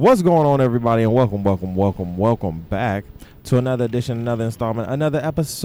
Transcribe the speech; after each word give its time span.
What's 0.00 0.22
going 0.22 0.46
on, 0.46 0.62
everybody, 0.62 1.02
and 1.02 1.12
welcome, 1.12 1.44
welcome, 1.44 1.76
welcome, 1.76 2.16
welcome 2.16 2.60
back 2.70 3.04
to 3.44 3.58
another 3.58 3.84
edition, 3.84 4.16
another 4.18 4.44
installment, 4.44 4.90
another 4.90 5.18
episode 5.22 5.60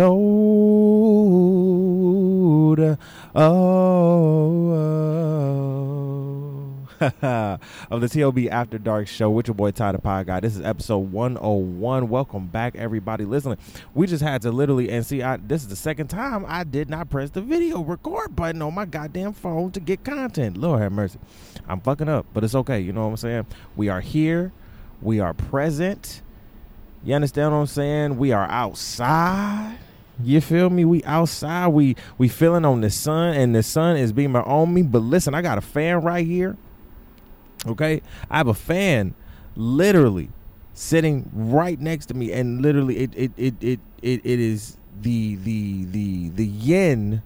oh, 3.33 4.35
of 7.21 7.59
the 8.01 8.07
TOB 8.07 8.47
After 8.49 8.77
Dark 8.77 9.07
Show 9.07 9.29
with 9.29 9.47
your 9.47 9.55
boy 9.55 9.71
Ty 9.71 9.91
the 9.93 9.99
Pod 9.99 10.27
Guy. 10.27 10.39
This 10.39 10.55
is 10.55 10.61
episode 10.61 11.11
101. 11.11 12.07
Welcome 12.07 12.47
back, 12.47 12.75
everybody 12.77 13.25
listening. 13.25 13.57
We 13.93 14.07
just 14.07 14.23
had 14.23 14.41
to 14.43 14.51
literally, 14.51 14.89
and 14.89 15.05
see, 15.05 15.21
I, 15.21 15.35
this 15.35 15.63
is 15.63 15.67
the 15.67 15.75
second 15.75 16.07
time 16.07 16.45
I 16.47 16.63
did 16.63 16.89
not 16.89 17.09
press 17.09 17.31
the 17.31 17.41
video 17.41 17.81
record 17.81 18.33
button 18.33 18.61
on 18.61 18.73
my 18.73 18.85
goddamn 18.85 19.33
phone 19.33 19.71
to 19.71 19.81
get 19.81 20.05
content. 20.05 20.55
Lord 20.55 20.81
have 20.81 20.93
mercy. 20.93 21.19
I'm 21.67 21.81
fucking 21.81 22.07
up, 22.07 22.27
but 22.33 22.45
it's 22.45 22.55
okay. 22.55 22.79
You 22.79 22.93
know 22.93 23.01
what 23.01 23.11
I'm 23.11 23.17
saying? 23.17 23.45
We 23.75 23.89
are 23.89 24.01
here, 24.01 24.53
we 25.01 25.19
are 25.19 25.33
present. 25.33 26.21
You 27.03 27.13
understand 27.13 27.51
what 27.51 27.57
I'm 27.57 27.67
saying? 27.67 28.17
We 28.17 28.31
are 28.31 28.47
outside. 28.49 29.79
You 30.23 30.39
feel 30.39 30.69
me? 30.69 30.85
We 30.85 31.03
outside. 31.03 31.67
We 31.67 31.97
we 32.17 32.29
feeling 32.29 32.63
on 32.63 32.79
the 32.79 32.89
sun, 32.89 33.33
and 33.33 33.53
the 33.53 33.63
sun 33.63 33.97
is 33.97 34.13
beaming 34.13 34.43
on 34.43 34.73
me. 34.73 34.81
But 34.81 34.99
listen, 34.99 35.35
I 35.35 35.41
got 35.41 35.57
a 35.57 35.61
fan 35.61 36.01
right 36.01 36.25
here. 36.25 36.55
Okay, 37.67 38.01
I 38.29 38.37
have 38.37 38.47
a 38.47 38.53
fan, 38.53 39.15
literally 39.55 40.29
sitting 40.73 41.29
right 41.33 41.79
next 41.79 42.07
to 42.07 42.13
me, 42.13 42.31
and 42.31 42.61
literally 42.61 42.97
it 42.97 43.11
it 43.15 43.31
it 43.37 43.55
it 43.61 43.79
it, 44.01 44.21
it 44.23 44.39
is 44.39 44.77
the 45.01 45.35
the 45.35 45.85
the 45.85 46.29
the 46.29 46.45
yin 46.45 47.23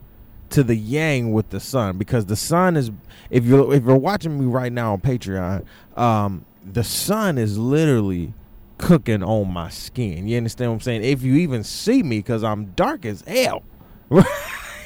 to 0.50 0.64
the 0.64 0.76
yang 0.76 1.32
with 1.32 1.50
the 1.50 1.60
sun 1.60 1.98
because 1.98 2.26
the 2.26 2.36
sun 2.36 2.76
is 2.76 2.92
if 3.30 3.46
you're 3.46 3.74
if 3.74 3.84
you're 3.84 3.98
watching 3.98 4.40
me 4.40 4.46
right 4.46 4.72
now 4.72 4.94
on 4.94 5.02
Patreon, 5.02 5.66
um, 5.98 6.46
the 6.64 6.84
sun 6.84 7.38
is 7.38 7.58
literally 7.58 8.34
cooking 8.78 9.24
on 9.24 9.52
my 9.52 9.70
skin. 9.70 10.28
You 10.28 10.38
understand 10.38 10.72
what 10.72 10.76
I'm 10.76 10.82
saying? 10.82 11.04
If 11.04 11.22
you 11.22 11.36
even 11.36 11.64
see 11.64 12.02
me, 12.02 12.20
because 12.20 12.44
I'm 12.44 12.66
dark 12.72 13.06
as 13.06 13.22
hell. 13.28 13.64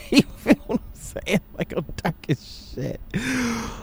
you 0.10 0.22
feel 0.38 0.82
saying? 1.26 1.40
Like 1.58 1.74
I'm 1.78 1.86
dark 1.98 2.16
as 2.30 2.74
shit. 2.74 3.00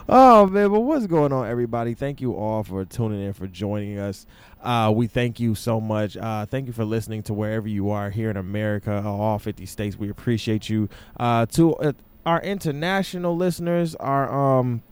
Oh 0.09 0.45
man, 0.51 0.69
but 0.69 0.81
what's 0.81 1.07
going 1.07 1.31
on, 1.31 1.47
everybody? 1.47 1.93
Thank 1.93 2.19
you 2.19 2.35
all 2.35 2.63
for 2.63 2.83
tuning 2.83 3.21
in, 3.21 3.33
for 3.33 3.47
joining 3.47 3.97
us. 3.97 4.25
Uh, 4.61 4.91
we 4.93 5.07
thank 5.07 5.39
you 5.39 5.55
so 5.55 5.79
much. 5.79 6.17
Uh, 6.17 6.45
thank 6.45 6.67
you 6.67 6.73
for 6.73 6.83
listening 6.83 7.23
to 7.23 7.33
wherever 7.33 7.67
you 7.67 7.89
are 7.89 8.09
here 8.09 8.29
in 8.29 8.37
America, 8.37 9.01
all 9.05 9.39
50 9.39 9.65
states. 9.65 9.97
We 9.97 10.09
appreciate 10.09 10.69
you. 10.69 10.89
Uh, 11.17 11.45
to 11.47 11.75
uh, 11.75 11.93
our 12.25 12.41
international 12.41 13.35
listeners, 13.35 13.95
our 13.95 14.59
um, 14.59 14.83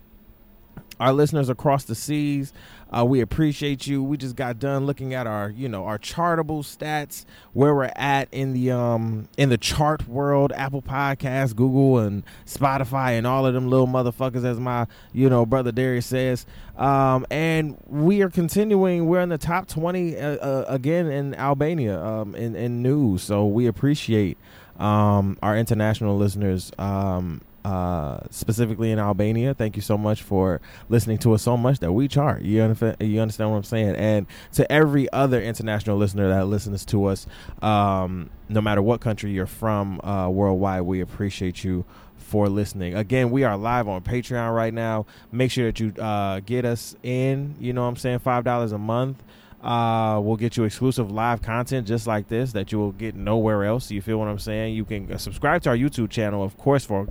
our 0.99 1.13
listeners 1.13 1.49
across 1.49 1.83
the 1.83 1.95
seas. 1.95 2.53
Uh, 2.95 3.05
we 3.05 3.21
appreciate 3.21 3.85
you. 3.87 4.03
We 4.03 4.17
just 4.17 4.35
got 4.35 4.59
done 4.59 4.85
looking 4.85 5.13
at 5.13 5.27
our, 5.27 5.49
you 5.49 5.69
know, 5.69 5.85
our 5.85 5.99
chartable 5.99 6.63
stats, 6.63 7.25
where 7.53 7.75
we're 7.75 7.91
at 7.95 8.27
in 8.31 8.53
the 8.53 8.71
um 8.71 9.27
in 9.37 9.49
the 9.49 9.57
chart 9.57 10.07
world, 10.07 10.51
Apple 10.55 10.81
Podcasts, 10.81 11.55
Google, 11.55 11.99
and 11.99 12.23
Spotify, 12.45 13.17
and 13.17 13.27
all 13.27 13.45
of 13.45 13.53
them 13.53 13.69
little 13.69 13.87
motherfuckers, 13.87 14.43
as 14.43 14.59
my 14.59 14.87
you 15.13 15.29
know 15.29 15.45
brother 15.45 15.71
Darius 15.71 16.07
says. 16.07 16.45
Um, 16.77 17.25
and 17.29 17.77
we 17.87 18.21
are 18.21 18.29
continuing. 18.29 19.05
We're 19.07 19.21
in 19.21 19.29
the 19.29 19.37
top 19.37 19.67
twenty 19.67 20.17
uh, 20.17 20.37
uh, 20.37 20.65
again 20.67 21.07
in 21.07 21.35
Albania 21.35 22.01
um, 22.03 22.35
in 22.35 22.55
in 22.55 22.81
news. 22.81 23.21
So 23.21 23.45
we 23.45 23.67
appreciate 23.67 24.37
um, 24.79 25.37
our 25.43 25.57
international 25.57 26.17
listeners 26.17 26.71
um, 26.79 27.41
uh, 27.65 28.19
specifically 28.29 28.91
in 28.91 28.99
Albania. 28.99 29.53
Thank 29.53 29.75
you 29.75 29.81
so 29.81 29.97
much 29.97 30.23
for 30.23 30.61
listening 30.87 31.17
to 31.19 31.33
us 31.33 31.41
so 31.41 31.57
much 31.57 31.79
that 31.79 31.91
we 31.91 32.07
chart. 32.07 32.41
You? 32.41 32.63
You 32.99 33.21
understand 33.21 33.51
what 33.51 33.57
I'm 33.57 33.63
saying? 33.63 33.95
And 33.95 34.27
to 34.53 34.71
every 34.71 35.11
other 35.11 35.41
international 35.41 35.97
listener 35.97 36.29
that 36.29 36.45
listens 36.45 36.85
to 36.85 37.05
us, 37.05 37.27
um, 37.61 38.29
no 38.47 38.61
matter 38.61 38.81
what 38.81 39.01
country 39.01 39.31
you're 39.31 39.45
from 39.45 40.01
uh, 40.01 40.29
worldwide, 40.29 40.83
we 40.83 41.01
appreciate 41.01 41.63
you 41.63 41.85
for 42.17 42.47
listening. 42.47 42.95
Again, 42.95 43.31
we 43.31 43.43
are 43.43 43.57
live 43.57 43.87
on 43.87 44.01
Patreon 44.01 44.55
right 44.55 44.73
now. 44.73 45.05
Make 45.31 45.51
sure 45.51 45.65
that 45.65 45.79
you 45.79 45.93
uh, 45.99 46.41
get 46.41 46.63
us 46.63 46.95
in. 47.01 47.55
You 47.59 47.73
know 47.73 47.83
what 47.83 47.89
I'm 47.89 47.95
saying? 47.95 48.19
Five 48.19 48.43
dollars 48.43 48.71
a 48.71 48.77
month. 48.77 49.23
Uh, 49.61 50.21
we'll 50.23 50.37
get 50.37 50.55
you 50.55 50.63
exclusive 50.63 51.11
live 51.11 51.41
content 51.41 51.85
just 51.85 52.07
like 52.07 52.29
this 52.29 52.53
that 52.53 52.71
you 52.71 52.77
will 52.77 52.93
get 52.93 53.15
nowhere 53.15 53.65
else. 53.65 53.91
You 53.91 54.01
feel 54.01 54.17
what 54.17 54.29
I'm 54.29 54.39
saying? 54.39 54.73
You 54.73 54.85
can 54.85 55.11
uh, 55.11 55.17
subscribe 55.17 55.61
to 55.63 55.69
our 55.69 55.75
YouTube 55.75 56.09
channel, 56.09 56.43
of 56.43 56.57
course, 56.57 56.85
for 56.85 57.07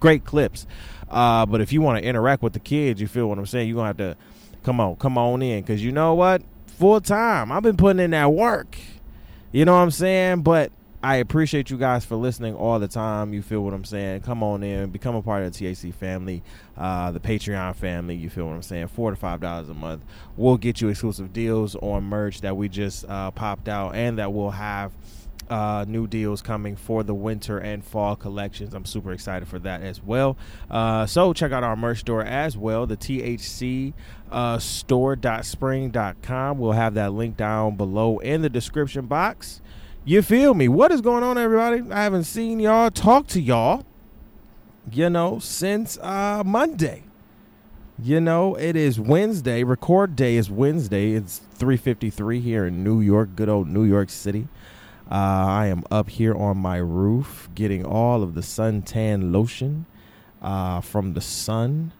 great 0.00 0.24
clips. 0.24 0.66
Uh, 1.08 1.46
but 1.46 1.60
if 1.60 1.72
you 1.72 1.80
want 1.80 1.98
to 1.98 2.08
interact 2.08 2.42
with 2.42 2.52
the 2.52 2.60
kids, 2.60 3.00
you 3.00 3.06
feel 3.06 3.28
what 3.28 3.38
I'm 3.38 3.46
saying? 3.46 3.68
You're 3.68 3.76
going 3.76 3.94
to 3.94 4.04
have 4.04 4.16
to 4.16 4.22
come 4.62 4.80
on, 4.80 4.96
come 4.96 5.18
on 5.18 5.42
in. 5.42 5.62
Because 5.62 5.84
you 5.84 5.92
know 5.92 6.14
what? 6.14 6.42
Full 6.78 7.00
time. 7.00 7.52
I've 7.52 7.62
been 7.62 7.76
putting 7.76 8.00
in 8.00 8.12
that 8.12 8.32
work. 8.32 8.78
You 9.52 9.64
know 9.64 9.74
what 9.74 9.80
I'm 9.80 9.90
saying? 9.90 10.42
But 10.42 10.72
I 11.02 11.16
appreciate 11.16 11.70
you 11.70 11.78
guys 11.78 12.04
for 12.04 12.16
listening 12.16 12.54
all 12.54 12.78
the 12.78 12.86
time. 12.86 13.32
You 13.32 13.40
feel 13.40 13.62
what 13.62 13.72
I'm 13.72 13.84
saying? 13.84 14.20
Come 14.20 14.42
on 14.42 14.62
in, 14.62 14.90
become 14.90 15.14
a 15.14 15.22
part 15.22 15.42
of 15.42 15.52
the 15.52 15.74
TAC 15.74 15.94
family, 15.94 16.42
uh, 16.76 17.10
the 17.10 17.20
Patreon 17.20 17.74
family. 17.74 18.14
You 18.14 18.28
feel 18.28 18.46
what 18.46 18.54
I'm 18.54 18.62
saying? 18.62 18.88
Four 18.88 19.10
to 19.10 19.16
five 19.16 19.40
dollars 19.40 19.70
a 19.70 19.74
month. 19.74 20.04
We'll 20.36 20.58
get 20.58 20.80
you 20.80 20.88
exclusive 20.88 21.32
deals 21.32 21.74
on 21.76 22.04
merch 22.04 22.42
that 22.42 22.56
we 22.56 22.68
just 22.68 23.06
uh, 23.08 23.30
popped 23.30 23.68
out, 23.68 23.94
and 23.94 24.18
that 24.18 24.32
we'll 24.32 24.50
have 24.50 24.92
uh, 25.50 25.84
new 25.86 26.06
deals 26.06 26.40
coming 26.40 26.76
for 26.76 27.02
the 27.02 27.14
winter 27.14 27.58
and 27.58 27.84
fall 27.84 28.16
collections. 28.16 28.72
I'm 28.72 28.86
super 28.86 29.12
excited 29.12 29.48
for 29.48 29.58
that 29.58 29.82
as 29.82 30.02
well. 30.02 30.38
Uh, 30.70 31.06
so 31.06 31.32
check 31.32 31.50
out 31.52 31.64
our 31.64 31.76
merch 31.76 32.00
store 32.00 32.22
as 32.22 32.56
well, 32.56 32.86
the 32.86 32.96
THC 32.96 33.92
uh, 34.30 34.58
store.spring.com. 34.58 36.58
We'll 36.58 36.72
have 36.72 36.94
that 36.94 37.12
link 37.12 37.36
down 37.36 37.76
below 37.76 38.18
in 38.18 38.42
the 38.42 38.48
description 38.48 39.06
box. 39.06 39.60
You 40.04 40.22
feel 40.22 40.54
me? 40.54 40.68
What 40.68 40.92
is 40.92 41.00
going 41.00 41.24
on, 41.24 41.36
everybody? 41.36 41.82
I 41.90 42.04
haven't 42.04 42.24
seen 42.24 42.60
y'all 42.60 42.90
talk 42.90 43.26
to 43.28 43.40
y'all, 43.40 43.84
you 44.90 45.10
know, 45.10 45.38
since 45.38 45.98
uh, 45.98 46.42
Monday. 46.46 47.04
You 48.02 48.18
know, 48.18 48.54
it 48.54 48.76
is 48.76 48.98
Wednesday. 48.98 49.62
Record 49.62 50.16
day 50.16 50.36
is 50.36 50.50
Wednesday. 50.50 51.12
It's 51.12 51.42
3:53 51.58 52.40
here 52.40 52.64
in 52.64 52.82
New 52.82 53.02
York, 53.02 53.36
good 53.36 53.50
old 53.50 53.68
New 53.68 53.84
York 53.84 54.08
City. 54.08 54.48
Uh, 55.10 55.14
I 55.48 55.66
am 55.66 55.82
up 55.90 56.08
here 56.08 56.34
on 56.34 56.58
my 56.58 56.76
roof 56.76 57.48
getting 57.56 57.84
all 57.84 58.22
of 58.22 58.34
the 58.34 58.42
suntan 58.42 59.32
lotion 59.32 59.86
uh, 60.40 60.80
from 60.80 61.14
the 61.14 61.20
sun. 61.20 61.92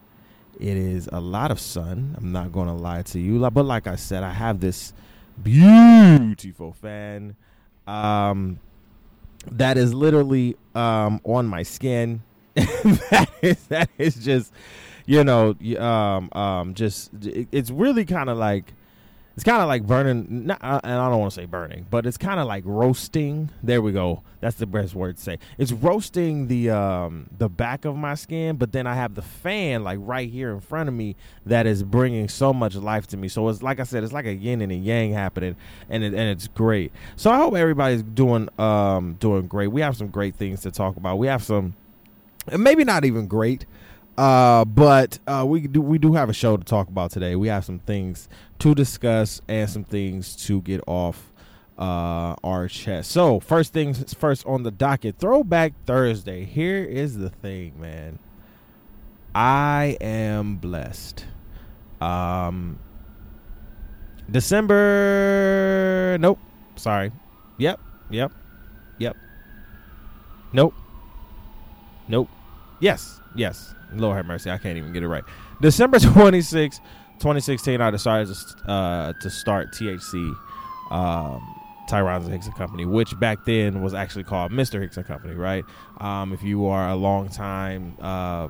It 0.60 0.76
is 0.76 1.08
a 1.12 1.20
lot 1.20 1.50
of 1.50 1.58
sun. 1.58 2.14
I'm 2.16 2.30
not 2.30 2.52
going 2.52 2.68
to 2.68 2.74
lie 2.74 3.02
to 3.02 3.18
you. 3.18 3.40
But 3.50 3.64
like 3.64 3.88
I 3.88 3.96
said, 3.96 4.22
I 4.22 4.30
have 4.30 4.60
this 4.60 4.92
beautiful 5.42 6.72
fan 6.72 7.34
um, 7.88 8.60
that 9.50 9.76
is 9.76 9.92
literally 9.92 10.56
um, 10.76 11.20
on 11.24 11.46
my 11.46 11.64
skin. 11.64 12.22
that, 12.54 13.28
is, 13.42 13.64
that 13.64 13.90
is 13.98 14.14
just, 14.16 14.52
you 15.06 15.24
know, 15.24 15.56
um, 15.78 16.30
um, 16.32 16.74
just, 16.74 17.10
it's 17.22 17.70
really 17.72 18.04
kind 18.04 18.28
of 18.28 18.38
like, 18.38 18.72
it's 19.40 19.48
kind 19.48 19.62
of 19.62 19.68
like 19.68 19.86
burning 19.86 20.44
not, 20.44 20.58
uh, 20.62 20.82
and 20.84 20.92
i 20.92 21.08
don't 21.08 21.18
want 21.18 21.32
to 21.32 21.34
say 21.40 21.46
burning 21.46 21.86
but 21.88 22.04
it's 22.04 22.18
kind 22.18 22.38
of 22.38 22.46
like 22.46 22.62
roasting. 22.66 23.48
There 23.62 23.80
we 23.80 23.90
go. 23.90 24.22
That's 24.40 24.56
the 24.56 24.66
best 24.66 24.94
word 24.94 25.16
to 25.16 25.22
say. 25.22 25.38
It's 25.56 25.72
roasting 25.72 26.48
the 26.48 26.68
um 26.68 27.26
the 27.38 27.48
back 27.48 27.86
of 27.86 27.96
my 27.96 28.16
skin 28.16 28.56
but 28.56 28.72
then 28.72 28.86
i 28.86 28.94
have 28.94 29.14
the 29.14 29.22
fan 29.22 29.82
like 29.82 29.98
right 30.02 30.28
here 30.28 30.52
in 30.52 30.60
front 30.60 30.90
of 30.90 30.94
me 30.94 31.16
that 31.46 31.66
is 31.66 31.82
bringing 31.82 32.28
so 32.28 32.52
much 32.52 32.74
life 32.74 33.06
to 33.08 33.16
me. 33.16 33.28
So 33.28 33.48
it's 33.48 33.62
like 33.62 33.80
i 33.80 33.84
said 33.84 34.04
it's 34.04 34.12
like 34.12 34.26
a 34.26 34.34
yin 34.34 34.60
and 34.60 34.70
a 34.70 34.74
yang 34.74 35.14
happening 35.14 35.56
and 35.88 36.04
it, 36.04 36.12
and 36.12 36.28
it's 36.28 36.46
great. 36.46 36.92
So 37.16 37.30
i 37.30 37.38
hope 37.38 37.54
everybody's 37.54 38.02
doing 38.02 38.50
um 38.58 39.14
doing 39.20 39.46
great. 39.46 39.68
We 39.68 39.80
have 39.80 39.96
some 39.96 40.08
great 40.08 40.34
things 40.34 40.60
to 40.62 40.70
talk 40.70 40.98
about. 40.98 41.16
We 41.16 41.28
have 41.28 41.42
some 41.42 41.76
maybe 42.54 42.84
not 42.84 43.06
even 43.06 43.26
great 43.26 43.64
uh, 44.20 44.66
but 44.66 45.18
uh, 45.26 45.46
we 45.48 45.66
do 45.66 45.80
we 45.80 45.96
do 45.96 46.12
have 46.12 46.28
a 46.28 46.34
show 46.34 46.54
to 46.58 46.62
talk 46.62 46.88
about 46.88 47.10
today. 47.10 47.36
We 47.36 47.48
have 47.48 47.64
some 47.64 47.78
things 47.78 48.28
to 48.58 48.74
discuss 48.74 49.40
and 49.48 49.68
some 49.70 49.82
things 49.82 50.36
to 50.44 50.60
get 50.60 50.82
off 50.86 51.32
uh, 51.78 52.36
our 52.44 52.68
chest. 52.68 53.12
So 53.12 53.40
first 53.40 53.72
things 53.72 54.12
first 54.12 54.44
on 54.44 54.62
the 54.62 54.70
docket, 54.70 55.16
Throwback 55.18 55.72
Thursday. 55.86 56.44
Here 56.44 56.84
is 56.84 57.16
the 57.16 57.30
thing, 57.30 57.80
man. 57.80 58.18
I 59.34 59.96
am 60.02 60.56
blessed. 60.56 61.24
Um, 62.02 62.78
December. 64.30 66.18
Nope. 66.20 66.38
Sorry. 66.76 67.10
Yep. 67.56 67.80
Yep. 68.10 68.32
Yep. 68.98 69.16
Nope. 70.52 70.74
Nope. 72.06 72.28
Yes. 72.80 73.18
Yes. 73.34 73.74
Lord 73.94 74.16
have 74.16 74.26
mercy. 74.26 74.50
I 74.50 74.58
can't 74.58 74.76
even 74.78 74.92
get 74.92 75.02
it 75.02 75.08
right. 75.08 75.24
December 75.60 75.98
26, 76.00 76.78
2016, 76.78 77.80
I 77.80 77.90
decided 77.90 78.34
to, 78.34 78.70
uh, 78.70 79.12
to 79.20 79.30
start 79.30 79.72
THC, 79.72 80.34
um, 80.90 81.60
Tyron's 81.88 82.28
Hicks 82.28 82.46
and 82.46 82.54
Company, 82.54 82.86
which 82.86 83.18
back 83.18 83.44
then 83.44 83.82
was 83.82 83.94
actually 83.94 84.24
called 84.24 84.52
Mr. 84.52 84.80
Hicks 84.80 84.96
and 84.96 85.06
Company, 85.06 85.34
right? 85.34 85.64
Um, 85.98 86.32
if 86.32 86.42
you 86.42 86.66
are 86.66 86.88
a 86.88 86.96
long 86.96 87.28
time 87.28 87.96
uh, 88.00 88.48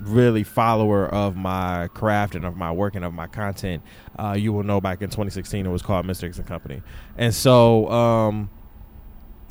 really 0.00 0.42
follower 0.42 1.06
of 1.06 1.36
my 1.36 1.88
craft 1.88 2.34
and 2.34 2.44
of 2.44 2.56
my 2.56 2.72
work 2.72 2.94
and 2.94 3.04
of 3.04 3.12
my 3.12 3.26
content, 3.26 3.82
uh, 4.18 4.32
you 4.32 4.52
will 4.52 4.62
know 4.62 4.80
back 4.80 5.02
in 5.02 5.10
2016 5.10 5.66
it 5.66 5.68
was 5.68 5.82
called 5.82 6.06
Mr. 6.06 6.22
Hicks 6.22 6.38
and 6.38 6.46
Company. 6.46 6.82
And 7.16 7.34
so 7.34 7.88
um, 7.90 8.50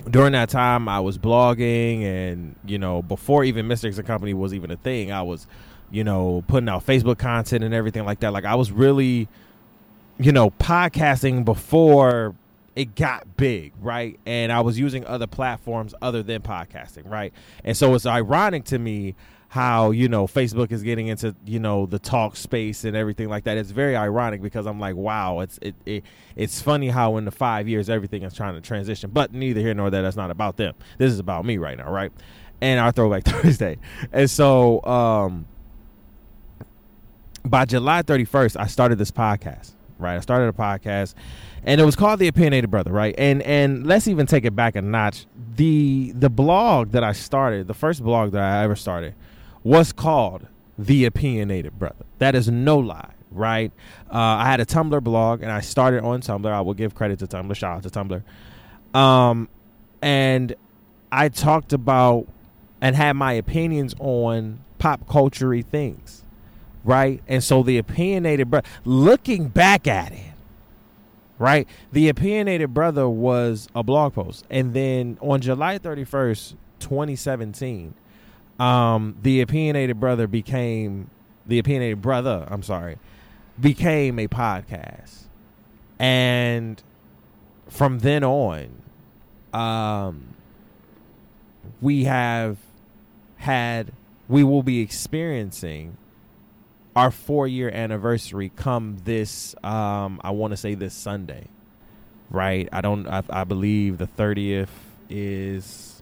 during 0.10 0.34
that 0.34 0.50
time, 0.50 0.88
I 0.88 1.00
was 1.00 1.18
blogging, 1.18 2.04
and 2.04 2.56
you 2.66 2.78
know, 2.78 3.02
before 3.02 3.44
even. 3.44 3.70
Hicks 3.70 3.98
and 3.98 4.06
Company 4.06 4.34
was 4.34 4.54
even 4.54 4.72
a 4.72 4.78
thing, 4.78 5.12
I 5.12 5.24
was, 5.24 5.48
you 5.92 6.04
know, 6.04 6.44
putting 6.48 6.70
out 6.70 6.86
Facebook 6.86 7.18
content 7.18 7.64
and 7.64 7.74
everything 7.74 8.06
like 8.06 8.20
that. 8.22 8.32
Like 8.34 8.46
I 8.46 8.56
was 8.56 8.72
really, 8.72 9.28
you 10.20 10.32
know, 10.32 10.52
podcasting 10.52 11.44
before 11.44 12.36
it 12.76 12.96
got 12.96 13.38
big, 13.38 13.74
right? 13.82 14.20
And 14.26 14.52
I 14.52 14.62
was 14.62 14.80
using 14.80 15.06
other 15.06 15.28
platforms 15.28 15.94
other 16.02 16.24
than 16.24 16.42
podcasting, 16.42 17.10
right? 17.10 17.34
And 17.64 17.78
so 17.78 17.94
it's 17.94 18.06
ironic 18.06 18.66
to 18.66 18.80
me 18.80 19.16
how 19.54 19.92
you 19.92 20.10
know 20.10 20.26
Facebook 20.26 20.72
is 20.72 20.82
getting 20.82 21.10
into 21.10 21.36
you 21.46 21.60
know 21.60 21.86
the 21.86 22.00
talk 22.00 22.36
space 22.36 22.86
and 22.86 22.98
everything 22.98 23.30
like 23.30 23.44
that. 23.44 23.56
It's 23.56 23.70
very 23.70 23.96
ironic 23.96 24.42
because 24.42 24.66
I'm 24.66 24.80
like, 24.80 24.96
wow, 24.96 25.42
it's 25.42 25.60
it, 25.62 25.76
it 25.86 26.04
it's 26.36 26.60
funny 26.60 26.90
how 26.90 27.18
in 27.18 27.26
the 27.26 27.32
five 27.32 27.68
years 27.68 27.88
everything 27.88 28.24
is 28.24 28.34
trying 28.34 28.56
to 28.56 28.62
transition. 28.62 29.12
But 29.12 29.32
neither 29.32 29.62
here 29.62 29.76
nor 29.76 29.92
there. 29.92 30.02
That's 30.02 30.16
not 30.16 30.32
about 30.32 30.58
them. 30.58 30.74
This 30.98 31.12
is 31.12 31.20
about 31.20 31.46
me 31.46 31.60
right 31.60 31.78
now, 31.78 31.92
right? 31.92 32.12
And 32.62 32.80
our 32.80 32.92
Throwback 32.92 33.24
Thursday. 33.26 33.78
And 34.12 34.28
so 34.28 34.84
um, 34.86 35.46
by 37.46 37.66
July 37.66 38.02
31st, 38.02 38.60
I 38.60 38.66
started 38.66 38.98
this 38.98 39.12
podcast. 39.12 39.74
Right, 40.00 40.16
I 40.16 40.20
started 40.22 40.48
a 40.48 40.54
podcast, 40.54 41.14
and 41.64 41.80
it 41.80 41.86
was 41.86 41.96
called 41.96 42.20
the 42.20 42.28
Opinionated 42.28 42.72
Brother. 42.72 42.92
Right, 42.92 43.14
and 43.20 43.44
and 43.44 43.86
let's 43.86 44.08
even 44.08 44.26
take 44.26 44.46
it 44.46 44.56
back 44.56 44.76
a 44.76 44.82
notch. 44.82 45.28
The 45.56 46.12
the 46.16 46.32
blog 46.32 46.94
that 46.94 47.04
I 47.04 47.12
started, 47.12 47.68
the 47.68 47.76
first 47.76 48.04
blog 48.04 48.32
that 48.32 48.42
I 48.42 48.64
ever 48.64 48.76
started 48.76 49.14
was 49.64 49.94
called 49.94 50.48
The 50.78 51.06
Opinionated 51.06 51.80
Brother. 51.80 52.06
That 52.20 52.36
is 52.36 52.50
no 52.50 52.78
lie, 52.78 53.14
right? 53.32 53.72
Uh, 54.12 54.18
I 54.18 54.46
had 54.46 54.60
a 54.60 54.66
Tumblr 54.66 55.04
blog 55.04 55.42
and 55.42 55.52
I 55.52 55.62
started 55.62 56.04
on 56.04 56.22
Tumblr. 56.22 56.52
I 56.52 56.62
will 56.62 56.74
give 56.74 56.96
credit 56.96 57.20
to 57.20 57.28
Tumblr. 57.28 57.56
Shout 57.56 57.78
out 57.78 57.84
to 57.84 57.90
Tumblr. 57.90 58.24
Um, 58.98 59.50
and 60.02 60.56
I 61.12 61.30
talked 61.30 61.74
about 61.74 62.28
and 62.82 62.96
had 62.96 63.14
my 63.14 63.34
opinions 63.34 63.96
on 64.00 64.60
pop 64.78 65.08
culture 65.08 65.62
things, 65.62 66.24
right? 66.84 67.22
And 67.28 67.42
so 67.42 67.64
the 67.64 67.78
opinionated 67.78 68.50
brother, 68.52 68.68
looking 68.84 69.48
back 69.48 69.88
at 69.88 70.12
it, 70.12 70.34
right? 71.40 71.68
The 71.94 72.10
opinionated 72.10 72.74
brother 72.74 73.08
was 73.08 73.70
a 73.74 73.84
blog 73.84 74.14
post, 74.14 74.46
and 74.50 74.74
then 74.74 75.18
on 75.22 75.40
July 75.40 75.78
thirty 75.78 76.04
first, 76.04 76.58
twenty 76.80 77.16
seventeen, 77.16 77.94
um, 78.60 79.18
the 79.22 79.42
opinionated 79.42 80.00
brother 80.00 80.28
became 80.28 81.10
the 81.46 81.60
opinionated 81.60 82.02
brother. 82.02 82.48
I'm 82.50 82.64
sorry, 82.64 82.98
became 83.60 84.20
a 84.20 84.28
podcast, 84.28 85.24
and 86.00 86.82
from 87.68 88.00
then 88.00 88.24
on, 88.24 88.82
um, 89.54 90.36
we 91.82 92.04
have 92.06 92.58
had 93.38 93.92
we 94.28 94.44
will 94.44 94.64
be 94.64 94.80
experiencing 94.80 95.98
our 96.96 97.12
four 97.12 97.48
year 97.48 97.70
anniversary 97.70 98.52
come 98.56 98.98
this 99.04 99.56
um 99.64 100.22
I 100.24 100.32
want 100.32 100.52
to 100.52 100.58
say 100.58 100.76
this 100.76 100.94
Sunday. 100.94 101.48
Right? 102.30 102.68
I 102.72 102.82
don't 102.82 103.08
I, 103.08 103.24
I 103.30 103.44
believe 103.44 103.98
the 103.98 104.08
30th 104.08 104.70
is 105.10 106.02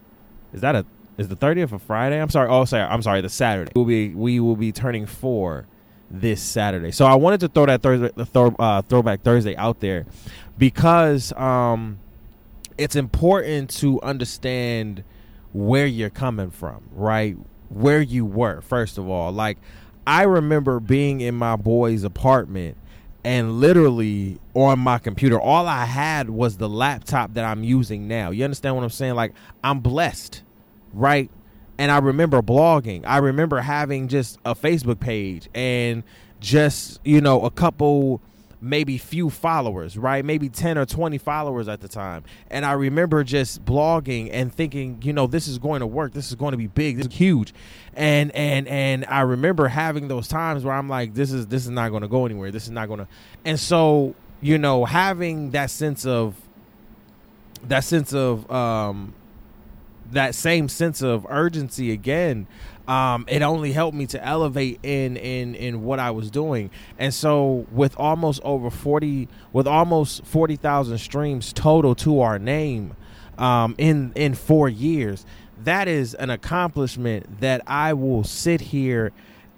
is 0.53 0.61
that 0.61 0.75
a 0.75 0.85
is 1.21 1.29
the 1.29 1.35
30th 1.35 1.71
of 1.71 1.81
Friday? 1.81 2.21
I'm 2.21 2.29
sorry. 2.29 2.49
Oh, 2.49 2.65
sorry. 2.65 2.83
I'm 2.83 3.01
sorry. 3.01 3.21
The 3.21 3.29
Saturday. 3.29 3.71
We'll 3.75 3.85
be 3.85 4.09
we 4.09 4.39
will 4.39 4.57
be 4.57 4.71
turning 4.71 5.05
four 5.05 5.65
this 6.09 6.41
Saturday. 6.41 6.91
So 6.91 7.05
I 7.05 7.15
wanted 7.15 7.39
to 7.41 7.47
throw 7.47 7.65
that 7.67 7.81
Thursday, 7.81 8.11
uh, 8.37 8.81
throwback 8.81 9.21
Thursday 9.21 9.55
out 9.55 9.79
there 9.79 10.05
because 10.57 11.31
um, 11.33 11.99
it's 12.77 12.95
important 12.95 13.69
to 13.77 14.01
understand 14.01 15.03
where 15.53 15.85
you're 15.85 16.09
coming 16.09 16.51
from, 16.51 16.83
right? 16.91 17.37
Where 17.69 18.01
you 18.01 18.25
were, 18.25 18.61
first 18.61 18.97
of 18.97 19.07
all. 19.07 19.31
Like 19.31 19.57
I 20.05 20.23
remember 20.23 20.79
being 20.79 21.21
in 21.21 21.35
my 21.35 21.55
boy's 21.55 22.03
apartment 22.03 22.77
and 23.23 23.59
literally 23.59 24.39
on 24.53 24.79
my 24.79 24.97
computer, 24.97 25.39
all 25.39 25.67
I 25.67 25.85
had 25.85 26.29
was 26.29 26.57
the 26.57 26.67
laptop 26.67 27.35
that 27.35 27.45
I'm 27.45 27.63
using 27.63 28.07
now. 28.07 28.31
You 28.31 28.43
understand 28.43 28.75
what 28.75 28.83
I'm 28.83 28.89
saying? 28.89 29.15
Like 29.15 29.33
I'm 29.63 29.79
blessed 29.79 30.41
right? 30.93 31.29
And 31.77 31.91
I 31.91 31.97
remember 31.97 32.41
blogging. 32.41 33.03
I 33.05 33.17
remember 33.17 33.59
having 33.59 34.07
just 34.07 34.39
a 34.45 34.53
Facebook 34.53 34.99
page 34.99 35.49
and 35.53 36.03
just, 36.39 36.99
you 37.03 37.21
know, 37.21 37.41
a 37.43 37.51
couple 37.51 38.21
maybe 38.61 38.97
few 38.99 39.29
followers, 39.31 39.97
right? 39.97 40.23
Maybe 40.23 40.47
10 40.47 40.77
or 40.77 40.85
20 40.85 41.17
followers 41.17 41.67
at 41.67 41.81
the 41.81 41.87
time. 41.87 42.23
And 42.51 42.63
I 42.63 42.73
remember 42.73 43.23
just 43.23 43.65
blogging 43.65 44.29
and 44.31 44.53
thinking, 44.53 44.99
you 45.01 45.11
know, 45.11 45.25
this 45.25 45.47
is 45.47 45.57
going 45.57 45.79
to 45.79 45.87
work. 45.87 46.13
This 46.13 46.29
is 46.29 46.35
going 46.35 46.51
to 46.51 46.57
be 46.57 46.67
big. 46.67 46.97
This 46.97 47.07
is 47.07 47.13
huge. 47.15 47.53
And 47.95 48.31
and 48.35 48.67
and 48.67 49.05
I 49.05 49.21
remember 49.21 49.67
having 49.67 50.07
those 50.07 50.27
times 50.27 50.63
where 50.63 50.75
I'm 50.75 50.87
like 50.87 51.15
this 51.15 51.31
is 51.31 51.47
this 51.47 51.63
is 51.63 51.71
not 51.71 51.89
going 51.89 52.03
to 52.03 52.07
go 52.07 52.25
anywhere. 52.25 52.51
This 52.51 52.65
is 52.65 52.71
not 52.71 52.87
going 52.87 52.99
to 52.99 53.07
And 53.43 53.59
so, 53.59 54.13
you 54.41 54.57
know, 54.57 54.85
having 54.85 55.51
that 55.51 55.71
sense 55.71 56.05
of 56.05 56.35
that 57.63 57.83
sense 57.83 58.13
of 58.13 58.49
um 58.51 59.15
that 60.11 60.35
same 60.35 60.69
sense 60.69 61.01
of 61.01 61.25
urgency 61.29 61.91
again 61.91 62.47
um, 62.87 63.25
it 63.29 63.41
only 63.41 63.71
helped 63.71 63.95
me 63.95 64.05
to 64.07 64.23
elevate 64.23 64.79
in 64.83 65.15
in 65.15 65.55
in 65.55 65.83
what 65.83 65.99
I 65.99 66.11
was 66.11 66.29
doing. 66.29 66.71
And 66.99 67.13
so 67.13 67.65
with 67.71 67.95
almost 67.97 68.41
over 68.43 68.69
40 68.69 69.27
with 69.53 69.67
almost 69.67 70.25
40,000 70.25 70.97
streams 70.97 71.53
total 71.53 71.95
to 71.95 72.21
our 72.21 72.39
name 72.39 72.95
um, 73.37 73.75
in 73.77 74.11
in 74.15 74.33
4 74.33 74.67
years, 74.67 75.25
that 75.63 75.87
is 75.87 76.13
an 76.15 76.29
accomplishment 76.29 77.39
that 77.39 77.61
I 77.65 77.93
will 77.93 78.23
sit 78.23 78.59
here 78.59 79.11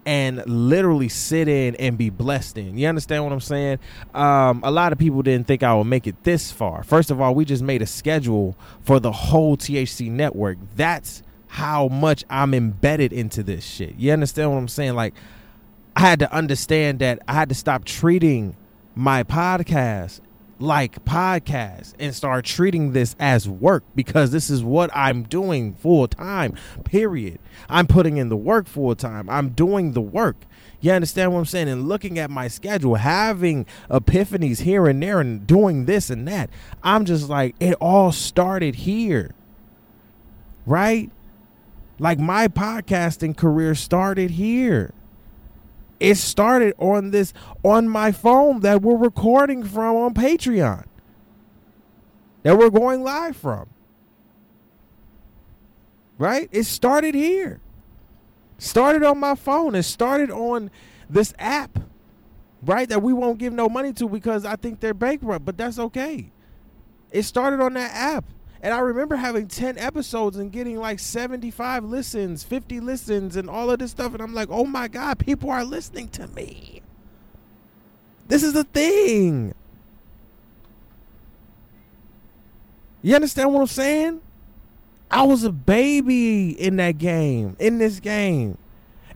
and 0.05 0.43
literally 0.45 1.09
sit 1.09 1.47
in 1.47 1.75
and 1.75 1.97
be 1.97 2.09
blessed 2.09 2.57
in. 2.57 2.77
You 2.77 2.87
understand 2.87 3.23
what 3.23 3.33
I'm 3.33 3.39
saying? 3.39 3.79
Um, 4.13 4.61
a 4.63 4.71
lot 4.71 4.91
of 4.91 4.99
people 4.99 5.21
didn't 5.21 5.47
think 5.47 5.63
I 5.63 5.73
would 5.73 5.85
make 5.85 6.07
it 6.07 6.23
this 6.23 6.51
far. 6.51 6.83
First 6.83 7.11
of 7.11 7.21
all, 7.21 7.33
we 7.33 7.45
just 7.45 7.63
made 7.63 7.81
a 7.81 7.85
schedule 7.85 8.57
for 8.81 8.99
the 8.99 9.11
whole 9.11 9.57
THC 9.57 10.09
network. 10.11 10.57
That's 10.75 11.23
how 11.47 11.87
much 11.87 12.23
I'm 12.29 12.53
embedded 12.53 13.13
into 13.13 13.43
this 13.43 13.63
shit. 13.63 13.95
You 13.95 14.11
understand 14.11 14.51
what 14.51 14.57
I'm 14.57 14.67
saying? 14.67 14.95
Like, 14.95 15.13
I 15.95 16.01
had 16.01 16.19
to 16.19 16.33
understand 16.33 16.99
that 16.99 17.19
I 17.27 17.33
had 17.33 17.49
to 17.49 17.55
stop 17.55 17.85
treating 17.85 18.55
my 18.95 19.23
podcast 19.23 20.19
like 20.63 21.03
podcasts 21.03 21.93
and 21.99 22.15
start 22.15 22.45
treating 22.45 22.93
this 22.93 23.17
as 23.19 23.49
work 23.49 23.83
because 23.95 24.31
this 24.31 24.49
is 24.49 24.63
what 24.63 24.89
I'm 24.95 25.23
doing 25.23 25.73
full 25.73 26.07
time. 26.07 26.57
Period. 26.85 27.39
I'm 27.67 27.85
putting 27.85 28.15
in 28.15 28.29
the 28.29 28.37
work 28.37 28.67
full 28.67 28.95
time. 28.95 29.29
I'm 29.29 29.49
doing 29.49 29.91
the 29.91 30.01
work. 30.01 30.37
You 30.79 30.93
understand 30.93 31.33
what 31.33 31.39
I'm 31.39 31.45
saying? 31.45 31.67
And 31.67 31.89
looking 31.89 32.17
at 32.17 32.29
my 32.29 32.47
schedule, 32.47 32.95
having 32.95 33.65
epiphanies 33.89 34.61
here 34.61 34.87
and 34.87 35.03
there 35.03 35.19
and 35.19 35.45
doing 35.45 35.85
this 35.85 36.09
and 36.09 36.27
that. 36.29 36.49
I'm 36.81 37.03
just 37.03 37.27
like, 37.27 37.55
it 37.59 37.73
all 37.81 38.13
started 38.13 38.75
here. 38.75 39.35
Right? 40.65 41.11
Like 41.99 42.19
my 42.19 42.47
podcasting 42.47 43.35
career 43.35 43.75
started 43.75 44.31
here. 44.31 44.93
It 46.03 46.17
started 46.17 46.73
on 46.79 47.11
this 47.11 47.33
on 47.63 47.87
my 47.87 48.11
phone 48.11 48.59
that 48.59 48.81
we're 48.81 48.97
recording 48.97 49.63
from 49.63 49.95
on 49.95 50.13
Patreon. 50.13 50.83
That 52.41 52.57
we're 52.57 52.69
going 52.69 53.03
live 53.03 53.37
from. 53.37 53.69
Right? 56.17 56.49
It 56.51 56.65
started 56.65 57.15
here. 57.15 57.61
Started 58.57 59.03
on 59.03 59.17
my 59.17 59.33
phone. 59.33 59.75
It 59.75 59.83
started 59.83 60.29
on 60.29 60.71
this 61.09 61.33
app. 61.39 61.79
Right? 62.61 62.89
That 62.89 63.01
we 63.01 63.13
won't 63.13 63.37
give 63.37 63.53
no 63.53 63.69
money 63.69 63.93
to 63.93 64.09
because 64.09 64.43
I 64.43 64.57
think 64.57 64.81
they're 64.81 64.93
bankrupt, 64.93 65.45
but 65.45 65.55
that's 65.55 65.79
okay. 65.79 66.33
It 67.11 67.23
started 67.23 67.61
on 67.61 67.75
that 67.75 67.91
app. 67.93 68.25
And 68.63 68.73
I 68.73 68.79
remember 68.79 69.17
having 69.17 69.49
10 69.49 69.77
episodes 69.77 70.37
and 70.37 70.49
getting 70.49 70.79
like 70.79 70.97
75 70.97 71.83
listens, 71.83 72.45
50 72.45 72.79
listens, 72.79 73.35
and 73.35 73.49
all 73.49 73.69
of 73.69 73.79
this 73.79 73.91
stuff. 73.91 74.13
And 74.13 74.23
I'm 74.23 74.33
like, 74.33 74.47
oh 74.49 74.63
my 74.65 74.87
God, 74.87 75.19
people 75.19 75.51
are 75.51 75.65
listening 75.65 76.07
to 76.09 76.27
me. 76.29 76.81
This 78.29 78.41
is 78.41 78.53
the 78.53 78.63
thing. 78.63 79.53
You 83.01 83.15
understand 83.15 83.53
what 83.53 83.59
I'm 83.59 83.67
saying? 83.67 84.21
I 85.11 85.23
was 85.23 85.43
a 85.43 85.51
baby 85.51 86.51
in 86.51 86.77
that 86.77 86.97
game, 86.97 87.57
in 87.59 87.79
this 87.79 87.99
game. 87.99 88.57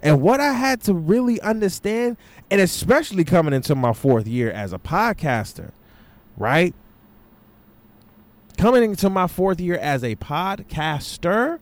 And 0.04 0.22
what 0.22 0.42
I 0.42 0.51
had 0.51 0.82
to 0.82 0.94
really 0.94 1.39
understand, 1.39 2.18
and 2.51 2.60
especially 2.60 3.24
coming 3.24 3.54
into 3.54 3.75
my 3.75 3.94
fourth 3.94 4.27
year 4.27 4.51
as 4.51 4.74
a 4.74 4.77
podcaster, 4.77 5.72
right? 6.36 6.75
Coming 8.58 8.84
into 8.84 9.10
my 9.10 9.28
fourth 9.28 9.60
year 9.60 9.78
as 9.78 10.04
a 10.04 10.16
podcaster, 10.16 11.60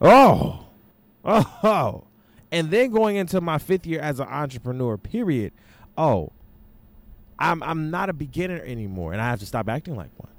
oh, 0.00 0.66
oh, 1.24 2.04
and 2.50 2.70
then 2.70 2.90
going 2.90 3.16
into 3.16 3.40
my 3.40 3.58
fifth 3.58 3.86
year 3.86 4.00
as 4.00 4.20
an 4.20 4.28
entrepreneur. 4.28 4.96
Period. 4.96 5.52
Oh, 5.96 6.32
I'm 7.38 7.62
I'm 7.62 7.90
not 7.90 8.10
a 8.10 8.12
beginner 8.12 8.60
anymore, 8.64 9.12
and 9.12 9.20
I 9.20 9.30
have 9.30 9.40
to 9.40 9.46
stop 9.46 9.68
acting 9.68 9.96
like 9.96 10.10
one. 10.16 10.32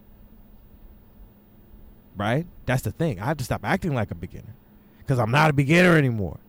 Right? 2.17 2.45
That's 2.65 2.81
the 2.83 2.91
thing. 2.91 3.19
I 3.19 3.25
have 3.25 3.37
to 3.37 3.43
stop 3.43 3.61
acting 3.63 3.93
like 3.95 4.11
a 4.11 4.15
beginner 4.15 4.55
because 4.99 5.17
I'm 5.17 5.31
not 5.31 5.49
a 5.49 5.53
beginner 5.53 5.95
anymore. 5.97 6.39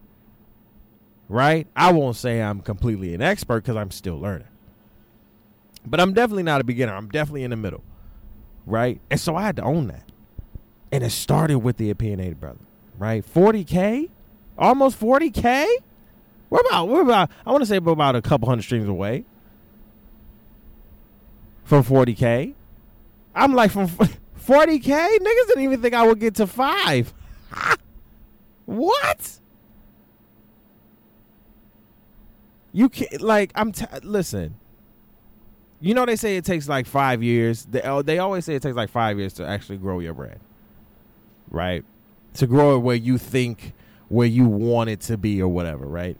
Right? 1.28 1.66
I 1.75 1.92
won't 1.92 2.16
say 2.16 2.42
I'm 2.42 2.61
completely 2.61 3.14
an 3.14 3.23
expert 3.23 3.62
because 3.62 3.76
I'm 3.76 3.90
still 3.90 4.18
learning. 4.18 4.49
But 5.87 6.00
I'm 6.00 6.12
definitely 6.12 6.42
not 6.42 6.61
a 6.61 6.64
beginner. 6.64 6.94
I'm 6.94 7.09
definitely 7.09 7.44
in 7.44 7.50
the 7.50 7.56
middle. 7.56 7.82
Right? 8.66 9.00
And 9.11 9.21
so 9.21 9.37
I 9.37 9.42
had 9.42 9.57
to 9.57 9.62
own 9.62 9.88
that. 9.88 10.04
And 10.90 11.02
it 11.02 11.11
started 11.11 11.59
with 11.59 11.78
the 11.78 11.90
opinionated 11.90 12.40
brother. 12.40 12.59
Right? 12.99 13.25
40K? 13.25 14.11
Almost 14.59 15.00
40K? 15.00 15.66
We're 16.50 16.61
about, 16.61 16.88
we're 16.88 17.02
about, 17.02 17.31
I 17.47 17.50
want 17.50 17.62
to 17.62 17.66
say 17.66 17.76
about 17.76 18.14
a 18.14 18.21
couple 18.21 18.49
hundred 18.49 18.62
streams 18.62 18.88
away 18.88 19.25
from 21.64 21.83
40K. 21.83 22.54
I'm 23.35 23.54
like, 23.54 23.71
from 23.71 23.88
40K? 24.47 24.83
Niggas 24.83 25.47
didn't 25.49 25.62
even 25.62 25.81
think 25.81 25.95
I 25.95 26.07
would 26.07 26.21
get 26.21 26.35
to 26.37 26.47
five. 26.47 27.14
what? 28.66 29.38
You 32.73 32.88
can't, 32.88 33.21
like, 33.23 33.52
I'm, 33.54 33.73
t- 33.73 33.87
listen. 34.02 34.57
You 35.82 35.94
know, 35.94 36.06
they 36.06 36.14
say 36.14 36.36
it 36.36 36.44
takes 36.44 36.68
like 36.68 36.86
five 36.86 37.24
years. 37.24 37.64
They, 37.64 37.82
oh, 37.82 38.02
they 38.02 38.18
always 38.18 38.44
say 38.44 38.54
it 38.54 38.62
takes 38.62 38.76
like 38.76 38.88
five 38.88 39.18
years 39.18 39.32
to 39.34 39.46
actually 39.46 39.78
grow 39.78 39.98
your 39.98 40.14
brand, 40.14 40.38
right? 41.50 41.84
To 42.34 42.46
grow 42.46 42.76
it 42.76 42.78
where 42.78 42.94
you 42.96 43.18
think, 43.18 43.72
where 44.08 44.28
you 44.28 44.46
want 44.46 44.90
it 44.90 45.00
to 45.00 45.18
be 45.18 45.42
or 45.42 45.48
whatever, 45.48 45.84
right? 45.84 46.16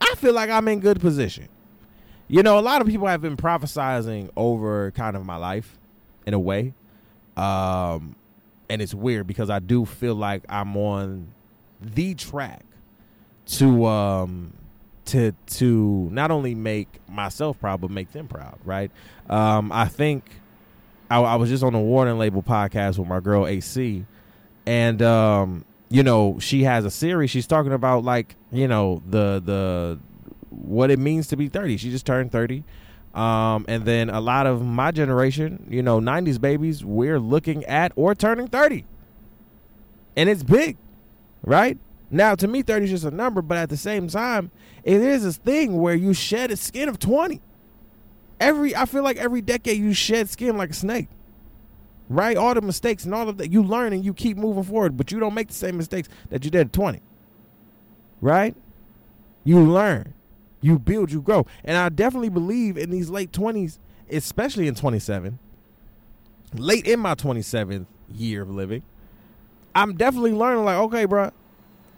I 0.00 0.14
feel 0.16 0.32
like 0.32 0.48
I'm 0.48 0.66
in 0.66 0.80
good 0.80 0.98
position. 0.98 1.48
You 2.26 2.42
know, 2.42 2.58
a 2.58 2.60
lot 2.60 2.80
of 2.80 2.86
people 2.88 3.06
have 3.06 3.20
been 3.20 3.36
prophesizing 3.36 4.30
over 4.34 4.92
kind 4.92 5.14
of 5.14 5.26
my 5.26 5.36
life 5.36 5.78
in 6.26 6.32
a 6.32 6.38
way. 6.38 6.72
Um, 7.36 8.16
and 8.70 8.80
it's 8.80 8.94
weird 8.94 9.26
because 9.26 9.50
I 9.50 9.58
do 9.58 9.84
feel 9.84 10.14
like 10.14 10.42
I'm 10.48 10.74
on 10.76 11.28
the 11.80 12.14
track 12.14 12.64
to 13.46 13.86
um 13.86 14.52
to 15.08 15.32
to 15.46 16.08
not 16.12 16.30
only 16.30 16.54
make 16.54 17.00
myself 17.08 17.58
proud 17.58 17.80
but 17.80 17.90
make 17.90 18.12
them 18.12 18.28
proud, 18.28 18.58
right? 18.64 18.90
Um, 19.28 19.72
I 19.72 19.86
think 19.86 20.24
I, 21.10 21.20
I 21.20 21.34
was 21.36 21.48
just 21.48 21.62
on 21.64 21.72
the 21.72 21.78
Warning 21.78 22.18
Label 22.18 22.42
podcast 22.42 22.98
with 22.98 23.08
my 23.08 23.20
girl 23.20 23.46
AC, 23.46 24.04
and 24.66 25.02
um, 25.02 25.64
you 25.88 26.02
know 26.02 26.38
she 26.38 26.64
has 26.64 26.84
a 26.84 26.90
series. 26.90 27.30
She's 27.30 27.46
talking 27.46 27.72
about 27.72 28.04
like 28.04 28.36
you 28.52 28.68
know 28.68 29.02
the 29.06 29.42
the 29.44 29.98
what 30.50 30.90
it 30.90 30.98
means 30.98 31.28
to 31.28 31.36
be 31.36 31.48
30. 31.48 31.76
She 31.76 31.90
just 31.90 32.06
turned 32.06 32.32
30. 32.32 32.64
Um, 33.14 33.64
and 33.68 33.84
then 33.84 34.10
a 34.10 34.20
lot 34.20 34.46
of 34.46 34.62
my 34.62 34.90
generation, 34.90 35.66
you 35.68 35.82
know, 35.82 35.98
90s 36.00 36.40
babies, 36.40 36.84
we're 36.84 37.18
looking 37.18 37.64
at 37.64 37.92
or 37.96 38.14
turning 38.14 38.48
30. 38.48 38.84
And 40.16 40.28
it's 40.28 40.42
big, 40.42 40.76
right? 41.42 41.78
Now, 42.10 42.34
to 42.34 42.48
me, 42.48 42.62
30 42.62 42.84
is 42.84 42.90
just 42.90 43.04
a 43.04 43.10
number, 43.10 43.42
but 43.42 43.58
at 43.58 43.68
the 43.68 43.76
same 43.76 44.08
time, 44.08 44.50
it 44.82 45.00
is 45.00 45.24
this 45.24 45.36
thing 45.36 45.78
where 45.78 45.94
you 45.94 46.14
shed 46.14 46.50
a 46.50 46.56
skin 46.56 46.88
of 46.88 46.98
20. 46.98 47.40
Every, 48.40 48.74
I 48.74 48.86
feel 48.86 49.02
like 49.02 49.16
every 49.16 49.42
decade 49.42 49.78
you 49.78 49.92
shed 49.92 50.28
skin 50.28 50.56
like 50.56 50.70
a 50.70 50.74
snake, 50.74 51.08
right? 52.08 52.36
All 52.36 52.54
the 52.54 52.62
mistakes 52.62 53.04
and 53.04 53.14
all 53.14 53.28
of 53.28 53.36
that, 53.38 53.52
you 53.52 53.62
learn 53.62 53.92
and 53.92 54.04
you 54.04 54.14
keep 54.14 54.36
moving 54.36 54.62
forward, 54.62 54.96
but 54.96 55.12
you 55.12 55.18
don't 55.18 55.34
make 55.34 55.48
the 55.48 55.54
same 55.54 55.76
mistakes 55.76 56.08
that 56.30 56.44
you 56.44 56.50
did 56.50 56.68
at 56.68 56.72
20, 56.72 57.00
right? 58.20 58.56
You 59.44 59.60
learn, 59.60 60.14
you 60.60 60.78
build, 60.78 61.10
you 61.10 61.20
grow. 61.20 61.46
And 61.64 61.76
I 61.76 61.88
definitely 61.88 62.28
believe 62.30 62.78
in 62.78 62.90
these 62.90 63.10
late 63.10 63.32
20s, 63.32 63.78
especially 64.10 64.68
in 64.68 64.74
27, 64.74 65.38
late 66.54 66.86
in 66.86 67.00
my 67.00 67.14
27th 67.14 67.86
year 68.10 68.42
of 68.42 68.50
living, 68.50 68.82
I'm 69.74 69.96
definitely 69.96 70.32
learning 70.32 70.64
like, 70.64 70.76
okay, 70.76 71.04
bro, 71.04 71.30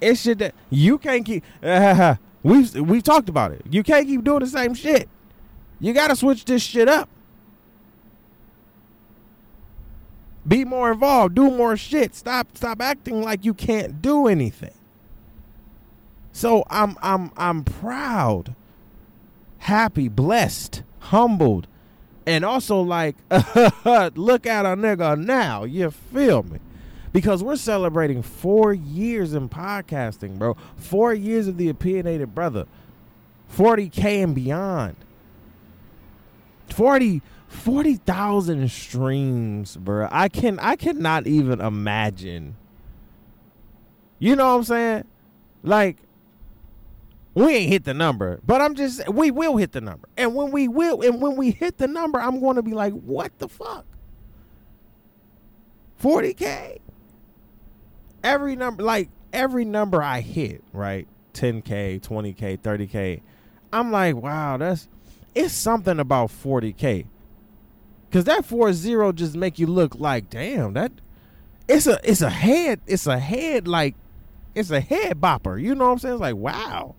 it's 0.01 0.23
shit 0.23 0.39
that 0.39 0.55
you 0.71 0.99
can't 0.99 1.25
keep. 1.25 1.45
Uh, 1.63 2.17
we've 2.43 2.75
we've 2.75 3.03
talked 3.03 3.29
about 3.29 3.53
it. 3.53 3.63
You 3.71 3.83
can't 3.83 4.07
keep 4.07 4.25
doing 4.25 4.41
the 4.41 4.47
same 4.47 4.75
shit. 4.75 5.09
You 5.79 5.93
got 5.93 6.09
to 6.09 6.17
switch 6.17 6.45
this 6.45 6.63
shit 6.63 6.89
up. 6.89 7.09
Be 10.47 10.65
more 10.65 10.93
involved. 10.93 11.35
Do 11.35 11.51
more 11.51 11.77
shit. 11.77 12.15
Stop 12.15 12.57
stop 12.57 12.81
acting 12.81 13.23
like 13.23 13.45
you 13.45 13.55
can't 13.55 14.01
do 14.01 14.27
anything. 14.27 14.75
So 16.33 16.65
I'm 16.71 16.97
I'm 17.03 17.31
I'm 17.37 17.65
proud, 17.65 18.55
happy, 19.59 20.09
blessed, 20.09 20.83
humbled, 21.01 21.67
and 22.27 22.45
also 22.45 22.81
like 22.81 23.17
look 23.31 24.47
at 24.47 24.65
a 24.65 24.77
nigga 24.77 25.19
now. 25.19 25.65
You 25.65 25.91
feel 25.91 26.43
me? 26.43 26.59
Because 27.13 27.43
we're 27.43 27.57
celebrating 27.57 28.23
four 28.23 28.73
years 28.73 29.35
in 29.35 29.49
podcasting, 29.49 30.39
bro. 30.39 30.57
Four 30.77 31.15
years 31.15 31.49
of 31.49 31.57
the 31.57 31.69
opinionated 31.69 32.35
brother, 32.35 32.67
40K 33.53 34.25
and 34.25 34.35
beyond. 34.35 34.97
40 36.69 37.23
40,000 37.49 38.71
streams, 38.71 39.77
bro. 39.77 40.09
I 40.13 40.29
can 40.29 40.61
I 40.61 40.77
cannot 40.77 41.27
even 41.27 41.61
imagine. 41.61 42.55
You 44.21 44.37
know 44.37 44.53
what 44.53 44.59
I'm 44.59 44.65
saying? 44.65 45.05
Like 45.65 45.97
we 47.35 47.55
ain't 47.55 47.73
hit 47.73 47.85
the 47.85 47.95
number, 47.95 48.41
but 48.47 48.61
I'm 48.61 48.77
just 48.77 49.09
we 49.09 49.33
will 49.33 49.57
hit 49.57 49.73
the 49.73 49.81
number. 49.81 50.09
And 50.17 50.37
when 50.37 50.53
we 50.53 50.69
will 50.69 51.03
and 51.03 51.21
when 51.21 51.37
we 51.37 51.51
hit 51.51 51.79
the 51.79 51.89
number, 51.89 52.21
I'm 52.21 52.39
going 52.39 52.57
to 52.57 52.63
be 52.63 52.73
like, 52.73 52.93
"What 52.93 53.37
the 53.39 53.49
fuck?" 53.49 53.85
40k 56.01 56.80
every 58.23 58.57
number 58.57 58.83
like 58.83 59.09
every 59.33 59.65
number 59.65 60.03
I 60.03 60.21
hit, 60.21 60.63
right? 60.73 61.07
10k, 61.35 62.01
20k, 62.01 62.59
30k. 62.59 63.21
I'm 63.73 63.93
like, 63.93 64.17
wow, 64.17 64.57
that's 64.57 64.89
it's 65.35 65.55
something 65.55 65.99
about 66.01 66.31
40k. 66.31 67.07
Cause 68.11 68.25
that 68.25 68.45
four 68.45 68.73
zero 68.73 69.13
just 69.13 69.37
make 69.37 69.59
you 69.59 69.69
look 69.69 69.95
like, 69.95 70.31
damn, 70.31 70.73
that 70.73 70.93
it's 71.69 71.87
a 71.87 72.01
it's 72.03 72.23
a 72.23 72.31
head, 72.31 72.81
it's 72.87 73.07
a 73.07 73.19
head 73.19 73.69
like 73.69 73.95
it's 74.55 74.71
a 74.71 74.81
head 74.81 75.21
bopper. 75.21 75.61
You 75.61 75.75
know 75.75 75.87
what 75.87 75.93
I'm 75.93 75.99
saying? 75.99 76.15
It's 76.15 76.21
like, 76.21 76.37
wow. 76.37 76.97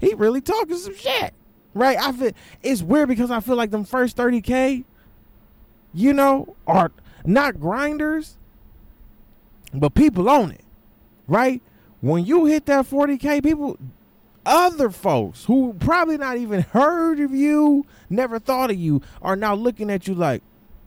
He 0.00 0.14
really 0.14 0.40
talking 0.40 0.76
some 0.76 0.96
shit. 0.96 1.32
Right? 1.74 1.98
I 1.98 2.12
feel 2.12 2.32
it's 2.62 2.82
weird 2.82 3.08
because 3.08 3.30
I 3.30 3.40
feel 3.40 3.56
like 3.56 3.70
them 3.70 3.84
first 3.84 4.16
30k, 4.16 4.84
you 5.94 6.12
know, 6.12 6.56
are 6.66 6.90
not 7.24 7.60
grinders, 7.60 8.38
but 9.74 9.94
people 9.94 10.28
own 10.28 10.52
it, 10.52 10.64
right? 11.26 11.62
When 12.00 12.24
you 12.24 12.44
hit 12.44 12.66
that 12.66 12.86
40K, 12.86 13.42
people, 13.42 13.78
other 14.44 14.90
folks 14.90 15.44
who 15.44 15.74
probably 15.78 16.16
not 16.16 16.36
even 16.36 16.62
heard 16.62 17.20
of 17.20 17.32
you, 17.32 17.86
never 18.08 18.38
thought 18.38 18.70
of 18.70 18.76
you, 18.76 19.02
are 19.22 19.36
now 19.36 19.54
looking 19.54 19.90
at 19.90 20.06
you 20.06 20.14
like 20.14 20.42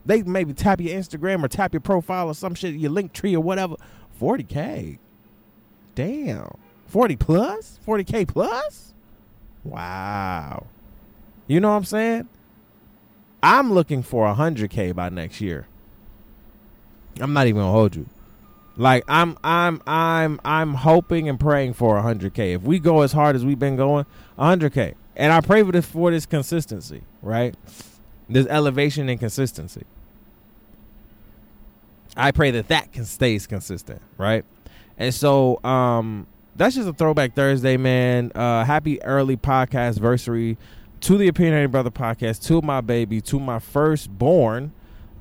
they 0.05 0.23
maybe 0.23 0.53
tap 0.53 0.79
your 0.79 0.97
Instagram 0.97 1.43
or 1.43 1.47
tap 1.47 1.73
your 1.73 1.81
profile 1.81 2.27
or 2.27 2.33
some 2.33 2.55
shit, 2.55 2.75
your 2.75 2.91
link 2.91 3.13
tree 3.13 3.35
or 3.35 3.43
whatever. 3.43 3.75
40K. 4.19 4.97
Damn. 5.95 6.57
40 6.87 7.15
plus? 7.17 7.79
40K 7.85 8.27
plus? 8.27 8.93
Wow. 9.63 10.67
You 11.47 11.59
know 11.59 11.69
what 11.69 11.77
I'm 11.77 11.85
saying? 11.85 12.29
I'm 13.43 13.71
looking 13.71 14.01
for 14.03 14.33
100K 14.33 14.95
by 14.95 15.09
next 15.09 15.41
year. 15.41 15.67
I'm 17.19 17.33
not 17.33 17.47
even 17.47 17.61
going 17.61 17.67
to 17.67 17.71
hold 17.71 17.95
you. 17.95 18.07
Like 18.79 19.03
I'm 19.09 19.37
I'm 19.43 19.81
I'm 19.85 20.39
I'm 20.45 20.73
hoping 20.73 21.27
and 21.27 21.37
praying 21.37 21.73
for 21.73 22.01
100k. 22.01 22.55
If 22.55 22.61
we 22.61 22.79
go 22.79 23.01
as 23.01 23.11
hard 23.11 23.35
as 23.35 23.43
we've 23.43 23.59
been 23.59 23.75
going, 23.75 24.05
100k. 24.39 24.95
And 25.17 25.33
I 25.33 25.41
pray 25.41 25.63
for 25.63 25.73
this 25.73 25.85
for 25.85 26.11
this 26.11 26.25
consistency, 26.25 27.03
right? 27.21 27.55
This 28.29 28.47
elevation 28.47 29.09
and 29.09 29.19
consistency. 29.19 29.83
I 32.15 32.31
pray 32.31 32.51
that 32.51 32.69
that 32.69 32.93
can 32.93 33.03
stays 33.03 33.45
consistent, 33.47 34.01
right? 34.17 34.45
And 34.97 35.13
so 35.13 35.61
um 35.65 36.25
that's 36.55 36.75
just 36.75 36.87
a 36.87 36.93
throwback 36.93 37.35
Thursday, 37.35 37.75
man. 37.75 38.31
Uh 38.33 38.63
happy 38.63 39.03
early 39.03 39.35
podcast 39.35 39.97
anniversary 39.97 40.57
to 41.01 41.17
the 41.17 41.27
Opinionated 41.27 41.73
Brother 41.73 41.91
podcast, 41.91 42.45
to 42.47 42.61
my 42.61 42.79
baby, 42.79 43.19
to 43.21 43.41
my 43.41 43.59
firstborn 43.59 44.71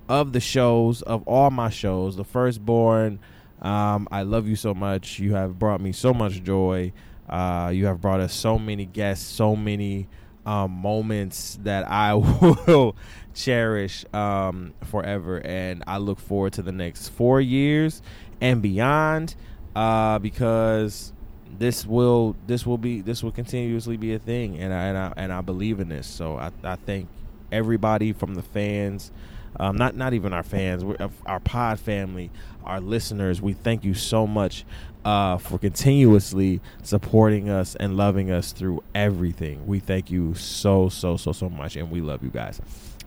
of 0.08 0.32
the 0.32 0.40
shows, 0.40 1.02
of 1.02 1.26
all 1.26 1.50
my 1.50 1.70
shows, 1.70 2.14
the 2.14 2.24
firstborn 2.24 3.18
um, 3.60 4.08
I 4.10 4.22
love 4.22 4.46
you 4.46 4.56
so 4.56 4.74
much. 4.74 5.18
You 5.18 5.34
have 5.34 5.58
brought 5.58 5.80
me 5.80 5.92
so 5.92 6.14
much 6.14 6.42
joy. 6.42 6.92
Uh, 7.28 7.70
you 7.74 7.86
have 7.86 8.00
brought 8.00 8.20
us 8.20 8.32
so 8.32 8.58
many 8.58 8.86
guests, 8.86 9.26
so 9.26 9.54
many 9.54 10.08
um, 10.46 10.70
moments 10.70 11.58
that 11.62 11.88
I 11.90 12.14
will 12.66 12.96
cherish 13.34 14.04
um, 14.14 14.74
forever. 14.84 15.38
And 15.38 15.84
I 15.86 15.98
look 15.98 16.18
forward 16.18 16.54
to 16.54 16.62
the 16.62 16.72
next 16.72 17.08
four 17.08 17.40
years 17.40 18.02
and 18.40 18.62
beyond 18.62 19.34
uh, 19.76 20.18
because 20.18 21.12
this 21.58 21.86
will 21.86 22.36
this 22.46 22.66
will 22.66 22.78
be 22.78 23.00
this 23.00 23.22
will 23.22 23.32
continuously 23.32 23.96
be 23.96 24.14
a 24.14 24.18
thing, 24.18 24.58
and 24.58 24.72
I 24.72 24.84
and 24.84 24.98
I, 24.98 25.12
and 25.16 25.32
I 25.32 25.40
believe 25.40 25.80
in 25.80 25.88
this. 25.88 26.06
So 26.06 26.36
I 26.36 26.50
I 26.62 26.76
thank 26.76 27.08
everybody 27.50 28.12
from 28.12 28.34
the 28.34 28.42
fans, 28.42 29.10
um, 29.56 29.76
not 29.76 29.96
not 29.96 30.14
even 30.14 30.32
our 30.32 30.42
fans, 30.42 30.84
our 31.26 31.40
pod 31.40 31.80
family, 31.80 32.30
our 32.64 32.80
listeners. 32.80 33.40
We 33.42 33.52
thank 33.52 33.84
you 33.84 33.94
so 33.94 34.26
much 34.26 34.64
uh, 35.04 35.38
for 35.38 35.58
continuously 35.58 36.60
supporting 36.82 37.48
us 37.48 37.74
and 37.76 37.96
loving 37.96 38.30
us 38.30 38.52
through 38.52 38.82
everything. 38.94 39.66
We 39.66 39.80
thank 39.80 40.10
you 40.10 40.34
so 40.34 40.88
so 40.88 41.16
so 41.16 41.32
so 41.32 41.48
much, 41.48 41.76
and 41.76 41.90
we 41.90 42.00
love 42.00 42.22
you 42.22 42.30
guys. 42.30 42.60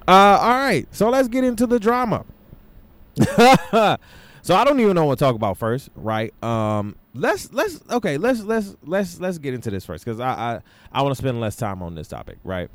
Uh, 0.07 0.37
all 0.41 0.57
right, 0.57 0.87
so 0.91 1.09
let's 1.09 1.27
get 1.27 1.43
into 1.43 1.67
the 1.67 1.79
drama. 1.79 2.25
so 4.41 4.55
I 4.55 4.63
don't 4.63 4.79
even 4.79 4.95
know 4.95 5.05
what 5.05 5.19
to 5.19 5.25
talk 5.25 5.35
about 5.35 5.57
first, 5.57 5.89
right? 5.95 6.33
Um, 6.43 6.95
let's 7.13 7.53
let's 7.53 7.79
okay, 7.89 8.17
let's 8.17 8.41
let's 8.41 8.75
let's 8.83 9.19
let's 9.19 9.37
get 9.37 9.53
into 9.53 9.69
this 9.69 9.85
first 9.85 10.03
because 10.03 10.19
I 10.19 10.31
I, 10.31 10.59
I 10.91 11.01
want 11.01 11.15
to 11.15 11.21
spend 11.21 11.39
less 11.39 11.55
time 11.55 11.83
on 11.83 11.95
this 11.95 12.07
topic, 12.07 12.37
right? 12.43 12.69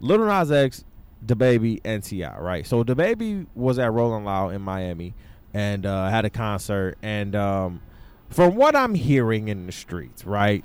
Lil 0.00 0.18
Nas 0.18 0.50
X, 0.50 0.84
DaBaby, 1.24 1.80
and 1.84 2.02
T.I., 2.02 2.38
right? 2.38 2.66
So 2.66 2.82
DaBaby 2.84 3.46
was 3.54 3.78
at 3.78 3.92
Rolling 3.92 4.24
Loud 4.24 4.54
in 4.54 4.62
Miami 4.62 5.14
and 5.54 5.86
uh, 5.86 6.08
had 6.08 6.24
a 6.24 6.30
concert, 6.30 6.96
and 7.02 7.36
um, 7.36 7.80
from 8.30 8.56
what 8.56 8.74
I'm 8.74 8.94
hearing 8.94 9.48
in 9.48 9.66
the 9.66 9.72
streets, 9.72 10.24
right, 10.24 10.64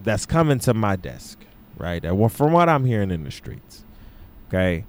that's 0.00 0.26
coming 0.26 0.60
to 0.60 0.74
my 0.74 0.96
desk, 0.96 1.38
right? 1.76 2.02
Well, 2.12 2.28
from 2.28 2.52
what 2.52 2.68
I'm 2.68 2.84
hearing 2.84 3.10
in 3.10 3.24
the 3.24 3.30
streets, 3.30 3.84
okay, 4.48 4.84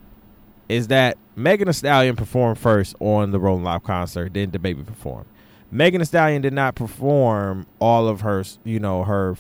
is 0.70 0.88
that 0.90 1.18
Megan 1.36 1.68
Thee 1.68 1.74
Stallion 1.74 2.16
performed 2.16 2.60
first 2.60 2.96
on 3.00 3.32
the 3.32 3.40
Rolling 3.40 3.64
Loud 3.64 3.84
concert, 3.84 4.34
then 4.34 4.52
DaBaby 4.52 4.86
performed. 4.86 5.26
Megan 5.72 6.00
Thee 6.00 6.06
Stallion 6.06 6.42
did 6.42 6.54
not 6.54 6.76
perform 6.76 7.66
all 7.80 8.08
of 8.08 8.22
her, 8.22 8.44
you 8.64 8.80
know, 8.80 9.04
her. 9.04 9.36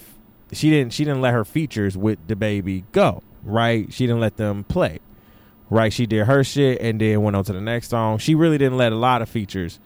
She 0.51 0.69
didn't. 0.69 0.93
She 0.93 1.05
didn't 1.05 1.21
let 1.21 1.33
her 1.33 1.45
features 1.45 1.95
with 1.95 2.27
DaBaby 2.27 2.85
go. 2.91 3.21
Right. 3.43 3.91
She 3.93 4.07
didn't 4.07 4.21
let 4.21 4.37
them 4.37 4.63
play. 4.63 4.99
Right. 5.69 5.91
She 5.91 6.05
did 6.05 6.25
her 6.25 6.43
shit 6.43 6.81
and 6.81 6.99
then 6.99 7.21
went 7.23 7.35
on 7.35 7.43
to 7.45 7.53
the 7.53 7.61
next 7.61 7.89
song. 7.89 8.17
She 8.17 8.35
really 8.35 8.57
didn't 8.57 8.77
let 8.77 8.91
a 8.91 8.97
lot 8.97 9.21
of 9.21 9.29
features 9.29 9.79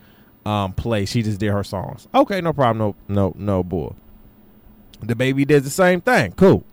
um, 0.46 0.74
play. 0.74 1.06
She 1.06 1.24
just 1.24 1.40
did 1.40 1.52
her 1.52 1.64
songs. 1.64 2.08
Okay, 2.14 2.42
no 2.42 2.54
problem. 2.54 2.96
No, 3.08 3.14
no, 3.14 3.34
no 3.38 3.64
bull. 3.64 3.96
baby 5.06 5.46
did 5.46 5.64
the 5.64 5.70
same 5.70 6.02
thing. 6.02 6.34
Cool. 6.34 6.64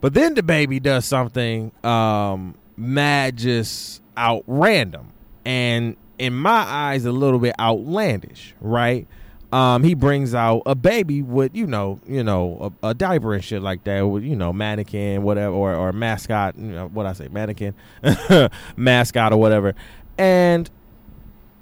But 0.00 0.14
then 0.14 0.34
DaBaby 0.34 0.82
does 0.82 1.04
something 1.04 1.72
um, 1.84 2.54
mad, 2.76 3.36
just 3.36 4.02
out 4.16 4.44
random, 4.46 5.12
and 5.44 5.96
in 6.18 6.34
my 6.34 6.50
eyes, 6.50 7.04
a 7.04 7.12
little 7.12 7.38
bit 7.38 7.54
outlandish. 7.58 8.54
Right? 8.60 9.06
Um, 9.52 9.82
he 9.82 9.94
brings 9.94 10.32
out 10.32 10.62
a 10.64 10.76
baby 10.76 11.22
with 11.22 11.56
you 11.56 11.66
know, 11.66 12.00
you 12.06 12.22
know, 12.22 12.72
a, 12.82 12.90
a, 12.90 12.94
diaper 12.94 13.34
and 13.34 13.42
shit 13.42 13.62
like 13.62 13.82
that, 13.84 14.02
with 14.02 14.22
you 14.22 14.36
know, 14.36 14.52
mannequin, 14.52 15.22
whatever, 15.22 15.52
or 15.52 15.74
or 15.74 15.92
mascot. 15.92 16.56
You 16.56 16.68
know, 16.68 16.86
what 16.88 17.06
I 17.06 17.14
say, 17.14 17.26
mannequin, 17.28 17.74
mascot 18.76 19.32
or 19.32 19.38
whatever, 19.38 19.74
and 20.16 20.70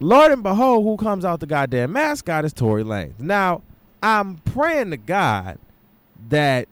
Lord 0.01 0.33
and 0.33 0.43
behold, 0.43 0.85
who 0.85 0.97
comes 0.97 1.25
out 1.25 1.41
the 1.41 1.47
goddamn 1.47 1.93
mascot 1.93 2.45
is 2.45 2.53
Tory 2.53 2.85
Lanez. 2.85 3.19
Now, 3.19 3.63
I'm 4.03 4.37
praying 4.37 4.91
to 4.91 4.97
God 4.97 5.59
that 6.29 6.69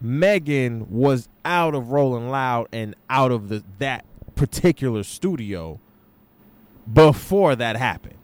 Megan 0.00 0.86
was 0.90 1.28
out 1.44 1.74
of 1.74 1.90
Rolling 1.90 2.28
Loud 2.28 2.68
and 2.72 2.94
out 3.08 3.32
of 3.32 3.48
the 3.48 3.64
that 3.78 4.04
particular 4.34 5.02
studio 5.02 5.80
before 6.92 7.56
that 7.56 7.76
happened. 7.76 8.15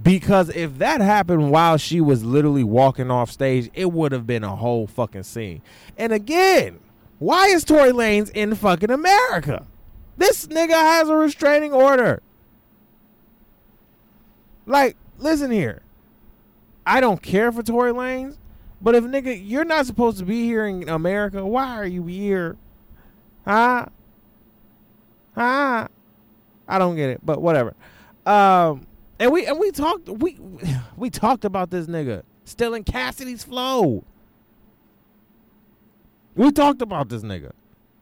Because 0.00 0.48
if 0.50 0.78
that 0.78 1.00
happened 1.00 1.50
while 1.50 1.76
she 1.76 2.00
was 2.00 2.24
literally 2.24 2.64
walking 2.64 3.10
off 3.10 3.30
stage, 3.30 3.70
it 3.74 3.92
would 3.92 4.12
have 4.12 4.26
been 4.26 4.44
a 4.44 4.56
whole 4.56 4.86
fucking 4.86 5.24
scene. 5.24 5.60
And 5.96 6.12
again, 6.12 6.78
why 7.18 7.48
is 7.48 7.64
Tory 7.64 7.90
Lanez 7.90 8.30
in 8.30 8.54
fucking 8.54 8.90
America? 8.90 9.66
This 10.16 10.46
nigga 10.46 10.70
has 10.70 11.08
a 11.08 11.16
restraining 11.16 11.72
order. 11.72 12.22
Like, 14.66 14.96
listen 15.18 15.50
here. 15.50 15.82
I 16.86 17.00
don't 17.00 17.22
care 17.22 17.52
for 17.52 17.62
Tory 17.62 17.92
Lanez, 17.92 18.36
but 18.80 18.94
if 18.94 19.04
nigga, 19.04 19.40
you're 19.42 19.64
not 19.64 19.86
supposed 19.86 20.18
to 20.18 20.24
be 20.24 20.44
here 20.44 20.66
in 20.66 20.88
America, 20.88 21.44
why 21.44 21.76
are 21.76 21.86
you 21.86 22.06
here? 22.06 22.56
Huh? 23.44 23.86
Huh? 25.34 25.88
I 26.66 26.78
don't 26.78 26.96
get 26.96 27.10
it, 27.10 27.20
but 27.24 27.40
whatever. 27.42 27.74
Um, 28.26 28.86
and 29.18 29.32
we 29.32 29.46
and 29.46 29.58
we 29.58 29.70
talked 29.70 30.08
we 30.08 30.38
we 30.96 31.10
talked 31.10 31.44
about 31.44 31.70
this 31.70 31.86
nigga 31.86 32.22
still 32.44 32.74
in 32.74 32.84
Cassidy's 32.84 33.44
flow. 33.44 34.04
We 36.34 36.52
talked 36.52 36.82
about 36.82 37.08
this 37.08 37.22
nigga. 37.22 37.52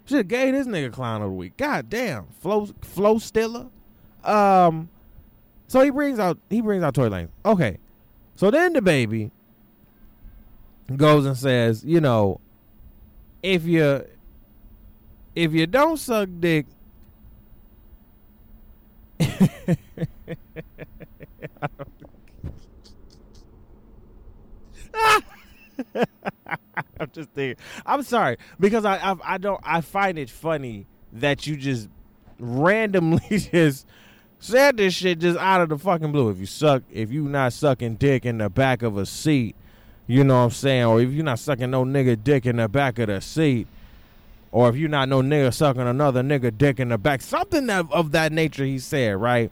Should 0.05 0.29
gave 0.29 0.55
this 0.55 0.66
nigga 0.66 0.92
clown 0.92 1.22
of 1.22 1.31
the 1.31 1.35
week. 1.35 1.57
God 1.57 1.88
damn, 1.90 2.26
flow 2.40 2.68
flow 2.83 3.18
stiller. 3.18 3.66
Um, 4.22 4.88
so 5.66 5.81
he 5.81 5.90
brings 5.90 6.18
out 6.18 6.38
he 6.48 6.61
brings 6.61 6.85
out 6.85 6.94
Tory 6.94 7.11
Lanez. 7.11 7.29
Okay. 7.44 7.79
So 8.37 8.50
then 8.50 8.74
DaBaby 8.74 9.31
goes 10.96 11.24
and 11.24 11.37
says, 11.37 11.85
you 11.85 12.00
know, 12.00 12.40
if 13.42 13.64
you 13.64 14.05
if 15.35 15.52
you 15.52 15.66
don't 15.66 15.96
suck 15.96 16.29
dick 16.38 16.66
I'm 26.98 27.11
just 27.12 27.31
thinking. 27.31 27.62
I'm 27.85 28.02
sorry 28.02 28.37
because 28.59 28.85
I, 28.85 28.96
I 28.96 29.16
I 29.24 29.38
don't 29.38 29.61
I 29.64 29.81
find 29.81 30.18
it 30.18 30.31
funny 30.31 30.87
that 31.12 31.46
you 31.46 31.57
just 31.57 31.88
randomly 32.38 33.20
just 33.31 33.87
said 34.38 34.76
this 34.76 34.94
shit 34.94 35.18
just 35.18 35.38
out 35.38 35.61
of 35.61 35.68
the 35.68 35.79
fucking 35.79 36.12
blue. 36.12 36.31
If 36.31 36.38
you 36.38 36.46
suck, 36.46 36.83
if 36.90 37.11
you 37.11 37.22
not 37.24 37.52
sucking 37.52 37.96
dick 37.96 38.24
in 38.24 38.38
the 38.38 38.48
back 38.48 38.83
of 38.83 38.96
a 38.96 39.07
seat, 39.07 39.57
you 40.07 40.24
know 40.24 40.38
what 40.38 40.44
I'm 40.44 40.50
saying, 40.50 40.85
or 40.85 41.00
if 41.00 41.11
you're 41.11 41.24
not 41.24 41.38
sucking 41.38 41.70
no 41.70 41.85
nigga 41.85 42.22
dick 42.22 42.46
in 42.46 42.57
the 42.57 42.68
back 42.68 42.98
of 42.98 43.09
the 43.09 43.20
seat, 43.20 43.66
or 44.52 44.68
if 44.68 44.76
you're 44.76 44.88
not 44.88 45.09
no 45.09 45.20
nigga 45.20 45.52
sucking 45.52 45.83
another 45.83 46.22
nigga 46.22 46.57
dick 46.57 46.81
in 46.81 46.88
the 46.90 46.98
back, 46.98 47.20
something 47.22 47.68
of 47.70 48.12
that 48.12 48.33
nature. 48.33 48.64
He 48.64 48.79
said 48.79 49.16
right. 49.16 49.50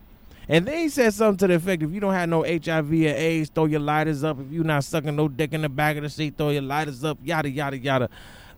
And 0.49 0.67
then 0.67 0.79
he 0.79 0.89
said 0.89 1.15
something 1.15 1.39
to 1.39 1.47
the 1.49 1.55
effect: 1.55 1.83
if 1.83 1.91
you 1.91 2.01
don't 2.01 2.13
have 2.13 2.29
no 2.29 2.43
HIV 2.43 2.91
or 2.91 3.07
AIDS, 3.07 3.51
throw 3.51 3.67
your 3.67 3.81
lighters 3.81 4.25
up. 4.25 4.39
If 4.41 4.51
you're 4.51 4.65
not 4.65 4.85
sucking 4.85 5.17
no 5.17 5.29
dick 5.29 5.53
in 5.53 5.63
the 5.63 5.69
back 5.69 5.97
of 5.97 6.03
the 6.03 6.11
seat, 6.11 6.37
throw 6.37 6.51
your 6.51 6.63
lighters 6.63 7.05
up. 7.05 7.19
Yada 7.23 7.49
yada 7.49 7.79
yada. 7.79 8.11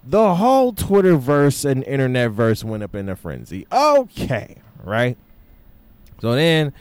The 0.04 0.34
whole 0.36 0.72
Twitter 0.72 1.16
verse 1.16 1.64
and 1.64 1.82
internet 1.84 2.30
verse 2.30 2.62
went 2.62 2.82
up 2.82 2.94
in 2.94 3.08
a 3.08 3.16
frenzy. 3.16 3.66
Okay, 3.72 4.56
right. 4.84 5.16
So 6.20 6.34
then 6.34 6.72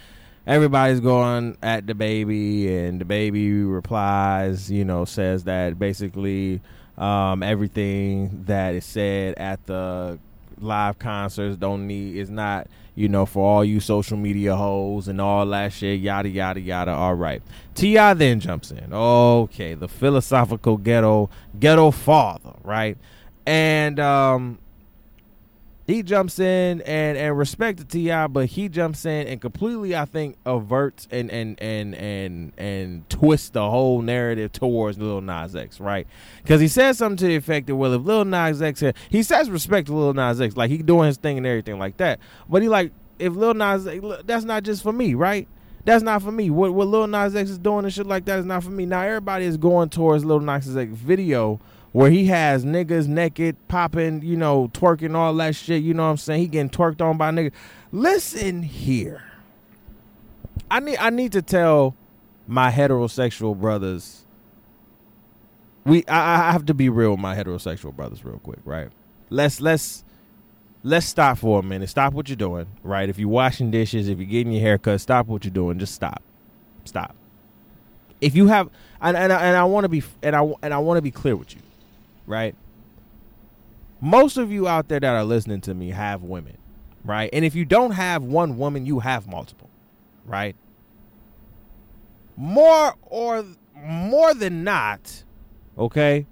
everybody's 0.48 1.00
going 1.00 1.58
at 1.62 1.86
DaBaby, 1.86 2.70
and 2.70 3.02
DaBaby 3.02 3.72
replies, 3.72 4.72
you 4.72 4.86
know, 4.86 5.06
says 5.06 5.44
that 5.46 5.80
basically 5.80 6.62
um, 6.98 7.44
everything 7.44 8.44
that 8.46 8.76
is 8.76 8.86
said 8.86 9.36
at 9.36 9.65
the 9.65 10.20
live 10.60 11.00
concerts 11.00 11.58
don't 11.58 11.88
need 11.88 12.15
is 12.15 12.30
not 12.30 12.68
you 12.96 13.10
know 13.10 13.26
for 13.26 13.46
all 13.46 13.66
you 13.66 13.80
social 13.80 14.18
media 14.18 14.56
hoes 14.56 15.08
and 15.08 15.20
all 15.22 15.46
that 15.46 15.74
shit 15.74 16.00
yada 16.00 16.30
yada 16.30 16.60
yada. 16.60 16.92
All 16.92 17.16
right. 17.16 17.42
T.I. 17.76 18.14
then 18.16 18.40
jumps 18.40 18.72
in. 18.72 18.94
Okay 18.94 19.74
the 19.74 19.88
philosophical 19.88 20.78
ghetto 20.78 21.30
ghetto 21.60 21.92
father 21.92 22.54
right? 22.64 22.98
And 23.46 24.00
um 24.00 24.60
he 25.88 26.02
jumps 26.02 26.39
in 26.39 26.82
and 26.82 27.17
and 27.17 27.38
respect 27.38 27.78
to 27.80 27.86
T.I., 27.86 28.28
but 28.28 28.48
he 28.48 28.69
jumps 28.69 29.06
in 29.06 29.28
and 29.28 29.39
completely, 29.39 29.95
I 29.95 30.06
think, 30.06 30.38
averts 30.45 31.08
and 31.12 31.30
and 31.30 31.62
and 31.62 31.93
and 31.95 32.54
and 32.58 33.10
twists 33.10 33.50
the 33.50 33.69
whole 33.69 34.02
narrative 34.02 34.52
towards 34.52 34.98
Lil 34.98 35.21
Nas 35.21 35.56
X, 35.56 35.80
right? 35.80 36.08
Because 36.41 36.60
he 36.60 36.67
says 36.67 36.98
something 36.98 37.17
to 37.17 37.28
the 37.28 37.36
effect 37.36 37.67
that, 37.67 37.76
well, 37.76 37.93
if 37.93 38.02
Lil 38.02 38.26
Nas 38.26 38.62
X, 38.62 38.84
he 39.10 39.21
says 39.21 39.50
respect 39.50 39.88
to 39.88 39.95
Lil 39.95 40.13
Nas 40.13 40.41
X, 40.41 40.58
like 40.58 40.71
he 40.71 40.80
doing 40.80 41.08
his 41.08 41.17
thing 41.17 41.38
and 41.38 41.45
everything 41.45 41.78
like 41.78 41.98
that, 41.98 42.19
but 42.50 42.63
he 42.63 42.69
like 42.69 42.91
if 43.19 43.34
Lil 43.34 43.54
Nas, 43.54 43.88
that's 44.26 44.43
not 44.43 44.63
just 44.63 44.82
for 44.82 44.91
me, 44.91 45.13
right? 45.13 45.48
That's 45.86 46.04
not 46.04 46.24
for 46.24 46.32
me. 46.32 46.50
What 46.50 46.74
what 46.74 46.88
Lil 46.88 47.06
Nas 47.06 47.36
X 47.36 47.52
is 47.52 47.60
doing 47.60 47.86
and 47.86 47.93
shit 47.93 48.08
like 48.08 48.26
that 48.26 48.39
is 48.39 48.45
not 48.45 48.63
for 48.63 48.71
me. 48.71 48.88
Now 48.88 49.02
everybody 49.02 49.45
is 49.45 49.56
going 49.56 49.89
towards 49.89 50.26
Lil 50.26 50.39
Nas 50.39 50.76
X 50.76 50.91
video 50.91 51.60
where 51.96 52.12
he 52.12 52.26
has 52.26 52.66
niggas 52.66 53.08
naked, 53.08 53.56
popping, 53.70 54.22
you 54.22 54.36
know, 54.36 54.70
twerking, 54.74 55.16
all 55.16 55.34
that 55.36 55.56
shit. 55.56 55.82
You 55.82 55.94
know 55.94 56.04
what 56.04 56.10
I'm 56.10 56.18
saying? 56.18 56.42
He 56.42 56.48
getting 56.50 56.70
twerked 56.70 57.02
on 57.02 57.18
by 57.18 57.32
niggas. 57.32 57.54
Listen 57.94 58.64
here. 58.64 59.24
I 60.72 60.82
need 60.82 60.98
I 61.00 61.12
need 61.12 61.34
to 61.34 61.42
tell 61.42 61.96
my 62.48 62.72
heterosexual 62.72 63.60
brothers. 63.60 64.26
We 65.86 66.06
I, 66.08 66.50
I 66.50 66.54
have 66.54 66.66
to 66.68 66.76
be 66.76 66.90
real 66.90 67.12
with 67.12 67.22
my 67.22 67.36
heterosexual 67.36 67.96
brothers 67.96 68.26
real 68.26 68.40
quick, 68.40 68.60
right? 68.66 68.90
Let's 69.30 69.62
let's 69.62 70.04
let's 70.84 71.08
stop 71.08 71.40
for 71.40 71.60
a 71.60 71.64
minute. 71.64 71.90
Stop 71.90 72.14
what 72.14 72.30
you're 72.30 72.36
doing, 72.38 72.68
right? 72.84 73.10
If 73.10 73.20
you're 73.20 73.30
washing 73.30 73.72
dishes, 73.72 74.10
if 74.10 74.20
you're 74.20 74.28
getting 74.28 74.54
your 74.54 74.62
hair 74.62 74.80
cut, 74.80 75.02
stop 75.02 75.28
what 75.28 75.46
you're 75.46 75.54
doing. 75.54 75.80
Just 75.80 75.96
stop. 75.96 76.24
Stop 76.86 77.16
If 78.22 78.36
you 78.36 78.48
have, 78.48 78.70
and 79.02 79.18
and, 79.18 79.32
and 79.32 79.58
I 79.58 79.66
want 79.66 79.86
to 79.86 79.90
be, 79.90 80.04
and 80.24 80.36
I 80.36 80.44
and 80.64 80.74
I 80.74 80.80
want 80.80 80.98
to 80.98 81.04
be 81.04 81.12
clear 81.12 81.36
with 81.38 81.56
you, 81.56 81.62
right? 82.26 82.56
Most 84.02 84.38
of 84.38 84.52
you 84.52 84.68
out 84.68 84.88
there 84.88 85.00
that 85.00 85.16
are 85.16 85.24
listening 85.24 85.62
to 85.62 85.74
me 85.74 85.90
have 85.92 86.22
women, 86.24 86.58
right? 87.04 87.30
And 87.34 87.46
if 87.46 87.56
you 87.56 87.66
don't 87.66 87.92
have 87.92 88.24
one 88.24 88.58
woman, 88.58 88.86
you 88.86 89.00
have 89.00 89.28
multiple, 89.28 89.70
right? 90.26 90.56
More 92.36 92.96
or 93.04 93.46
more 93.76 94.34
than 94.34 94.64
not, 94.64 95.24
okay? 95.78 96.26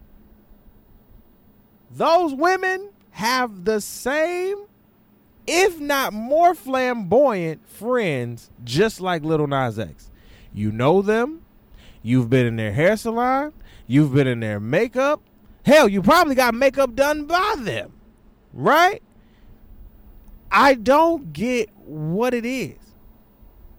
Those 1.92 2.34
women 2.34 2.90
have 3.12 3.66
the 3.66 3.80
same, 3.80 4.58
if 5.46 5.80
not 5.80 6.14
more 6.14 6.56
flamboyant 6.56 7.68
friends, 7.68 8.50
just 8.64 9.00
like 9.00 9.24
Lil 9.24 9.48
Nas 9.48 9.78
X. 9.78 10.10
You 10.54 10.72
know 10.72 11.02
them. 11.02 11.46
You've 12.02 12.30
been 12.30 12.46
in 12.46 12.56
their 12.56 12.74
hair 12.74 12.98
salon. 12.98 13.54
You've 13.88 14.14
been 14.14 14.28
in 14.28 14.40
their 14.40 14.60
makeup. 14.60 15.22
Hell, 15.66 15.88
you 15.88 16.02
probably 16.02 16.36
got 16.36 16.54
makeup 16.54 16.96
done 16.96 17.26
by 17.26 17.56
them, 17.60 17.94
right? 18.54 19.02
I 20.52 20.76
don't 20.76 21.34
get 21.34 21.70
what 21.76 22.34
it 22.34 22.46
is, 22.46 22.78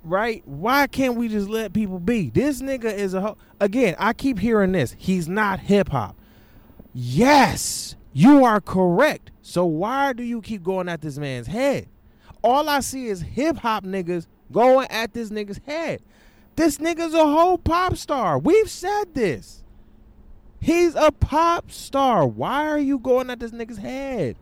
right? 0.03 0.43
Why 0.47 0.87
can't 0.87 1.17
we 1.17 1.29
just 1.29 1.49
let 1.49 1.73
people 1.73 1.99
be? 1.99 2.31
This 2.31 2.63
nigga 2.63 2.93
is 2.93 3.15
a 3.15 3.21
ho- 3.21 3.37
again. 3.61 3.97
I 3.99 4.13
keep 4.13 4.39
hearing 4.39 4.73
this. 4.73 4.95
He's 4.99 5.29
not 5.29 5.61
hip 5.61 5.91
hop. 5.91 6.17
Yes, 6.95 7.97
you 8.13 8.45
are 8.45 8.61
correct. 8.61 9.31
So 9.43 9.65
why 9.67 10.13
do 10.13 10.23
you 10.23 10.41
keep 10.41 10.63
going 10.63 10.89
at 10.89 11.01
this 11.01 11.19
man's 11.19 11.49
head? 11.49 11.89
All 12.43 12.69
I 12.69 12.81
see 12.81 13.09
is 13.09 13.21
hip 13.21 13.59
hop 13.59 13.85
niggas 13.85 14.27
going 14.53 14.89
at 14.91 15.13
this 15.13 15.31
nigga's 15.31 15.61
head. 15.67 16.01
This 16.57 16.79
nigga's 16.79 17.15
a 17.15 17.25
whole 17.25 17.59
pop 17.59 17.97
star. 17.97 18.39
We've 18.39 18.71
said 18.71 19.15
this. 19.15 19.64
He's 20.65 20.95
a 20.95 21.13
pop 21.13 21.71
star. 21.71 22.27
Why 22.27 22.67
are 22.71 22.79
you 22.79 22.99
going 22.99 23.29
at 23.29 23.39
this 23.39 23.51
nigga's 23.51 23.77
head? 23.77 24.35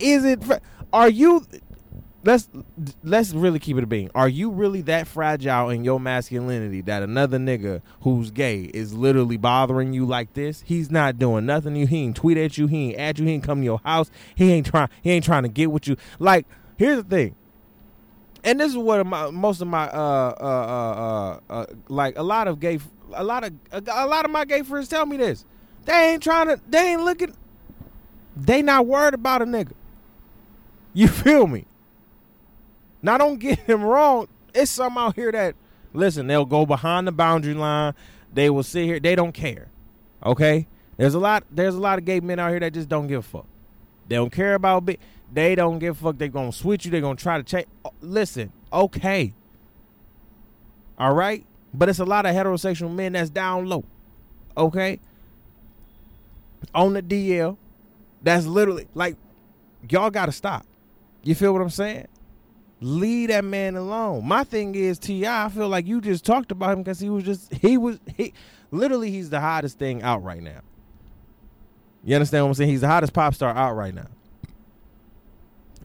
Is 0.00 0.24
it? 0.24 0.42
Are 0.92 1.08
you? 1.08 1.46
Let's 2.24 2.48
let's 3.04 3.30
really 3.30 3.60
keep 3.60 3.76
it 3.76 3.84
a 3.84 3.86
being. 3.86 4.10
Are 4.12 4.28
you 4.28 4.50
really 4.50 4.82
that 4.82 5.06
fragile 5.06 5.70
in 5.70 5.84
your 5.84 6.00
masculinity 6.00 6.80
that 6.80 7.04
another 7.04 7.38
nigga 7.38 7.82
who's 8.00 8.32
gay 8.32 8.62
is 8.62 8.92
literally 8.92 9.36
bothering 9.36 9.92
you 9.92 10.04
like 10.04 10.34
this? 10.34 10.64
He's 10.66 10.90
not 10.90 11.16
doing 11.16 11.46
nothing. 11.46 11.76
You 11.76 11.86
he 11.86 11.98
ain't 11.98 12.16
tweet 12.16 12.36
at 12.36 12.58
you. 12.58 12.66
He 12.66 12.88
ain't 12.88 12.98
at 12.98 13.18
you. 13.20 13.26
He 13.26 13.34
ain't 13.34 13.44
come 13.44 13.60
to 13.60 13.64
your 13.64 13.80
house. 13.84 14.10
He 14.34 14.50
ain't 14.50 14.66
trying. 14.66 14.88
He 15.02 15.12
ain't 15.12 15.24
trying 15.24 15.44
to 15.44 15.48
get 15.48 15.70
with 15.70 15.86
you. 15.86 15.96
Like 16.18 16.48
here's 16.76 16.96
the 16.96 17.08
thing 17.08 17.36
and 18.44 18.60
this 18.60 18.70
is 18.70 18.78
what 18.78 19.04
my, 19.06 19.30
most 19.30 19.60
of 19.60 19.68
my 19.68 19.88
uh, 19.88 20.34
uh 20.40 20.44
uh 20.44 21.50
uh 21.50 21.52
uh, 21.52 21.66
like 21.88 22.18
a 22.18 22.22
lot 22.22 22.48
of 22.48 22.60
gay 22.60 22.78
a 23.12 23.24
lot 23.24 23.44
of 23.44 23.52
a, 23.72 23.82
a, 23.90 24.06
lot 24.06 24.24
of 24.24 24.30
my 24.30 24.44
gay 24.44 24.62
friends 24.62 24.88
tell 24.88 25.06
me 25.06 25.16
this. 25.16 25.44
They 25.84 26.12
ain't 26.12 26.22
trying 26.22 26.48
to. 26.48 26.60
They 26.68 26.92
ain't 26.92 27.02
looking. 27.02 27.34
They 28.36 28.62
not 28.62 28.86
worried 28.86 29.14
about 29.14 29.42
a 29.42 29.44
nigga. 29.44 29.72
You 30.92 31.08
feel 31.22 31.46
me? 31.46 31.66
Now 33.02 33.18
don't 33.18 33.38
get 33.38 33.58
him 33.68 33.82
wrong. 33.82 34.28
It's 34.54 34.70
some 34.70 34.98
out 34.98 35.14
here 35.14 35.32
that 35.32 35.54
listen. 35.92 36.26
They'll 36.26 36.44
go 36.44 36.66
behind 36.66 37.06
the 37.06 37.12
boundary 37.12 37.54
line. 37.54 37.94
They 38.32 38.50
will 38.50 38.62
sit 38.62 38.84
here. 38.84 39.00
They 39.00 39.14
don't 39.14 39.32
care. 39.32 39.68
Okay. 40.24 40.66
There's 40.96 41.14
a 41.14 41.18
lot. 41.18 41.44
There's 41.50 41.74
a 41.74 41.80
lot 41.80 41.98
of 41.98 42.04
gay 42.04 42.20
men 42.20 42.38
out 42.38 42.50
here 42.50 42.60
that 42.60 42.74
just 42.74 42.88
don't 42.88 43.06
give 43.06 43.20
a 43.20 43.22
fuck. 43.22 43.46
They 44.08 44.16
don't 44.16 44.30
care 44.30 44.54
about. 44.54 44.88
They 45.32 45.54
don't 45.54 45.78
give 45.78 45.96
a 45.98 46.04
fuck. 46.04 46.18
They're 46.18 46.28
gonna 46.28 46.52
switch 46.52 46.84
you. 46.84 46.90
They're 46.90 47.00
gonna 47.00 47.16
try 47.16 47.38
to 47.38 47.42
change. 47.42 47.66
Oh, 47.84 47.92
listen, 48.00 48.52
okay. 48.72 49.32
All 50.98 51.14
right. 51.14 51.46
But 51.72 51.88
it's 51.88 51.98
a 51.98 52.04
lot 52.04 52.26
of 52.26 52.34
heterosexual 52.34 52.92
men 52.92 53.12
that's 53.12 53.30
down 53.30 53.66
low. 53.66 53.84
Okay? 54.56 55.00
On 56.74 56.92
the 56.92 57.02
DL. 57.02 57.56
That's 58.22 58.46
literally 58.46 58.86
like 58.94 59.16
y'all 59.88 60.10
gotta 60.10 60.32
stop. 60.32 60.66
You 61.22 61.34
feel 61.34 61.52
what 61.52 61.62
I'm 61.62 61.70
saying? 61.70 62.08
Leave 62.80 63.28
that 63.28 63.44
man 63.44 63.76
alone. 63.76 64.26
My 64.26 64.44
thing 64.44 64.74
is 64.74 64.98
T.I., 64.98 65.44
I 65.44 65.48
feel 65.48 65.68
like 65.68 65.86
you 65.86 66.00
just 66.00 66.24
talked 66.24 66.50
about 66.50 66.72
him 66.72 66.82
because 66.82 66.98
he 66.98 67.10
was 67.10 67.24
just 67.24 67.52
he 67.54 67.76
was 67.78 67.98
he 68.16 68.32
literally 68.70 69.10
he's 69.10 69.30
the 69.30 69.40
hottest 69.40 69.78
thing 69.78 70.02
out 70.02 70.22
right 70.22 70.42
now. 70.42 70.60
You 72.04 72.14
understand 72.14 72.44
what 72.44 72.48
I'm 72.48 72.54
saying? 72.54 72.70
He's 72.70 72.80
the 72.80 72.88
hottest 72.88 73.12
pop 73.12 73.34
star 73.34 73.54
out 73.54 73.74
right 73.74 73.94
now. 73.94 74.08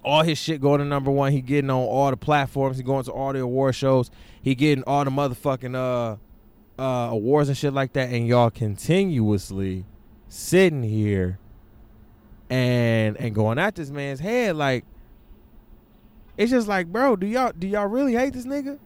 All 0.05 0.21
his 0.23 0.37
shit 0.37 0.61
going 0.61 0.79
to 0.79 0.85
number 0.85 1.09
one. 1.09 1.31
He 1.31 1.41
getting 1.41 1.71
on 1.71 1.79
all 1.79 2.11
the 2.11 2.17
platforms. 2.17 2.77
He 2.77 2.83
going 2.83 3.03
to 3.05 3.11
all 3.11 3.33
the 3.33 3.39
award 3.39 3.73
shows. 3.75 4.11
He 4.41 4.53
getting 4.53 4.83
all 4.85 5.03
the 5.03 5.09
motherfucking 5.11 5.75
uh 5.75 6.17
uh 6.81 7.09
awards 7.11 7.49
and 7.49 7.57
shit 7.57 7.73
like 7.73 7.93
that. 7.93 8.09
And 8.09 8.27
y'all 8.27 8.51
continuously 8.51 9.85
sitting 10.27 10.83
here 10.83 11.39
and 12.49 13.17
and 13.17 13.33
going 13.33 13.57
at 13.57 13.73
this 13.73 13.89
man's 13.89 14.19
head 14.19 14.55
like 14.55 14.85
it's 16.37 16.51
just 16.51 16.67
like, 16.67 16.87
bro, 16.87 17.15
do 17.15 17.25
y'all 17.25 17.53
do 17.57 17.67
y'all 17.67 17.87
really 17.87 18.13
hate 18.13 18.33
this 18.33 18.45
nigga? 18.45 18.77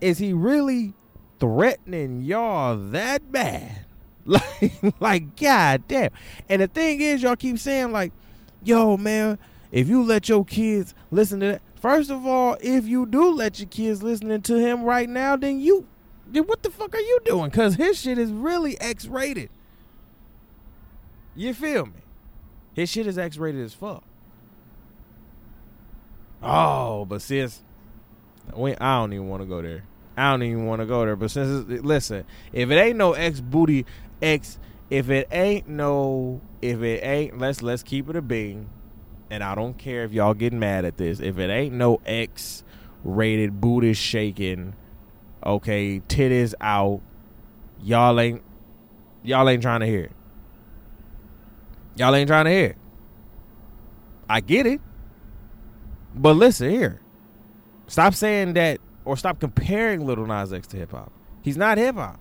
Is 0.00 0.18
he 0.18 0.32
really 0.32 0.94
threatening 1.38 2.22
y'all 2.22 2.76
that 2.76 3.30
bad? 3.30 3.78
Like, 4.24 4.72
like, 5.00 5.36
god 5.36 5.88
damn. 5.88 6.10
And 6.48 6.62
the 6.62 6.68
thing 6.68 7.00
is, 7.00 7.24
y'all 7.24 7.34
keep 7.34 7.58
saying 7.58 7.90
like, 7.90 8.12
yo, 8.62 8.96
man, 8.96 9.36
if 9.72 9.88
you 9.88 10.02
let 10.02 10.28
your 10.28 10.44
kids 10.44 10.94
listen 11.10 11.40
to 11.40 11.46
that, 11.46 11.62
first 11.74 12.10
of 12.10 12.26
all, 12.26 12.56
if 12.60 12.86
you 12.86 13.06
do 13.06 13.34
let 13.34 13.58
your 13.58 13.68
kids 13.68 14.02
listening 14.02 14.42
to 14.42 14.58
him 14.58 14.84
right 14.84 15.08
now, 15.08 15.34
then 15.34 15.58
you, 15.58 15.88
then 16.28 16.44
what 16.44 16.62
the 16.62 16.70
fuck 16.70 16.94
are 16.94 17.00
you 17.00 17.18
doing? 17.24 17.50
Cause 17.50 17.74
his 17.74 17.98
shit 17.98 18.18
is 18.18 18.30
really 18.30 18.78
X 18.80 19.06
rated. 19.06 19.50
You 21.34 21.54
feel 21.54 21.86
me? 21.86 22.02
His 22.74 22.90
shit 22.90 23.06
is 23.06 23.18
X 23.18 23.38
rated 23.38 23.64
as 23.64 23.72
fuck. 23.72 24.04
Oh, 26.42 27.04
but 27.06 27.22
since 27.22 27.62
we, 28.54 28.76
I 28.76 28.98
don't 28.98 29.12
even 29.12 29.28
want 29.28 29.42
to 29.42 29.46
go 29.46 29.62
there. 29.62 29.84
I 30.16 30.30
don't 30.32 30.42
even 30.42 30.66
want 30.66 30.80
to 30.80 30.86
go 30.86 31.04
there. 31.06 31.16
But 31.16 31.30
since 31.30 31.66
listen, 31.66 32.24
if 32.52 32.70
it 32.70 32.74
ain't 32.74 32.98
no 32.98 33.12
X 33.12 33.40
booty 33.40 33.86
X, 34.20 34.58
if 34.90 35.08
it 35.08 35.28
ain't 35.32 35.68
no, 35.68 36.42
if 36.60 36.82
it 36.82 37.02
ain't, 37.02 37.38
let's 37.38 37.62
let's 37.62 37.82
keep 37.82 38.10
it 38.10 38.16
a 38.16 38.22
being. 38.22 38.68
And 39.32 39.42
I 39.42 39.54
don't 39.54 39.78
care 39.78 40.04
if 40.04 40.12
y'all 40.12 40.34
get 40.34 40.52
mad 40.52 40.84
at 40.84 40.98
this. 40.98 41.18
If 41.18 41.38
it 41.38 41.48
ain't 41.48 41.74
no 41.74 42.02
X 42.04 42.64
rated 43.02 43.62
booty 43.62 43.94
shaking, 43.94 44.74
okay, 45.42 46.00
titties 46.00 46.52
out, 46.60 47.00
y'all 47.82 48.20
ain't 48.20 48.42
y'all 49.22 49.48
ain't 49.48 49.62
trying 49.62 49.80
to 49.80 49.86
hear 49.86 50.02
it. 50.02 50.12
Y'all 51.96 52.14
ain't 52.14 52.28
trying 52.28 52.44
to 52.44 52.50
hear 52.50 52.66
it. 52.66 52.76
I 54.28 54.40
get 54.40 54.66
it. 54.66 54.82
But 56.14 56.34
listen 56.34 56.68
here. 56.68 57.00
Stop 57.86 58.12
saying 58.12 58.52
that 58.52 58.80
or 59.06 59.16
stop 59.16 59.40
comparing 59.40 60.04
Lil 60.04 60.26
Nas 60.26 60.52
X 60.52 60.66
to 60.68 60.76
hip 60.76 60.90
hop. 60.90 61.10
He's 61.40 61.56
not 61.56 61.78
hip 61.78 61.94
hop. 61.94 62.20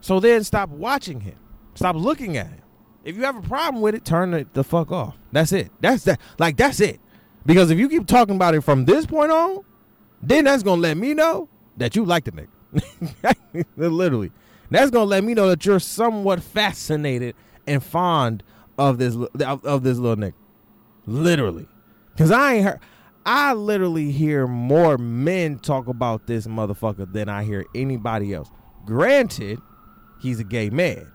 So 0.00 0.20
then 0.20 0.42
stop 0.42 0.70
watching 0.70 1.20
him. 1.20 1.36
Stop 1.74 1.96
looking 1.96 2.38
at 2.38 2.46
him. 2.46 2.62
If 3.06 3.16
you 3.16 3.22
have 3.22 3.36
a 3.36 3.42
problem 3.42 3.80
with 3.82 3.94
it, 3.94 4.04
turn 4.04 4.34
it 4.34 4.52
the 4.52 4.64
fuck 4.64 4.90
off. 4.90 5.16
That's 5.30 5.52
it. 5.52 5.70
That's 5.80 6.02
that. 6.04 6.20
Like 6.40 6.56
that's 6.56 6.80
it. 6.80 7.00
Because 7.46 7.70
if 7.70 7.78
you 7.78 7.88
keep 7.88 8.08
talking 8.08 8.34
about 8.34 8.56
it 8.56 8.62
from 8.62 8.84
this 8.84 9.06
point 9.06 9.30
on, 9.30 9.64
then 10.20 10.44
that's 10.44 10.64
gonna 10.64 10.80
let 10.82 10.96
me 10.96 11.14
know 11.14 11.48
that 11.76 11.94
you 11.94 12.04
like 12.04 12.24
the 12.24 12.32
nigga. 12.32 13.64
Literally, 13.76 14.32
that's 14.70 14.90
gonna 14.90 15.04
let 15.04 15.22
me 15.22 15.34
know 15.34 15.48
that 15.48 15.64
you're 15.64 15.78
somewhat 15.78 16.42
fascinated 16.42 17.36
and 17.64 17.80
fond 17.80 18.42
of 18.76 18.98
this 18.98 19.14
of, 19.14 19.64
of 19.64 19.84
this 19.84 19.98
little 19.98 20.16
nigga. 20.16 20.34
Literally, 21.06 21.68
because 22.12 22.32
I 22.32 22.54
ain't 22.54 22.64
heard. 22.64 22.80
I 23.24 23.54
literally 23.54 24.10
hear 24.10 24.48
more 24.48 24.98
men 24.98 25.60
talk 25.60 25.86
about 25.86 26.26
this 26.26 26.48
motherfucker 26.48 27.12
than 27.12 27.28
I 27.28 27.44
hear 27.44 27.64
anybody 27.72 28.34
else. 28.34 28.50
Granted, 28.84 29.60
he's 30.20 30.40
a 30.40 30.44
gay 30.44 30.70
man, 30.70 31.10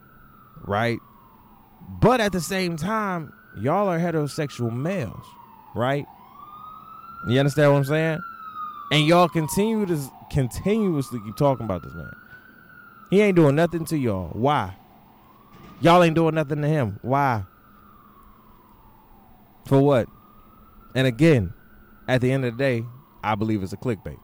right? 0.63 0.99
But 1.87 2.21
at 2.21 2.31
the 2.31 2.41
same 2.41 2.77
time, 2.77 3.33
y'all 3.57 3.87
are 3.87 3.99
heterosexual 3.99 4.71
males, 4.73 5.25
right? 5.75 6.05
You 7.27 7.39
understand 7.39 7.71
what 7.71 7.77
I'm 7.79 7.85
saying? 7.85 8.19
And 8.91 9.05
y'all 9.05 9.29
continue 9.29 9.85
to 9.85 10.11
continuously 10.31 11.19
keep 11.25 11.35
talking 11.35 11.65
about 11.65 11.83
this 11.83 11.93
man. 11.93 12.13
He 13.09 13.21
ain't 13.21 13.35
doing 13.35 13.55
nothing 13.55 13.85
to 13.85 13.97
y'all. 13.97 14.29
Why? 14.29 14.75
Y'all 15.81 16.03
ain't 16.03 16.15
doing 16.15 16.35
nothing 16.35 16.61
to 16.61 16.67
him. 16.67 16.99
Why? 17.01 17.43
For 19.65 19.79
what? 19.79 20.07
And 20.95 21.07
again, 21.07 21.53
at 22.07 22.21
the 22.21 22.31
end 22.31 22.45
of 22.45 22.57
the 22.57 22.63
day, 22.63 22.85
I 23.23 23.35
believe 23.35 23.63
it's 23.63 23.73
a 23.73 23.77
clickbait. 23.77 24.19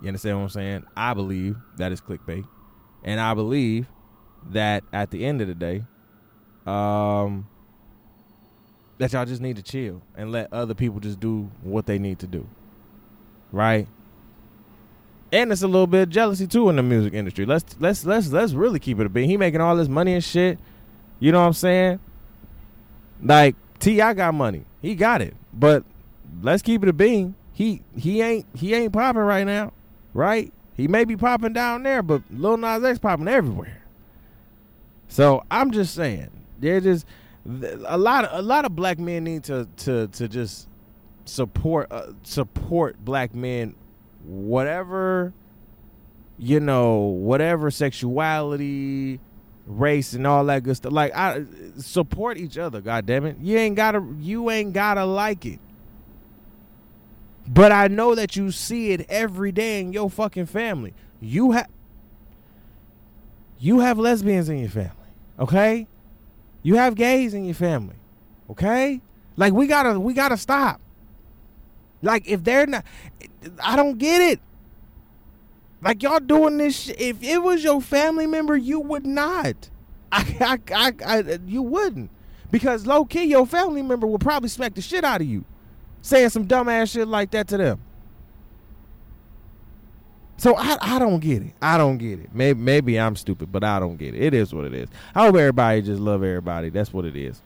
You 0.00 0.08
understand 0.08 0.38
what 0.38 0.44
I'm 0.44 0.48
saying? 0.50 0.84
I 0.96 1.14
believe 1.14 1.56
that 1.76 1.92
is 1.92 2.00
clickbait. 2.00 2.46
And 3.04 3.20
I 3.20 3.34
believe 3.34 3.86
that 4.50 4.84
at 4.92 5.10
the 5.10 5.24
end 5.24 5.40
of 5.40 5.48
the 5.48 5.54
day, 5.54 5.84
um, 6.70 7.48
that 8.98 9.12
y'all 9.12 9.24
just 9.24 9.40
need 9.40 9.56
to 9.56 9.62
chill 9.62 10.02
and 10.16 10.30
let 10.30 10.52
other 10.52 10.74
people 10.74 11.00
just 11.00 11.18
do 11.18 11.50
what 11.62 11.86
they 11.86 11.98
need 11.98 12.18
to 12.20 12.26
do. 12.26 12.46
Right? 13.50 13.88
And 15.32 15.52
it's 15.52 15.62
a 15.62 15.66
little 15.66 15.86
bit 15.86 16.02
of 16.02 16.10
jealousy 16.10 16.46
too 16.46 16.68
in 16.68 16.76
the 16.76 16.82
music 16.82 17.14
industry. 17.14 17.46
Let's 17.46 17.76
let's 17.78 18.04
let's 18.04 18.28
let's 18.28 18.52
really 18.52 18.78
keep 18.78 18.98
it 19.00 19.06
a 19.06 19.08
beat. 19.08 19.26
He 19.26 19.36
making 19.36 19.60
all 19.60 19.76
this 19.76 19.88
money 19.88 20.14
and 20.14 20.22
shit. 20.22 20.58
You 21.18 21.32
know 21.32 21.40
what 21.40 21.46
I'm 21.46 21.52
saying? 21.52 22.00
Like 23.22 23.56
T.I. 23.78 24.14
got 24.14 24.34
money. 24.34 24.64
He 24.82 24.94
got 24.94 25.22
it. 25.22 25.34
But 25.52 25.84
let's 26.42 26.62
keep 26.62 26.82
it 26.82 26.88
a 26.88 26.92
bean. 26.92 27.34
He 27.52 27.82
he 27.96 28.22
ain't 28.22 28.46
he 28.54 28.74
ain't 28.74 28.92
popping 28.92 29.22
right 29.22 29.44
now. 29.44 29.72
Right? 30.14 30.52
He 30.76 30.88
may 30.88 31.04
be 31.04 31.16
popping 31.16 31.52
down 31.52 31.82
there, 31.82 32.02
but 32.02 32.22
Lil 32.30 32.56
Nas 32.56 32.82
X 32.82 32.98
popping 32.98 33.28
everywhere. 33.28 33.82
So 35.08 35.44
I'm 35.50 35.70
just 35.70 35.94
saying, 35.94 36.30
they're 36.60 36.80
just 36.80 37.06
a 37.86 37.96
lot 37.98 38.24
of 38.24 38.38
a 38.38 38.42
lot 38.42 38.64
of 38.64 38.76
black 38.76 38.98
men 38.98 39.24
need 39.24 39.44
to 39.44 39.66
to 39.78 40.06
to 40.08 40.28
just 40.28 40.68
support 41.24 41.90
uh, 41.90 42.12
support 42.22 43.02
black 43.04 43.34
men 43.34 43.74
whatever 44.24 45.32
you 46.38 46.60
know 46.60 46.98
whatever 46.98 47.70
sexuality 47.70 49.20
race 49.66 50.14
and 50.14 50.26
all 50.26 50.44
that 50.46 50.62
good 50.62 50.76
stuff. 50.76 50.92
Like 50.92 51.14
i 51.14 51.44
support 51.78 52.36
each 52.36 52.58
other 52.58 52.80
god 52.80 53.06
damn 53.06 53.24
it 53.24 53.38
you 53.40 53.56
ain't 53.56 53.76
gotta 53.76 54.04
you 54.18 54.50
ain't 54.50 54.72
gotta 54.72 55.04
like 55.04 55.46
it. 55.46 55.60
But 57.46 57.72
i 57.72 57.88
know 57.88 58.14
that 58.14 58.36
you 58.36 58.50
see 58.50 58.92
it 58.92 59.06
every 59.08 59.52
day 59.52 59.80
in 59.80 59.92
your 59.92 60.10
fucking 60.10 60.46
family. 60.46 60.92
You 61.20 61.52
have 61.52 61.68
you 63.58 63.80
have 63.80 63.98
lesbians 63.98 64.48
in 64.48 64.58
your 64.58 64.70
family 64.70 64.94
okay 65.38 65.86
you 66.62 66.76
have 66.76 66.94
gays 66.94 67.34
in 67.34 67.44
your 67.44 67.54
family 67.54 67.96
okay 68.50 69.00
like 69.36 69.52
we 69.52 69.66
gotta 69.66 69.98
we 69.98 70.12
gotta 70.12 70.36
stop 70.36 70.80
like 72.02 72.26
if 72.26 72.44
they're 72.44 72.66
not, 72.66 72.84
I 73.62 73.76
don't 73.76 73.98
get 73.98 74.20
it. 74.20 74.40
Like 75.82 76.02
y'all 76.02 76.20
doing 76.20 76.58
this. 76.58 76.78
Sh- 76.78 76.92
if 76.98 77.22
it 77.22 77.42
was 77.42 77.62
your 77.64 77.80
family 77.80 78.26
member, 78.26 78.56
you 78.56 78.80
would 78.80 79.06
not. 79.06 79.70
I, 80.12 80.36
I, 80.40 80.58
I, 80.74 80.92
I, 81.06 81.38
you 81.46 81.62
wouldn't, 81.62 82.10
because 82.50 82.86
low 82.86 83.04
key, 83.04 83.24
your 83.24 83.46
family 83.46 83.82
member 83.82 84.06
would 84.06 84.20
probably 84.20 84.48
smack 84.48 84.74
the 84.74 84.82
shit 84.82 85.04
out 85.04 85.20
of 85.20 85.26
you, 85.26 85.44
saying 86.02 86.30
some 86.30 86.48
dumbass 86.48 86.92
shit 86.92 87.06
like 87.06 87.30
that 87.30 87.46
to 87.48 87.56
them. 87.56 87.80
So 90.40 90.56
I, 90.56 90.78
I 90.80 90.98
don't 90.98 91.20
get 91.20 91.42
it. 91.42 91.52
I 91.60 91.76
don't 91.76 91.98
get 91.98 92.18
it. 92.18 92.30
Maybe 92.32 92.58
maybe 92.58 92.98
I'm 92.98 93.14
stupid, 93.14 93.52
but 93.52 93.62
I 93.62 93.78
don't 93.78 93.98
get 93.98 94.14
it. 94.14 94.22
It 94.22 94.32
is 94.32 94.54
what 94.54 94.64
it 94.64 94.72
is. 94.72 94.88
I 95.14 95.26
hope 95.26 95.36
everybody 95.36 95.82
just 95.82 96.00
love 96.00 96.24
everybody. 96.24 96.70
That's 96.70 96.94
what 96.94 97.04
it 97.04 97.14
is. 97.14 97.42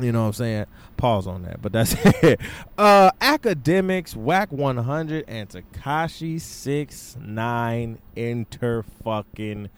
You 0.00 0.12
know 0.12 0.22
what 0.22 0.28
I'm 0.28 0.32
saying? 0.32 0.66
Pause 0.96 1.26
on 1.26 1.42
that, 1.42 1.60
but 1.60 1.72
that's 1.72 1.94
it. 2.22 2.40
Uh, 2.78 3.10
Akademiks, 3.20 4.16
Wack 4.16 4.50
100, 4.50 5.26
and 5.28 5.50
Tekashi 5.50 6.40
69 6.40 7.98
enter 8.16 8.84
fucking 9.04 9.68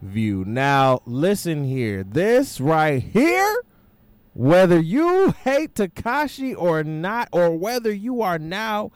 view. 0.00 0.44
Now, 0.44 1.02
listen 1.04 1.64
here. 1.64 2.04
This 2.04 2.60
right 2.60 3.02
here, 3.02 3.56
whether 4.34 4.78
you 4.78 5.32
hate 5.32 5.74
Tekashi 5.74 6.54
or 6.56 6.84
not, 6.84 7.28
or 7.32 7.50
whether 7.56 7.92
you 7.92 8.22
are 8.22 8.38
now 8.38 8.92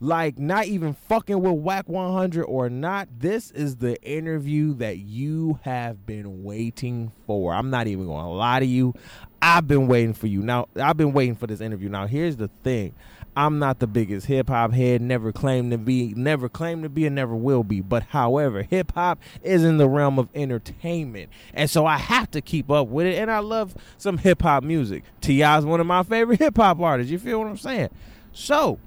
like 0.00 0.38
not 0.38 0.66
even 0.66 0.94
fucking 0.94 1.40
with 1.40 1.54
Wack 1.54 1.88
100 1.88 2.44
or 2.44 2.68
not, 2.68 3.08
this 3.18 3.50
is 3.50 3.76
the 3.76 4.00
interview 4.02 4.74
that 4.74 4.98
you 4.98 5.58
have 5.62 6.04
been 6.06 6.44
waiting 6.44 7.12
for. 7.26 7.54
I'm 7.54 7.70
not 7.70 7.86
even 7.86 8.06
going 8.06 8.24
to 8.24 8.30
lie 8.30 8.60
to 8.60 8.66
you. 8.66 8.94
I've 9.40 9.66
been 9.66 9.86
waiting 9.86 10.12
for 10.12 10.26
you. 10.26 10.42
Now, 10.42 10.66
I've 10.76 10.96
been 10.96 11.12
waiting 11.12 11.34
for 11.34 11.46
this 11.46 11.60
interview. 11.60 11.88
Now, 11.88 12.06
here's 12.06 12.36
the 12.36 12.48
thing. 12.62 12.94
I'm 13.36 13.58
not 13.58 13.80
the 13.80 13.86
biggest 13.86 14.26
hip 14.26 14.48
hop 14.48 14.72
head, 14.72 15.02
never 15.02 15.30
claimed 15.30 15.70
to 15.72 15.78
be, 15.78 16.14
never 16.14 16.48
claimed 16.48 16.84
to 16.84 16.88
be, 16.88 17.04
and 17.04 17.14
never 17.14 17.36
will 17.36 17.62
be. 17.62 17.82
But 17.82 18.04
however, 18.04 18.62
hip 18.62 18.92
hop 18.92 19.18
is 19.42 19.62
in 19.62 19.76
the 19.76 19.88
realm 19.88 20.18
of 20.18 20.30
entertainment. 20.34 21.28
And 21.52 21.68
so 21.68 21.84
I 21.84 21.98
have 21.98 22.30
to 22.30 22.40
keep 22.40 22.70
up 22.70 22.88
with 22.88 23.06
it. 23.06 23.16
And 23.18 23.30
I 23.30 23.40
love 23.40 23.74
some 23.98 24.16
hip 24.16 24.40
hop 24.40 24.62
music. 24.62 25.04
T.I. 25.20 25.58
is 25.58 25.66
one 25.66 25.80
of 25.80 25.86
my 25.86 26.02
favorite 26.02 26.38
hip 26.40 26.56
hop 26.56 26.80
artists. 26.80 27.12
You 27.12 27.18
feel 27.18 27.38
what 27.40 27.48
I'm 27.48 27.58
saying? 27.58 27.90
So 28.32 28.78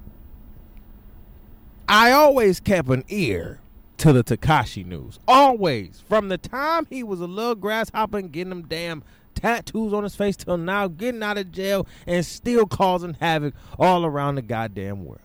I 1.91 2.11
always 2.11 2.59
kept 2.59 2.87
an 2.89 3.03
ear 3.09 3.59
to 3.97 4.13
the 4.13 4.23
Tekashi 4.23 4.85
news. 4.85 5.19
Always. 5.27 6.03
From 6.07 6.29
the 6.29 6.37
time 6.37 6.85
he 6.87 7.01
was 7.01 7.19
a 7.19 7.25
little 7.25 7.55
grasshopper 7.55 8.19
and 8.19 8.31
getting 8.31 8.51
them 8.51 8.67
damn 8.67 9.03
tattoos 9.33 9.91
on 9.91 10.03
his 10.03 10.15
face 10.15 10.35
till 10.37 10.57
now, 10.57 10.87
getting 10.87 11.23
out 11.23 11.39
of 11.39 11.51
jail 11.51 11.87
and 12.05 12.23
still 12.23 12.67
causing 12.67 13.15
havoc 13.15 13.55
all 13.79 14.05
around 14.05 14.35
the 14.35 14.43
goddamn 14.43 15.03
world. 15.03 15.21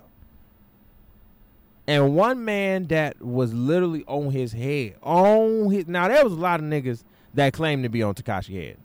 And 1.87 2.17
one 2.17 2.47
man 2.47 2.87
that 2.87 3.21
was 3.21 3.53
literally 3.53 4.03
on 4.07 4.31
his 4.31 4.55
head, 4.55 4.95
on 5.03 5.71
his 5.71 5.87
now 5.87 6.09
there 6.09 6.25
was 6.25 6.33
a 6.33 6.37
lot 6.37 6.61
of 6.61 6.67
niggas 6.67 7.05
that 7.35 7.53
claimed 7.53 7.83
to 7.83 7.91
be 7.91 8.03
on 8.03 8.15
Tekashi 8.15 8.55
head. 8.55 8.79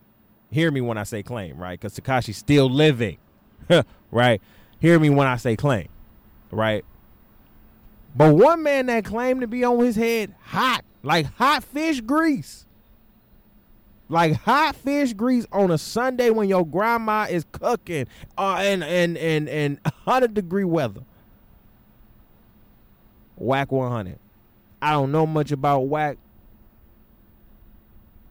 Hear 0.51 0.69
me 0.69 0.81
when 0.81 0.97
I 0.97 1.03
say 1.03 1.23
claim, 1.23 1.57
right? 1.57 1.79
Because 1.79 1.97
Tekashi's 1.97 2.35
still 2.35 2.69
living, 2.69 3.19
right? 4.11 4.41
Hear 4.81 4.99
me 4.99 5.09
when 5.09 5.27
I 5.27 5.37
say 5.37 5.55
claim, 5.55 5.87
right? 6.51 6.83
But 8.15 8.35
one 8.35 8.63
man 8.63 8.87
that 8.87 9.05
claimed 9.05 9.41
to 9.41 9.47
be 9.47 9.63
on 9.63 9.79
his 9.79 9.95
head 9.95 10.35
hot, 10.41 10.83
like 11.03 11.25
hot 11.35 11.63
fish 11.63 12.01
grease. 12.01 12.65
Like 14.11 14.33
hot 14.33 14.75
fish 14.75 15.13
grease 15.13 15.45
on 15.51 15.69
a 15.69 15.77
Sunday 15.77 16.31
when 16.31 16.49
your 16.49 16.65
grandma 16.65 17.27
is 17.29 17.45
cooking 17.51 18.07
uh, 18.37 18.55
and 18.59 18.83
and 18.83 19.17
and 19.17 19.47
and 19.47 19.79
100 19.83 20.33
degree 20.33 20.63
weather. 20.63 21.01
Wack 23.37 23.71
100. 23.71 24.17
I 24.81 24.91
don't 24.91 25.11
know 25.11 25.27
much 25.27 25.51
about 25.51 25.81
Wack. 25.81 26.17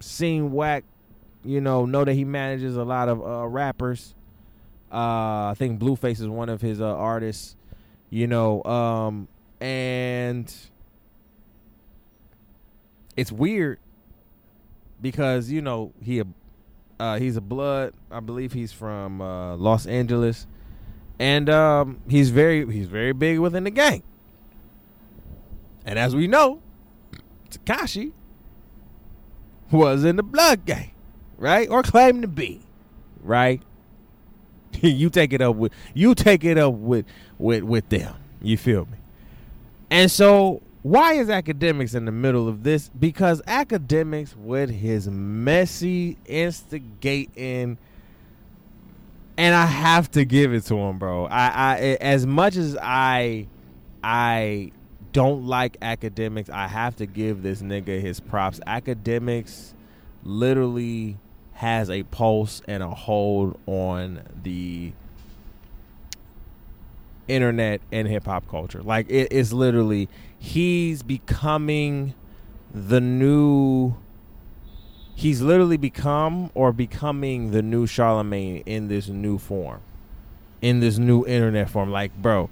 Seen 0.01 0.53
Wack, 0.53 0.85
you 1.45 1.61
know, 1.61 1.87
know 1.87 2.05
that 2.05 2.15
he 2.15 2.25
manages 2.25 2.77
a 2.77 2.85
lot 2.85 3.09
of 3.09 3.23
uh, 3.25 3.47
rappers. 3.47 4.15
Uh, 4.93 5.51
I 5.51 5.55
think 5.57 5.81
Blueface 5.81 6.21
is 6.21 6.29
one 6.29 6.49
of 6.49 6.61
his 6.61 6.81
uh, 6.81 6.87
artists. 6.87 7.57
You 8.11 8.27
know, 8.27 8.65
um, 8.65 9.29
and 9.61 10.55
it's 13.17 13.33
weird 13.33 13.79
because 15.01 15.51
you 15.51 15.61
know 15.61 15.93
he 16.03 16.23
uh, 17.01 17.19
he's 17.19 17.37
a 17.37 17.41
blood. 17.41 17.95
I 18.11 18.21
believe 18.21 18.53
he's 18.53 18.73
from 18.73 19.21
uh, 19.21 19.57
Los 19.57 19.87
Angeles, 19.87 20.47
and 21.19 21.49
um, 21.49 22.01
he's 22.09 22.31
very 22.31 22.71
he's 22.73 22.87
very 22.87 23.13
big 23.13 23.39
within 23.39 23.65
the 23.65 23.71
gang. 23.71 24.03
And 25.85 25.99
as 25.99 26.15
we 26.15 26.27
know, 26.27 26.61
Tekashi 27.51 28.13
was 29.71 30.05
in 30.05 30.17
the 30.17 30.23
blood 30.23 30.65
gang, 30.67 30.93
right, 31.37 31.69
or 31.69 31.83
claimed 31.83 32.23
to 32.23 32.29
be, 32.29 32.61
right. 33.21 33.63
you 34.81 35.09
take 35.09 35.33
it 35.33 35.41
up 35.41 35.57
with 35.57 35.73
you 35.95 36.15
take 36.15 36.45
it 36.45 36.59
up 36.59 36.75
with 36.75 37.07
with 37.39 37.63
with 37.65 37.89
them. 37.89 38.15
You 38.41 38.57
feel 38.57 38.87
me? 38.87 38.99
And 39.91 40.11
so, 40.11 40.63
why 40.83 41.15
is 41.15 41.29
Akademiks 41.29 41.95
in 41.95 42.05
the 42.05 42.13
middle 42.13 42.49
of 42.49 42.63
this? 42.63 42.91
Because 42.99 43.43
Akademiks, 43.43 44.37
with 44.37 44.71
his 44.71 45.09
messy 45.09 46.19
instigating, 46.27 47.79
and 49.37 49.55
I 49.55 49.67
have 49.67 50.11
to 50.13 50.25
give 50.25 50.53
it 50.53 50.65
to 50.67 50.77
him, 50.77 50.99
bro. 50.99 51.27
I, 51.27 51.47
I 51.47 51.77
as 52.01 52.27
much 52.27 52.57
as 52.57 52.77
I, 52.77 53.47
I 54.03 54.73
don't 55.13 55.47
like 55.47 55.79
Akademiks. 55.81 56.51
I 56.51 56.69
have 56.69 56.97
to 56.97 57.07
give 57.07 57.43
this 57.43 57.63
nigga 57.63 58.01
his 58.01 58.21
props. 58.21 58.61
Akademiks 58.67 59.75
literally 60.25 61.19
has 61.53 61.91
a 61.91 62.03
pulse 62.05 62.63
and 62.69 62.83
a 62.83 62.91
hold 62.91 63.59
on 63.67 64.23
the 64.43 64.93
internet 67.29 67.81
and 67.93 68.09
hip 68.09 68.25
hop 68.25 68.49
culture. 68.49 68.83
Like 68.83 69.09
it 69.11 69.33
is 69.33 69.53
literally 69.53 70.09
he's 70.39 71.03
becoming 71.03 72.15
the 72.73 73.01
new 73.01 73.95
he's 75.15 75.43
literally 75.43 75.77
become 75.77 76.51
or 76.55 76.73
becoming 76.73 77.51
the 77.51 77.61
new 77.61 77.87
Charlemagne 77.87 78.63
in 78.67 78.89
this 78.89 79.09
new 79.09 79.37
form. 79.37 79.81
In 80.63 80.81
this 80.81 80.99
new 80.99 81.25
internet 81.27 81.71
form. 81.71 81.91
Like, 81.91 82.17
bro, 82.17 82.51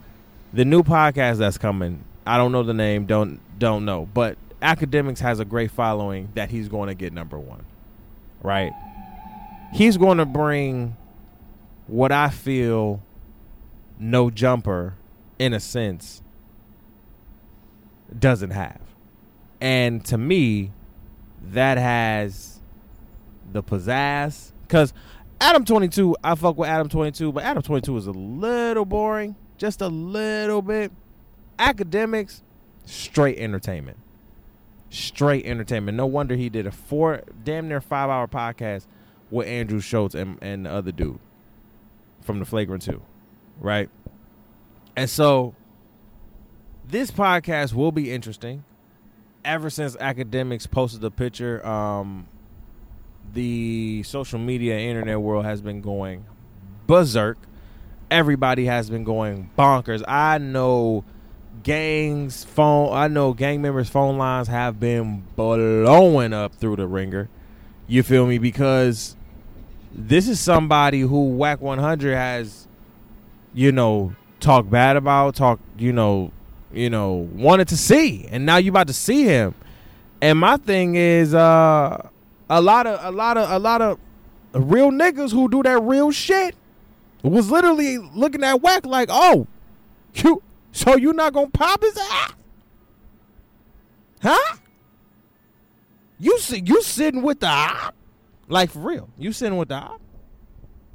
the 0.52 0.64
new 0.64 0.82
podcast 0.82 1.38
that's 1.38 1.58
coming, 1.58 2.04
I 2.26 2.36
don't 2.36 2.52
know 2.52 2.62
the 2.62 2.74
name, 2.74 3.06
don't 3.06 3.40
don't 3.58 3.84
know, 3.84 4.06
but 4.12 4.36
Akademiks 4.62 5.20
has 5.20 5.38
a 5.38 5.44
great 5.44 5.70
following 5.70 6.30
that 6.34 6.50
he's 6.50 6.68
going 6.68 6.88
to 6.88 6.94
get 6.94 7.12
number 7.12 7.38
1. 7.38 7.64
Right? 8.42 8.72
He's 9.72 9.96
going 9.96 10.18
to 10.18 10.26
bring 10.26 10.96
what 11.86 12.10
I 12.10 12.30
feel 12.30 13.02
no 13.98 14.30
jumper, 14.30 14.94
in 15.38 15.52
a 15.52 15.60
sense, 15.60 16.22
doesn't 18.18 18.50
have. 18.50 18.80
And 19.60 20.04
to 20.06 20.18
me, 20.18 20.72
that 21.42 21.78
has 21.78 22.60
the 23.52 23.62
pizzazz. 23.62 24.52
Because 24.62 24.92
Adam 25.40 25.64
22, 25.64 26.16
I 26.22 26.34
fuck 26.34 26.56
with 26.58 26.68
Adam 26.68 26.88
22, 26.88 27.32
but 27.32 27.44
Adam 27.44 27.62
22 27.62 27.96
is 27.96 28.06
a 28.06 28.12
little 28.12 28.84
boring, 28.84 29.36
just 29.58 29.80
a 29.80 29.88
little 29.88 30.62
bit. 30.62 30.92
Akademiks, 31.58 32.42
Straight 32.86 33.36
entertainment. 33.38 33.98
Straight 34.90 35.44
entertainment. 35.44 35.96
No 35.96 36.06
wonder 36.06 36.36
he 36.36 36.48
did 36.48 36.66
a 36.66 36.70
four, 36.70 37.22
damn 37.44 37.68
near 37.68 37.80
five 37.80 38.08
hour 38.08 38.28
podcast 38.28 38.86
with 39.28 39.48
Andrew 39.48 39.80
Schulz 39.80 40.14
and, 40.14 40.38
and 40.40 40.66
the 40.66 40.70
other 40.70 40.92
dude 40.92 41.18
from 42.20 42.38
the 42.38 42.44
Flagrant 42.44 42.82
2. 42.82 43.02
Right? 43.58 43.88
And 44.96 45.08
so 45.08 45.54
this 46.88 47.10
podcast 47.10 47.72
will 47.72 47.92
be 47.92 48.12
interesting. 48.12 48.64
Ever 49.44 49.70
since 49.70 49.96
Akademiks 49.96 50.68
posted 50.68 51.00
the 51.00 51.10
picture, 51.10 51.64
um, 51.66 52.26
the 53.32 54.02
social 54.04 54.38
media 54.38 54.78
internet 54.78 55.20
world 55.20 55.44
has 55.44 55.60
been 55.60 55.80
going 55.80 56.24
berserk. 56.86 57.38
Everybody 58.10 58.66
has 58.66 58.88
been 58.88 59.04
going 59.04 59.50
bonkers. 59.58 60.02
I 60.06 60.38
know 60.38 61.04
gangs 61.62 62.44
phone 62.44 62.92
I 62.92 63.08
know 63.08 63.32
gang 63.32 63.62
members 63.62 63.88
phone 63.88 64.18
lines 64.18 64.46
have 64.48 64.78
been 64.78 65.24
blowing 65.34 66.32
up 66.32 66.54
through 66.54 66.76
the 66.76 66.86
ringer. 66.86 67.28
You 67.86 68.02
feel 68.02 68.26
me? 68.26 68.38
Because 68.38 69.16
this 69.92 70.28
is 70.28 70.38
somebody 70.40 71.00
who 71.00 71.30
Wack 71.30 71.60
100 71.60 72.14
has 72.14 72.65
you 73.56 73.72
know 73.72 74.14
talk 74.38 74.68
bad 74.68 74.96
about, 74.96 75.34
talk 75.34 75.58
you 75.78 75.92
know, 75.92 76.30
you 76.72 76.90
know, 76.90 77.28
wanted 77.32 77.66
to 77.68 77.76
see. 77.76 78.26
And 78.30 78.46
now 78.46 78.58
you 78.58 78.70
about 78.70 78.86
to 78.86 78.92
see 78.92 79.24
him. 79.24 79.54
And 80.20 80.38
my 80.38 80.58
thing 80.58 80.94
is 80.94 81.34
uh 81.34 82.08
a 82.48 82.60
lot 82.60 82.86
of 82.86 83.00
a 83.02 83.10
lot 83.10 83.36
of 83.36 83.50
a 83.50 83.58
lot 83.58 83.82
of 83.82 83.98
real 84.52 84.90
niggas 84.90 85.32
who 85.32 85.48
do 85.48 85.62
that 85.62 85.82
real 85.82 86.10
shit 86.10 86.54
was 87.22 87.50
literally 87.50 87.98
looking 87.98 88.44
at 88.44 88.60
Wack 88.60 88.86
like, 88.86 89.08
oh, 89.10 89.46
you 90.14 90.42
so 90.72 90.96
you 90.96 91.12
not 91.12 91.32
gonna 91.32 91.50
pop 91.50 91.82
his 91.82 91.96
ass? 91.96 92.34
Huh? 94.22 94.56
You 96.18 96.38
you 96.50 96.82
sitting 96.82 97.22
with 97.22 97.40
the 97.40 97.48
op? 97.48 97.94
Like 98.48 98.70
for 98.70 98.80
real. 98.80 99.08
You 99.18 99.32
sitting 99.32 99.58
with 99.58 99.68
the 99.68 99.76
op? 99.76 100.00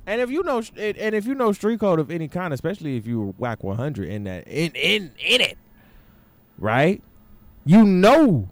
And 0.06 0.20
if 0.20 0.32
you 0.32 0.44
know 0.44 0.64
and 0.78 1.16
if 1.16 1.26
you 1.26 1.36
know 1.36 1.52
street 1.52 1.80
code 1.80 2.00
of 2.00 2.10
any 2.10 2.28
kind, 2.28 2.54
especially 2.54 2.98
if 2.98 3.06
you 3.06 3.36
Wack 3.38 3.64
100 3.64 4.10
in 4.10 4.24
that 4.24 4.48
in 4.48 4.72
in 4.74 5.12
in 5.20 5.42
it, 5.42 5.58
right? 6.58 7.02
You 7.66 7.84
know 7.86 8.50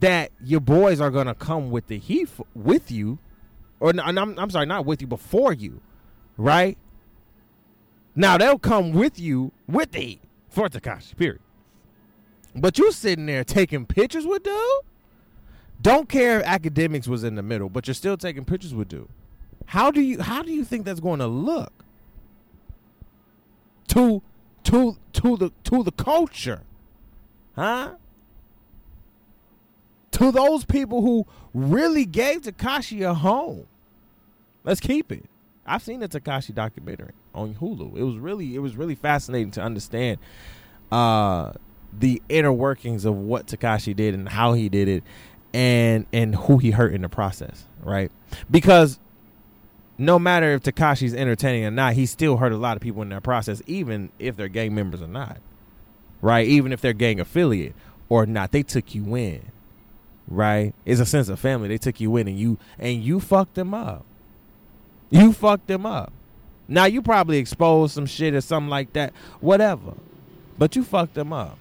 that 0.00 0.30
your 0.42 0.60
boys 0.60 1.00
are 1.00 1.10
gonna 1.10 1.34
come 1.34 1.70
with 1.70 1.88
the 1.88 1.98
heat 1.98 2.28
f- 2.28 2.46
with 2.54 2.90
you, 2.90 3.18
or 3.80 3.92
I'm, 3.98 4.18
I'm 4.18 4.50
sorry, 4.50 4.64
not 4.66 4.86
with 4.86 5.02
you, 5.02 5.06
before 5.06 5.52
you, 5.52 5.80
right? 6.38 6.78
Now 8.14 8.38
they'll 8.38 8.58
come 8.58 8.92
with 8.92 9.18
you 9.18 9.52
with 9.68 9.92
the 9.92 10.00
heat 10.00 10.20
for 10.48 10.68
Tekashi. 10.68 11.16
Period. 11.16 11.40
But 12.54 12.78
you 12.78 12.92
sitting 12.92 13.26
there 13.26 13.44
taking 13.44 13.86
pictures 13.86 14.26
with 14.26 14.42
dude. 14.42 14.56
Don't 15.80 16.08
care 16.08 16.40
if 16.40 16.46
Akademiks 16.46 17.08
was 17.08 17.24
in 17.24 17.34
the 17.34 17.42
middle, 17.42 17.68
but 17.68 17.86
you're 17.86 17.94
still 17.94 18.16
taking 18.16 18.44
pictures 18.44 18.74
with 18.74 18.88
dude. 18.88 19.08
How 19.66 19.90
do 19.90 20.00
you 20.00 20.20
how 20.20 20.42
do 20.42 20.52
you 20.52 20.64
think 20.64 20.84
that's 20.84 21.00
going 21.00 21.20
to 21.20 21.26
look? 21.26 21.72
To 23.88 24.22
to 24.64 24.96
to 25.12 25.36
the 25.36 25.52
to 25.64 25.82
the 25.82 25.92
culture. 25.92 26.62
Huh? 27.54 27.96
to 30.12 30.30
those 30.30 30.64
people 30.64 31.02
who 31.02 31.26
really 31.52 32.04
gave 32.04 32.42
Tekashi 32.42 33.08
a 33.08 33.12
home. 33.12 33.66
Let's 34.62 34.80
keep 34.80 35.10
it. 35.10 35.24
I've 35.66 35.82
seen 35.82 36.00
the 36.00 36.08
Tekashi 36.08 36.54
documentary 36.54 37.12
on 37.34 37.54
Hulu. 37.54 37.96
It 37.96 38.04
was 38.04 38.16
really 38.16 38.54
it 38.54 38.60
was 38.60 38.76
really 38.76 38.94
fascinating 38.94 39.50
to 39.52 39.62
understand 39.62 40.18
uh, 40.92 41.52
the 41.92 42.22
inner 42.28 42.52
workings 42.52 43.04
of 43.04 43.16
what 43.16 43.46
Tekashi 43.46 43.96
did 43.96 44.14
and 44.14 44.28
how 44.28 44.52
he 44.52 44.68
did 44.68 44.88
it 44.88 45.02
and 45.52 46.06
and 46.12 46.34
who 46.34 46.58
he 46.58 46.70
hurt 46.70 46.92
in 46.92 47.02
the 47.02 47.08
process, 47.08 47.66
right? 47.82 48.12
Because 48.50 48.98
no 49.98 50.18
matter 50.18 50.52
if 50.52 50.62
Tekashi's 50.62 51.14
entertaining 51.14 51.64
or 51.64 51.70
not, 51.70 51.94
he 51.94 52.06
still 52.06 52.36
hurt 52.38 52.52
a 52.52 52.56
lot 52.56 52.76
of 52.76 52.82
people 52.82 53.02
in 53.02 53.10
that 53.10 53.22
process, 53.22 53.62
even 53.66 54.10
if 54.18 54.36
they're 54.36 54.48
gang 54.48 54.74
members 54.74 55.02
or 55.02 55.08
not. 55.08 55.38
Right? 56.20 56.46
Even 56.46 56.72
if 56.72 56.80
they're 56.80 56.92
gang 56.92 57.20
affiliate 57.20 57.74
or 58.08 58.26
not. 58.26 58.52
They 58.52 58.62
took 58.62 58.94
you 58.94 59.16
in 59.16 59.52
right? 60.28 60.74
It's 60.84 61.00
a 61.00 61.06
sense 61.06 61.28
of 61.28 61.38
family. 61.38 61.68
They 61.68 61.78
took 61.78 62.00
you 62.00 62.16
in 62.16 62.28
and 62.28 62.38
you 62.38 62.58
and 62.78 63.02
you 63.02 63.20
fucked 63.20 63.54
them 63.54 63.74
up. 63.74 64.04
You 65.10 65.32
fucked 65.32 65.66
them 65.66 65.84
up. 65.84 66.12
Now 66.68 66.86
you 66.86 67.02
probably 67.02 67.38
exposed 67.38 67.94
some 67.94 68.06
shit 68.06 68.34
or 68.34 68.40
something 68.40 68.70
like 68.70 68.92
that, 68.94 69.12
whatever. 69.40 69.94
But 70.58 70.76
you 70.76 70.84
fucked 70.84 71.14
them 71.14 71.32
up. 71.32 71.58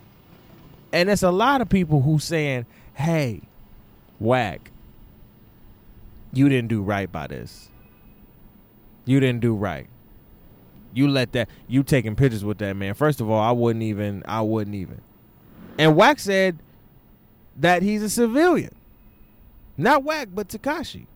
And 0.94 1.10
it's 1.10 1.24
a 1.24 1.32
lot 1.32 1.62
of 1.62 1.70
people 1.70 2.02
who 2.02 2.20
saying, 2.20 2.66
"Hey, 2.94 3.42
Wack, 4.20 4.72
you 6.34 6.48
didn't 6.48 6.70
do 6.70 6.82
right 6.82 7.12
by 7.12 7.28
this. 7.28 7.70
You 9.06 9.20
didn't 9.20 9.42
do 9.42 9.56
right. 9.56 9.88
You 10.94 11.08
let 11.08 11.32
that 11.34 11.50
you 11.68 11.84
taking 11.84 12.16
pictures 12.16 12.44
with 12.44 12.58
that 12.60 12.76
man. 12.76 12.94
First 12.94 13.22
of 13.22 13.30
all, 13.30 13.40
I 13.40 13.52
wouldn't 13.52 13.84
even 13.84 14.24
I 14.26 14.42
wouldn't 14.42 14.76
even." 14.76 15.02
And 15.78 15.96
Wack 15.96 16.20
said 16.20 16.60
that 17.58 17.82
he's 17.82 18.04
a 18.04 18.10
civilian. 18.10 18.76
Not 19.78 20.04
Wack, 20.04 20.30
but 20.34 20.48
Tekashi. 20.48 21.08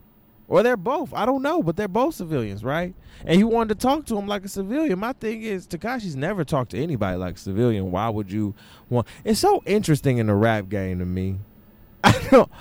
Or 0.48 0.62
they're 0.62 0.78
both. 0.78 1.14
I 1.14 1.26
don't 1.26 1.42
know, 1.42 1.64
but 1.64 1.76
they're 1.76 1.88
both 1.88 2.16
civilians, 2.16 2.64
right? 2.64 2.94
And 3.26 3.36
he 3.36 3.44
wanted 3.44 3.80
to 3.80 3.88
talk 3.88 4.06
to 4.06 4.18
him 4.18 4.28
like 4.28 4.46
a 4.46 4.48
civilian. 4.48 5.00
My 5.00 5.14
thing 5.14 5.42
is, 5.42 5.66
Tekashi's 5.66 6.16
never 6.16 6.44
talked 6.44 6.72
to 6.72 6.82
anybody 6.82 7.18
like 7.18 7.36
a 7.36 7.40
civilian. 7.40 7.92
Why 7.92 8.10
would 8.10 8.32
you 8.32 8.54
want? 8.90 9.08
It's 9.24 9.40
so 9.40 9.64
interesting 9.66 10.20
in 10.20 10.28
the 10.28 10.36
rap 10.36 10.70
game 10.70 11.00
to 11.00 11.06
me. 11.06 11.40
I 12.04 12.12
don't. 12.30 12.52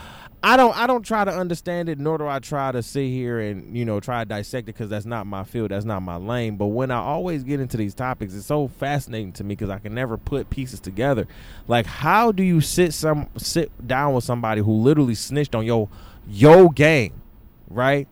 I 0.46 0.58
don't 0.58 0.76
I 0.76 0.86
don't 0.86 1.02
try 1.02 1.24
to 1.24 1.30
understand 1.30 1.88
it, 1.88 1.98
nor 1.98 2.18
do 2.18 2.28
I 2.28 2.38
try 2.38 2.70
to 2.70 2.82
sit 2.82 3.06
here 3.08 3.40
and 3.40 3.74
you 3.74 3.86
know 3.86 3.98
try 3.98 4.22
to 4.22 4.28
dissect 4.28 4.68
it 4.68 4.74
because 4.74 4.90
that's 4.90 5.06
not 5.06 5.26
my 5.26 5.42
field, 5.42 5.70
that's 5.70 5.86
not 5.86 6.00
my 6.02 6.16
lane. 6.16 6.58
But 6.58 6.66
when 6.66 6.90
I 6.90 6.98
always 6.98 7.42
get 7.44 7.60
into 7.60 7.78
these 7.78 7.94
topics, 7.94 8.34
it's 8.34 8.44
so 8.44 8.68
fascinating 8.68 9.32
to 9.32 9.44
me 9.44 9.54
because 9.54 9.70
I 9.70 9.78
can 9.78 9.94
never 9.94 10.18
put 10.18 10.50
pieces 10.50 10.80
together. 10.80 11.26
Like, 11.66 11.86
how 11.86 12.30
do 12.30 12.42
you 12.42 12.60
sit 12.60 12.92
some 12.92 13.30
sit 13.38 13.88
down 13.88 14.12
with 14.12 14.24
somebody 14.24 14.60
who 14.60 14.72
literally 14.72 15.14
snitched 15.14 15.54
on 15.54 15.64
your 15.64 15.88
your 16.28 16.70
game, 16.70 17.22
right? 17.70 18.06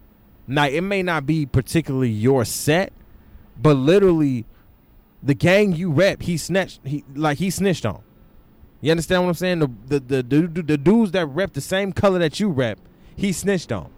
Now 0.46 0.68
it 0.68 0.80
may 0.80 1.02
not 1.02 1.26
be 1.26 1.44
particularly 1.44 2.08
your 2.08 2.46
set, 2.46 2.94
but 3.60 3.74
literally 3.74 4.46
the 5.22 5.34
gang 5.34 5.74
you 5.74 5.90
rep, 5.90 6.22
he 6.22 6.38
snatched 6.38 6.80
he 6.82 7.04
like 7.14 7.36
he 7.36 7.50
snitched 7.50 7.84
on. 7.84 8.02
You 8.82 8.90
understand 8.90 9.22
what 9.22 9.28
I'm 9.28 9.34
saying? 9.34 9.58
The 9.60 9.70
the 9.86 10.00
the, 10.00 10.22
the, 10.22 10.62
the 10.62 10.76
dudes 10.76 11.12
that 11.12 11.26
rep 11.26 11.52
the 11.52 11.60
same 11.60 11.92
color 11.92 12.18
that 12.18 12.40
you 12.40 12.50
rep, 12.50 12.78
he 13.16 13.32
snitched 13.32 13.72
on. 13.72 13.90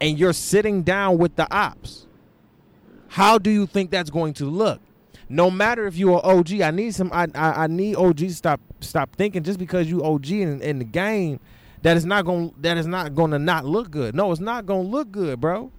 And 0.00 0.18
you're 0.18 0.32
sitting 0.32 0.82
down 0.82 1.18
with 1.18 1.36
the 1.36 1.46
ops. 1.54 2.06
How 3.08 3.36
do 3.36 3.50
you 3.50 3.66
think 3.66 3.90
that's 3.90 4.10
going 4.10 4.32
to 4.34 4.46
look? 4.46 4.80
No 5.28 5.50
matter 5.50 5.86
if 5.86 5.96
you're 5.96 6.24
OG, 6.24 6.62
I 6.62 6.70
need 6.70 6.94
some. 6.94 7.10
I, 7.12 7.28
I, 7.34 7.64
I 7.64 7.66
need 7.66 7.96
OG 7.96 8.16
to 8.16 8.34
stop 8.34 8.60
stop 8.80 9.14
thinking 9.14 9.42
just 9.42 9.58
because 9.58 9.88
you 9.88 10.02
OG 10.02 10.30
in, 10.30 10.62
in 10.62 10.78
the 10.78 10.84
game 10.84 11.38
that 11.82 11.96
is 11.96 12.06
not 12.06 12.24
going 12.24 12.54
that 12.60 12.78
is 12.78 12.86
not 12.86 13.14
going 13.14 13.32
to 13.32 13.38
not 13.38 13.66
look 13.66 13.90
good. 13.90 14.14
No, 14.14 14.32
it's 14.32 14.40
not 14.40 14.64
going 14.64 14.86
to 14.86 14.90
look 14.90 15.10
good, 15.12 15.38
bro. 15.38 15.70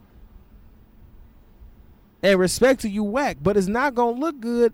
And 2.22 2.39
respect 2.39 2.82
to 2.82 2.89
you, 2.89 3.04
Wack, 3.04 3.38
but 3.42 3.58
it's 3.58 3.68
not 3.68 3.96
going 3.96 4.15
to 4.15 4.22
look 4.22 4.39
good 4.39 4.74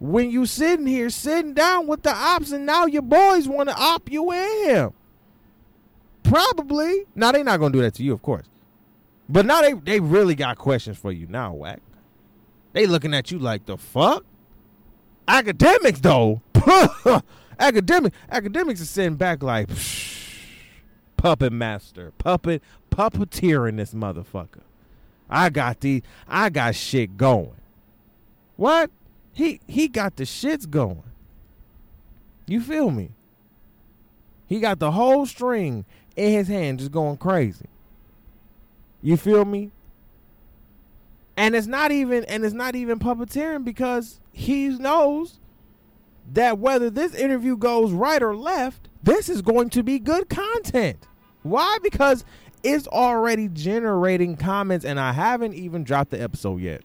when 0.00 0.30
you 0.30 0.46
sitting 0.46 0.86
here 0.86 1.10
sitting 1.10 1.52
down 1.52 1.86
with 1.86 2.02
the 2.02 2.12
ops 2.12 2.50
and 2.52 2.64
now 2.64 2.86
your 2.86 3.02
boys 3.02 3.46
want 3.46 3.68
to 3.68 3.76
op 3.76 4.10
you 4.10 4.32
in. 4.32 4.92
Probably. 6.22 7.04
Now 7.14 7.32
they 7.32 7.42
not 7.42 7.60
gonna 7.60 7.72
do 7.72 7.82
that 7.82 7.94
to 7.94 8.02
you, 8.02 8.12
of 8.12 8.22
course. 8.22 8.46
But 9.28 9.46
now 9.46 9.60
they 9.60 9.74
they 9.74 10.00
really 10.00 10.34
got 10.34 10.58
questions 10.58 10.96
for 10.96 11.12
you 11.12 11.26
now, 11.26 11.52
Wack 11.52 11.80
They 12.72 12.86
looking 12.86 13.14
at 13.14 13.30
you 13.30 13.38
like 13.38 13.66
the 13.66 13.76
fuck? 13.76 14.24
Akademiks 15.28 16.00
though. 16.00 16.40
academic 17.58 18.14
Akademiks 18.32 18.80
are 18.80 18.86
sitting 18.86 19.16
back 19.16 19.42
like 19.42 19.68
puppet 21.18 21.52
master. 21.52 22.12
Puppet 22.16 22.62
puppeteering 22.90 23.76
this 23.76 23.92
motherfucker. 23.92 24.62
I 25.28 25.50
got 25.50 25.80
the 25.80 26.02
I 26.26 26.48
got 26.48 26.74
shit 26.74 27.18
going. 27.18 27.52
What? 28.56 28.90
He 29.32 29.60
he 29.66 29.88
got 29.88 30.16
the 30.16 30.24
shits 30.24 30.68
going. 30.68 31.02
You 32.46 32.60
feel 32.60 32.90
me? 32.90 33.10
He 34.46 34.58
got 34.58 34.80
the 34.80 34.90
whole 34.90 35.26
string 35.26 35.84
in 36.16 36.32
his 36.32 36.48
hand 36.48 36.80
just 36.80 36.90
going 36.90 37.16
crazy. 37.16 37.66
You 39.02 39.16
feel 39.16 39.44
me? 39.44 39.70
And 41.36 41.54
it's 41.54 41.68
not 41.68 41.92
even 41.92 42.24
and 42.24 42.44
it's 42.44 42.54
not 42.54 42.74
even 42.74 42.98
puppeteering 42.98 43.64
because 43.64 44.20
he 44.32 44.68
knows 44.68 45.38
that 46.32 46.58
whether 46.58 46.90
this 46.90 47.14
interview 47.14 47.56
goes 47.56 47.92
right 47.92 48.22
or 48.22 48.36
left, 48.36 48.88
this 49.02 49.28
is 49.28 49.40
going 49.40 49.70
to 49.70 49.82
be 49.82 49.98
good 49.98 50.28
content. 50.28 51.06
Why? 51.42 51.78
Because 51.82 52.24
it's 52.62 52.86
already 52.88 53.48
generating 53.48 54.36
comments 54.36 54.84
and 54.84 55.00
I 55.00 55.12
haven't 55.12 55.54
even 55.54 55.84
dropped 55.84 56.10
the 56.10 56.20
episode 56.20 56.60
yet. 56.60 56.82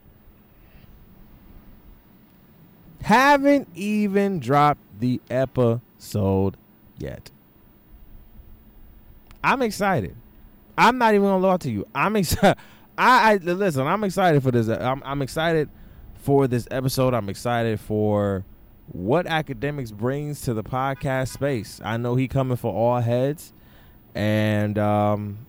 Haven't 3.05 3.67
even 3.75 4.39
dropped 4.39 4.81
the 4.99 5.21
episode. 5.29 6.57
yet. 6.97 7.29
I'm 9.43 9.61
excited. 9.61 10.15
I'm 10.75 10.97
not 10.97 11.13
even 11.13 11.27
gonna 11.27 11.45
lie 11.45 11.57
to 11.57 11.69
you. 11.69 11.85
I'm 11.93 12.15
excited. 12.15 12.57
I, 12.97 13.35
listen. 13.35 13.85
I'm 13.85 14.03
excited 14.03 14.41
for 14.41 14.49
this. 14.49 14.67
I'm, 14.67 15.03
I'm 15.05 15.21
excited 15.21 15.69
for 16.15 16.47
this 16.47 16.67
episode. 16.71 17.13
I'm 17.13 17.29
excited 17.29 17.79
for 17.79 18.43
what 18.87 19.27
Akademiks 19.27 19.93
brings 19.93 20.41
to 20.41 20.55
the 20.55 20.63
podcast 20.63 21.27
space. 21.27 21.79
I 21.85 21.97
know 21.97 22.15
he 22.15 22.27
coming 22.27 22.57
for 22.57 22.73
all 22.73 23.01
heads, 23.01 23.53
and 24.15 24.79
um, 24.79 25.45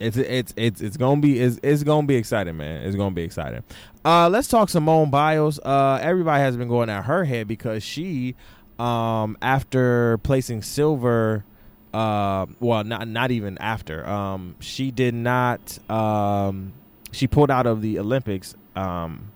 it's 0.00 0.16
it's 0.16 0.54
it's 0.56 0.80
it's 0.80 0.96
gonna 0.96 1.20
be 1.20 1.38
it's, 1.38 1.60
it's 1.62 1.82
gonna 1.82 2.06
be 2.06 2.16
exciting, 2.16 2.56
man. 2.56 2.82
It's 2.82 2.96
gonna 2.96 3.14
be 3.14 3.22
exciting. 3.22 3.62
Uh, 4.04 4.30
let's 4.30 4.48
talk 4.48 4.70
Simone 4.70 5.10
Biles. 5.10 5.60
Uh, 5.60 5.98
everybody 6.02 6.42
has 6.42 6.56
been 6.56 6.68
going 6.68 6.88
at 6.88 7.04
her 7.04 7.24
head 7.24 7.46
because 7.46 7.82
she, 7.82 8.34
um, 8.78 9.36
after 9.42 10.16
placing 10.18 10.62
silver, 10.62 11.44
uh, 11.92 12.46
well, 12.60 12.82
not 12.82 13.06
not 13.08 13.30
even 13.30 13.58
after, 13.58 14.06
um, 14.08 14.56
she 14.58 14.90
did 14.90 15.12
not, 15.12 15.78
um, 15.90 16.72
she 17.12 17.26
pulled 17.26 17.50
out 17.50 17.66
of 17.66 17.82
the 17.82 17.98
Olympics, 17.98 18.54
um, 18.74 19.30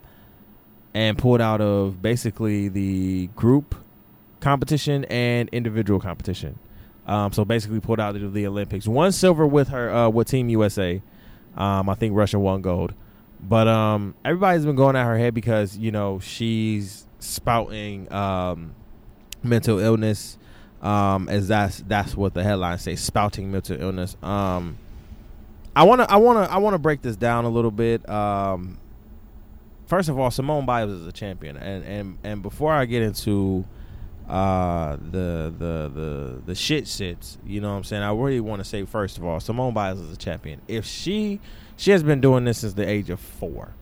and 0.94 1.18
pulled 1.18 1.42
out 1.42 1.60
of 1.60 2.00
basically 2.00 2.68
the 2.68 3.26
group 3.36 3.74
competition 4.40 5.04
and 5.06 5.50
individual 5.50 6.00
competition. 6.00 6.58
Um, 7.06 7.32
so 7.32 7.44
basically 7.44 7.80
pulled 7.80 8.00
out 8.00 8.16
of 8.16 8.32
the 8.32 8.46
Olympics. 8.46 8.88
One 8.88 9.12
silver 9.12 9.46
with 9.46 9.68
her 9.68 9.90
uh, 9.90 10.08
with 10.08 10.28
Team 10.28 10.48
USA. 10.48 11.02
Um, 11.56 11.88
I 11.88 11.94
think 11.94 12.14
Russia 12.14 12.38
won 12.38 12.62
gold. 12.62 12.94
But 13.40 13.68
um, 13.68 14.14
everybody's 14.24 14.64
been 14.64 14.76
going 14.76 14.96
at 14.96 15.04
her 15.04 15.18
head 15.18 15.34
because 15.34 15.76
you 15.76 15.90
know 15.90 16.18
she's 16.18 17.06
spouting 17.18 18.10
um, 18.10 18.74
mental 19.42 19.78
illness, 19.78 20.38
um, 20.80 21.28
as 21.28 21.48
that's 21.48 21.84
that's 21.86 22.16
what 22.16 22.32
the 22.32 22.42
headlines 22.42 22.82
say, 22.82 22.96
spouting 22.96 23.52
mental 23.52 23.80
illness. 23.80 24.16
Um, 24.22 24.78
I 25.76 25.82
wanna 25.82 26.06
I 26.08 26.16
wanna 26.16 26.42
I 26.42 26.56
wanna 26.56 26.78
break 26.78 27.02
this 27.02 27.16
down 27.16 27.44
a 27.44 27.50
little 27.50 27.70
bit. 27.70 28.02
First 29.86 30.08
of 30.08 30.18
all, 30.18 30.30
Simone 30.30 30.64
Biles 30.64 30.92
is 30.92 31.06
a 31.06 31.12
champion, 31.12 31.58
and 31.58 31.84
and 31.84 32.18
and 32.24 32.42
before 32.42 32.72
I 32.72 32.86
get 32.86 33.02
into 33.02 33.66
uh 34.28 34.96
the 34.96 35.52
the 35.58 35.90
the 35.94 36.42
the 36.46 36.54
shit 36.54 36.88
sits 36.88 37.36
you 37.44 37.60
know 37.60 37.70
what 37.70 37.76
i'm 37.76 37.84
saying? 37.84 38.02
I 38.02 38.10
really 38.12 38.40
want 38.40 38.60
to 38.60 38.64
say 38.64 38.84
first 38.84 39.18
of 39.18 39.24
all 39.24 39.38
simone 39.38 39.74
biles 39.74 40.00
is 40.00 40.12
a 40.12 40.16
champion. 40.16 40.62
If 40.66 40.86
she 40.86 41.40
she 41.76 41.90
has 41.90 42.02
been 42.02 42.20
doing 42.20 42.44
this 42.44 42.58
since 42.60 42.72
the 42.72 42.88
age 42.88 43.10
of 43.10 43.20
four 43.20 43.74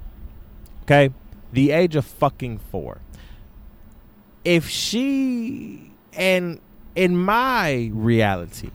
okay? 0.83 1.15
The 1.53 1.71
age 1.71 1.97
of 1.97 2.05
fucking 2.05 2.59
four. 2.59 3.01
If 4.45 4.69
she 4.69 5.93
and 6.15 6.61
in 6.97 7.17
my 7.17 7.91
reality 7.93 8.71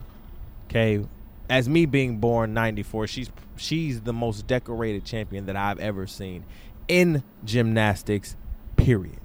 okay 0.70 1.05
as 1.49 1.70
me 1.70 1.86
being 1.86 2.18
born 2.18 2.53
94 2.53 3.07
she's 3.07 3.30
she's 3.57 4.01
the 4.01 4.13
most 4.13 4.47
decorated 4.47 5.05
champion 5.05 5.45
that 5.45 5.55
i've 5.55 5.80
ever 5.80 6.07
seen 6.07 6.43
in 6.88 7.24
gymnastics 7.45 8.36
period. 8.76 9.20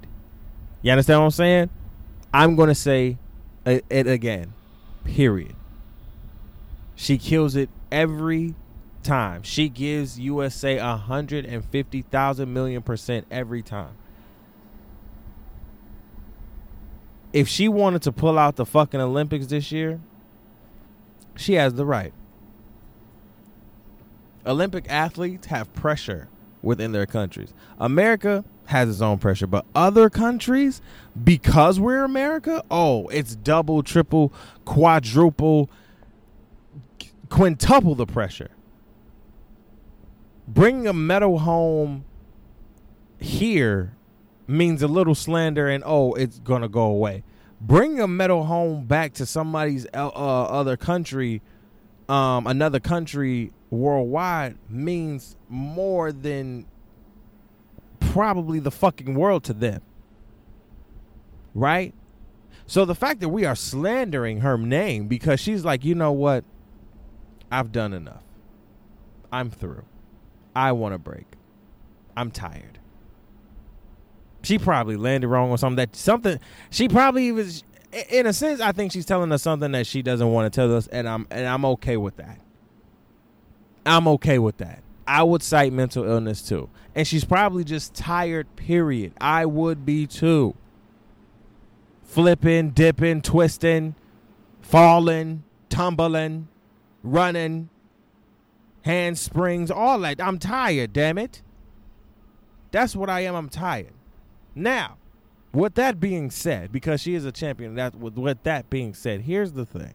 You 0.82 0.93
understand 0.93 1.20
what 1.20 1.26
i'm 1.26 1.30
saying 1.30 1.70
I'm 2.33 2.57
to 2.68 2.74
say 2.74 3.18
it 3.64 4.07
again. 4.07 4.55
Period. 5.05 5.55
She 6.95 7.18
kills 7.18 7.57
it 7.57 7.68
every 7.91 8.55
time. 9.03 9.43
She 9.43 9.68
gives 9.68 10.18
USA 10.18 10.78
150,000 10.80 12.53
million 12.53 12.83
percent 12.83 13.26
every 13.30 13.62
time. 13.62 13.97
If 17.33 17.49
she 17.49 17.68
wanted 17.68 18.03
to 18.03 18.12
pull 18.12 18.39
out 18.39 18.57
the 18.57 18.66
fucking 18.66 19.01
Olympics 19.01 19.47
this 19.47 19.72
year, 19.72 20.01
she 21.35 21.55
has 21.55 21.74
the 21.74 21.87
right. 21.87 22.12
Olympic 24.45 24.87
athletes 24.89 25.47
have 25.47 25.72
pressure 25.72 26.28
within 26.62 26.93
their 26.93 27.07
countries. 27.07 27.55
America 27.78 28.45
has 28.73 28.89
its 28.89 29.01
own 29.01 29.18
pressure, 29.18 29.47
but 29.47 29.64
other 29.75 30.11
countries, 30.11 30.81
because 31.23 31.79
we're 31.79 32.05
America, 32.05 32.64
oh, 32.70 33.07
it's 33.09 33.37
double, 33.37 33.83
triple, 33.83 34.33
quadruple, 34.64 35.70
quintuple 37.29 37.95
the 37.95 38.07
pressure. 38.07 38.51
Bringing 40.49 40.89
a 40.89 40.93
medal 40.93 41.39
home 41.39 42.05
here 43.18 43.95
means 44.49 44.83
a 44.83 44.89
little 44.89 45.14
slander 45.14 45.68
and 45.68 45.85
oh, 45.87 46.14
it's 46.14 46.39
gonna 46.39 46.68
go 46.68 46.85
away. 46.85 47.23
Bringing 47.61 48.01
a 48.01 48.09
medal 48.09 48.45
home 48.45 48.87
back 48.87 49.12
to 49.14 49.27
somebody's 49.27 49.87
uh, 49.95 50.09
uh 50.09 50.45
other 50.45 50.77
country, 50.77 51.43
um, 52.09 52.47
another 52.47 52.81
country 52.81 53.53
worldwide 53.70 54.57
means 54.68 55.37
more 55.49 56.11
than 56.11 56.66
probably 58.12 58.58
the 58.60 58.70
fucking 58.70 59.14
world 59.14 59.42
to 59.44 59.54
them. 59.54 59.80
Right? 61.54 61.94
So 62.66 62.84
the 62.84 62.94
fact 62.94 63.20
that 63.20 63.30
we 63.30 63.46
are 63.46 63.56
slandering 63.56 64.40
her 64.40 64.58
name 64.58 65.08
because 65.08 65.40
she's 65.40 65.64
like, 65.64 65.84
you 65.84 65.94
know 65.94 66.12
what? 66.12 66.44
I've 67.50 67.72
done 67.72 67.92
enough. 67.92 68.22
I'm 69.32 69.50
through. 69.50 69.84
I 70.54 70.72
want 70.72 70.94
a 70.94 70.98
break. 70.98 71.26
I'm 72.14 72.30
tired. 72.30 72.78
She 74.42 74.58
probably 74.58 74.96
landed 74.96 75.28
wrong 75.28 75.50
on 75.50 75.58
something 75.58 75.76
that 75.76 75.96
something 75.96 76.38
she 76.70 76.88
probably 76.88 77.32
was 77.32 77.64
in 78.10 78.26
a 78.26 78.32
sense 78.32 78.60
I 78.60 78.72
think 78.72 78.92
she's 78.92 79.06
telling 79.06 79.32
us 79.32 79.42
something 79.42 79.72
that 79.72 79.86
she 79.86 80.02
doesn't 80.02 80.30
want 80.30 80.52
to 80.52 80.60
tell 80.60 80.74
us 80.74 80.86
and 80.88 81.08
I'm 81.08 81.26
and 81.30 81.46
I'm 81.46 81.64
okay 81.64 81.96
with 81.96 82.16
that. 82.16 82.38
I'm 83.86 84.06
okay 84.08 84.38
with 84.38 84.58
that. 84.58 84.82
I 85.06 85.22
would 85.22 85.42
cite 85.42 85.72
mental 85.72 86.04
illness 86.04 86.42
too. 86.42 86.68
And 86.95 87.07
she's 87.07 87.24
probably 87.24 87.64
just 87.64 87.95
tired, 87.95 88.55
period. 88.57 89.14
I 89.20 89.47
would 89.47 89.86
be 89.86 90.07
too. 90.07 90.55
Flipping, 92.05 92.70
dipping, 92.70 93.22
twisting, 93.22 93.95
falling, 94.61 95.45
tumbling, 95.70 96.49
running, 97.03 97.70
handsprings, 98.82 99.70
all 99.70 99.99
that. 100.01 100.20
I'm 100.20 100.38
tired, 100.38 100.93
damn 100.93 101.16
it. 101.16 101.43
That's 102.70 102.95
what 102.95 103.09
I 103.09 103.20
am. 103.20 103.34
I'm 103.34 103.49
tired. 103.49 103.93
Now, 104.55 104.99
with 105.53 105.74
that 105.74 105.99
being 105.99 106.30
said, 106.30 106.72
because 106.72 107.01
she 107.01 107.14
is 107.14 107.24
a 107.24 107.32
champion, 107.32 107.74
that 107.76 107.95
with, 107.95 108.18
with 108.18 108.43
that 108.43 108.68
being 108.68 108.93
said, 108.93 109.22
here's 109.22 109.53
the 109.53 109.64
thing. 109.64 109.95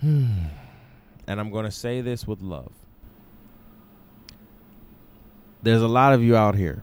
Hmm 0.00 0.48
and 1.26 1.40
I'm 1.40 1.50
going 1.50 1.64
to 1.64 1.70
say 1.70 2.00
this 2.00 2.26
with 2.26 2.42
love. 2.42 2.72
There's 5.62 5.82
a 5.82 5.88
lot 5.88 6.12
of 6.12 6.22
you 6.22 6.36
out 6.36 6.56
here 6.56 6.82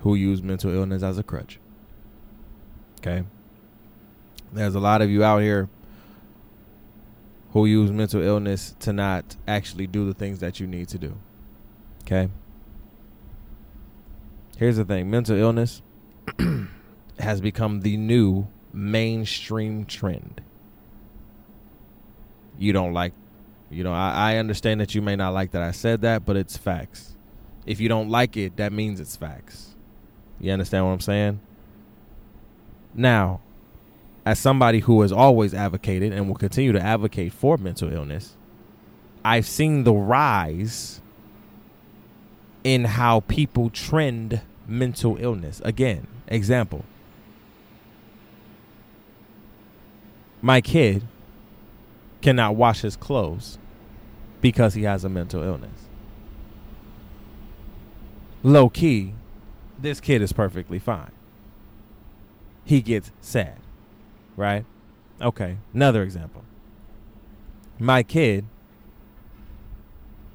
who 0.00 0.14
use 0.14 0.42
mental 0.42 0.72
illness 0.72 1.02
as 1.02 1.18
a 1.18 1.22
crutch. 1.22 1.58
Okay? 3.00 3.24
There's 4.52 4.74
a 4.74 4.80
lot 4.80 5.02
of 5.02 5.10
you 5.10 5.24
out 5.24 5.42
here 5.42 5.68
who 7.52 7.66
use 7.66 7.90
mental 7.90 8.22
illness 8.22 8.74
to 8.80 8.92
not 8.92 9.36
actually 9.46 9.86
do 9.86 10.06
the 10.06 10.14
things 10.14 10.38
that 10.40 10.60
you 10.60 10.66
need 10.66 10.88
to 10.88 10.98
do. 10.98 11.18
Okay? 12.04 12.28
Here's 14.56 14.76
the 14.76 14.84
thing 14.84 15.10
mental 15.10 15.36
illness 15.36 15.82
has 17.18 17.40
become 17.40 17.80
the 17.80 17.96
new 17.96 18.46
mainstream 18.72 19.84
trend 19.84 20.40
you 22.58 22.72
don't 22.72 22.92
like 22.92 23.12
you 23.72 23.84
know 23.84 23.92
I, 23.92 24.34
I 24.34 24.36
understand 24.36 24.80
that 24.80 24.94
you 24.94 25.02
may 25.02 25.16
not 25.16 25.34
like 25.34 25.52
that 25.52 25.62
i 25.62 25.70
said 25.70 26.02
that 26.02 26.24
but 26.24 26.36
it's 26.36 26.56
facts. 26.56 27.14
If 27.64 27.80
you 27.80 27.88
don't 27.88 28.08
like 28.08 28.36
it 28.36 28.56
that 28.56 28.72
means 28.72 28.98
it's 28.98 29.16
facts. 29.16 29.74
You 30.40 30.52
understand 30.52 30.84
what 30.84 30.92
i'm 30.92 31.00
saying? 31.00 31.40
Now 32.94 33.40
as 34.24 34.38
somebody 34.38 34.80
who 34.80 35.02
has 35.02 35.12
always 35.12 35.54
advocated 35.54 36.12
and 36.12 36.28
will 36.28 36.36
continue 36.36 36.72
to 36.72 36.80
advocate 36.80 37.32
for 37.32 37.56
mental 37.56 37.92
illness 37.92 38.36
i've 39.24 39.46
seen 39.46 39.84
the 39.84 39.92
rise 39.92 41.00
in 42.64 42.84
how 42.84 43.20
people 43.20 43.70
trend 43.70 44.40
mental 44.66 45.16
illness. 45.18 45.60
Again 45.64 46.06
example. 46.28 46.84
My 50.40 50.60
kid 50.60 51.04
cannot 52.20 52.56
wash 52.56 52.80
his 52.80 52.96
clothes 52.96 53.58
because 54.42 54.74
he 54.74 54.82
has 54.82 55.04
a 55.04 55.08
mental 55.08 55.42
illness. 55.42 55.88
Low 58.42 58.68
key, 58.68 59.14
this 59.78 60.00
kid 60.00 60.20
is 60.20 60.34
perfectly 60.34 60.78
fine. 60.78 61.12
He 62.64 62.82
gets 62.82 63.10
sad, 63.22 63.58
right? 64.36 64.66
Okay, 65.20 65.56
another 65.72 66.02
example. 66.02 66.44
My 67.78 68.02
kid 68.02 68.44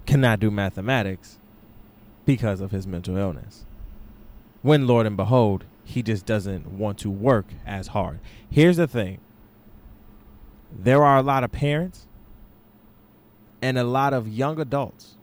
cannot 0.05 0.39
do 0.39 0.49
mathematics 0.49 1.37
because 2.25 2.61
of 2.61 2.71
his 2.71 2.87
mental 2.87 3.17
illness. 3.17 3.65
When, 4.61 4.87
Lord 4.87 5.05
and 5.05 5.15
behold, 5.15 5.65
He 5.87 6.03
just 6.03 6.25
doesn't 6.25 6.67
want 6.69 6.97
to 6.99 7.09
work 7.09 7.45
as 7.65 7.87
hard. 7.87 8.19
Here's 8.49 8.75
the 8.75 8.87
thing 8.87 9.19
there 10.69 11.05
are 11.05 11.17
a 11.17 11.21
lot 11.21 11.45
of 11.45 11.51
parents 11.53 12.07
and 13.61 13.77
a 13.77 13.83
lot 13.83 14.13
of 14.13 14.27
young 14.27 14.59
adults 14.59 15.17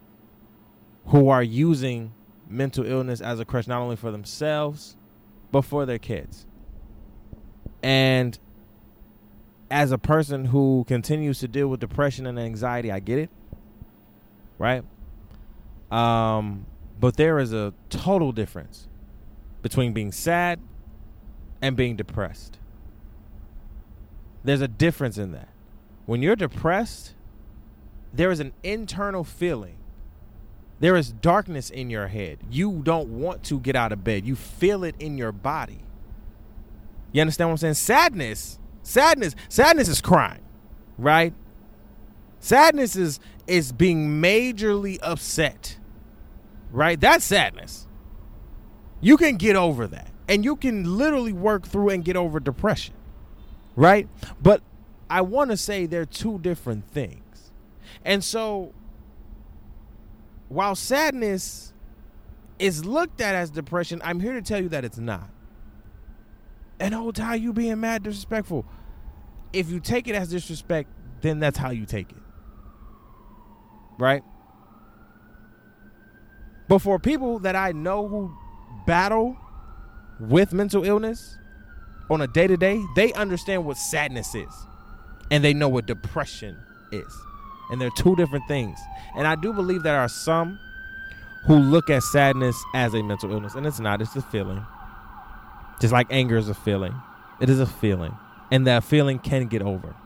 who 1.07 1.29
are 1.29 1.43
using 1.43 2.13
mental 2.49 2.85
illness 2.85 3.21
as 3.21 3.41
a 3.41 3.45
crutch 3.45 3.67
not 3.67 3.81
only 3.81 3.97
for 3.97 4.11
themselves 4.11 4.97
but 5.51 5.63
for 5.63 5.87
their 5.87 5.99
kids. 5.99 6.47
And 7.83 8.39
as 9.71 9.93
a 9.93 9.99
person 9.99 10.47
who 10.47 10.85
continues 10.89 11.39
to 11.41 11.49
deal 11.49 11.69
with 11.69 11.81
depression 11.81 12.27
and 12.27 12.39
anxiety, 12.39 12.91
I 12.91 13.01
get 13.01 13.19
it. 13.19 13.31
Right? 14.59 14.85
Um 15.91 16.67
but 17.01 17.17
there 17.17 17.39
is 17.39 17.53
a 17.53 17.75
total 17.91 18.33
difference 18.33 18.89
between 19.63 19.93
being 19.93 20.13
sad 20.13 20.61
and 21.61 21.77
being 21.77 21.97
depressed. 21.97 22.59
There's 24.43 24.61
a 24.61 24.69
difference 24.69 25.19
in 25.19 25.33
that. 25.33 25.49
When 26.07 26.21
you're 26.21 26.37
depressed, 26.37 27.14
there 28.15 28.31
is 28.31 28.41
an 28.41 28.53
internal 28.63 29.25
feeling. 29.25 29.77
There 30.81 30.97
is 30.97 31.13
darkness 31.13 31.71
in 31.71 31.91
your 31.91 32.09
head. 32.09 32.39
You 32.51 32.81
don't 32.83 33.09
want 33.09 33.43
to 33.45 33.59
get 33.59 33.77
out 33.77 33.93
of 33.93 34.05
bed. 34.05 34.27
You 34.27 34.37
feel 34.37 34.85
it 34.85 34.95
in 34.99 35.17
your 35.19 35.33
body. 35.33 35.81
You 37.13 37.21
understand 37.21 37.49
what 37.49 37.53
I'm 37.53 37.59
saying? 37.59 37.75
Sadness, 37.75 38.59
sadness, 38.83 39.35
sadness 39.49 39.89
is 39.89 40.01
crying, 40.01 40.43
right? 40.99 41.33
Sadness 42.41 42.97
is 42.97 43.21
is 43.47 43.73
being 43.73 44.21
majorly 44.21 44.99
upset. 45.03 45.79
Right? 46.71 47.01
That's 47.01 47.25
sadness. 47.25 47.87
You 49.01 49.17
can 49.17 49.37
get 49.37 49.55
over 49.55 49.87
that. 49.87 50.11
And 50.29 50.45
you 50.45 50.57
can 50.57 50.99
literally 50.99 51.33
work 51.33 51.67
through 51.67 51.91
and 51.91 52.05
get 52.05 52.17
over 52.17 52.41
depression. 52.41 52.95
Right? 53.77 54.09
But 54.43 54.63
I 55.09 55.21
want 55.21 55.51
to 55.53 55.57
say 55.57 55.87
they're 55.87 56.07
two 56.07 56.39
different 56.39 56.91
things. 56.91 57.24
And 58.05 58.23
so, 58.23 58.73
while 60.49 60.75
sadness 60.75 61.73
is 62.59 62.85
looked 62.85 63.21
at 63.21 63.35
as 63.35 63.51
depression, 63.51 64.01
I'm 64.05 64.21
here 64.21 64.35
to 64.35 64.43
tell 64.43 64.63
you 64.63 64.69
that 64.71 64.85
it's 64.85 64.99
not. 64.99 65.31
And 66.79 66.95
oh, 66.95 67.13
Ty, 67.13 67.37
you 67.37 67.53
being 67.53 67.81
mad 67.81 68.03
disrespectful. 68.03 68.67
If 69.53 69.71
you 69.71 69.81
take 69.81 70.09
it 70.09 70.15
as 70.15 70.29
disrespect, 70.29 70.91
then 71.21 71.41
that's 71.41 71.57
how 71.57 71.71
you 71.71 71.87
take 71.87 72.11
it. 72.11 72.19
Right? 73.99 74.23
But 76.69 76.81
for 76.81 76.99
people 76.99 77.39
that 77.41 77.57
I 77.57 77.73
know 77.73 78.09
who 78.09 78.37
battle 78.87 79.37
with 80.19 80.53
mental 80.53 80.85
illness 80.85 81.39
on 82.11 82.21
a 82.21 82.27
day 82.27 82.47
to 82.47 82.57
day, 82.57 82.83
they 82.97 83.13
understand 83.13 83.65
what 83.65 83.77
sadness 83.77 84.35
is 84.35 84.53
and 85.31 85.43
they 85.43 85.55
know 85.55 85.69
what 85.69 85.87
depression 85.87 86.57
is 86.93 87.13
and 87.75 87.83
they're 87.83 87.91
two 87.91 88.15
different 88.15 88.47
things. 88.47 88.79
And 89.17 89.27
I 89.27 89.35
do 89.35 89.53
believe 89.53 89.83
there 89.83 89.99
are 89.99 90.09
some 90.09 90.61
who 91.47 91.57
look 91.57 91.91
at 91.91 92.05
sadness 92.05 92.57
as 92.73 92.95
a 92.95 93.03
mental 93.03 93.33
illness, 93.33 93.57
and 93.57 93.67
it's 93.67 93.81
not. 93.81 94.01
It's 94.01 94.15
a 94.15 94.23
feeling. 94.23 94.65
Just 95.81 95.93
like 95.93 96.07
anger 96.09 96.37
is 96.37 96.49
a 96.49 96.55
feeling, 96.55 96.95
it 97.41 97.51
is 97.51 97.59
a 97.59 97.67
feeling, 97.67 98.17
and 98.53 98.65
that 98.69 98.85
feeling 98.85 99.19
can 99.19 99.49
get 99.49 99.61
over. 99.61 99.97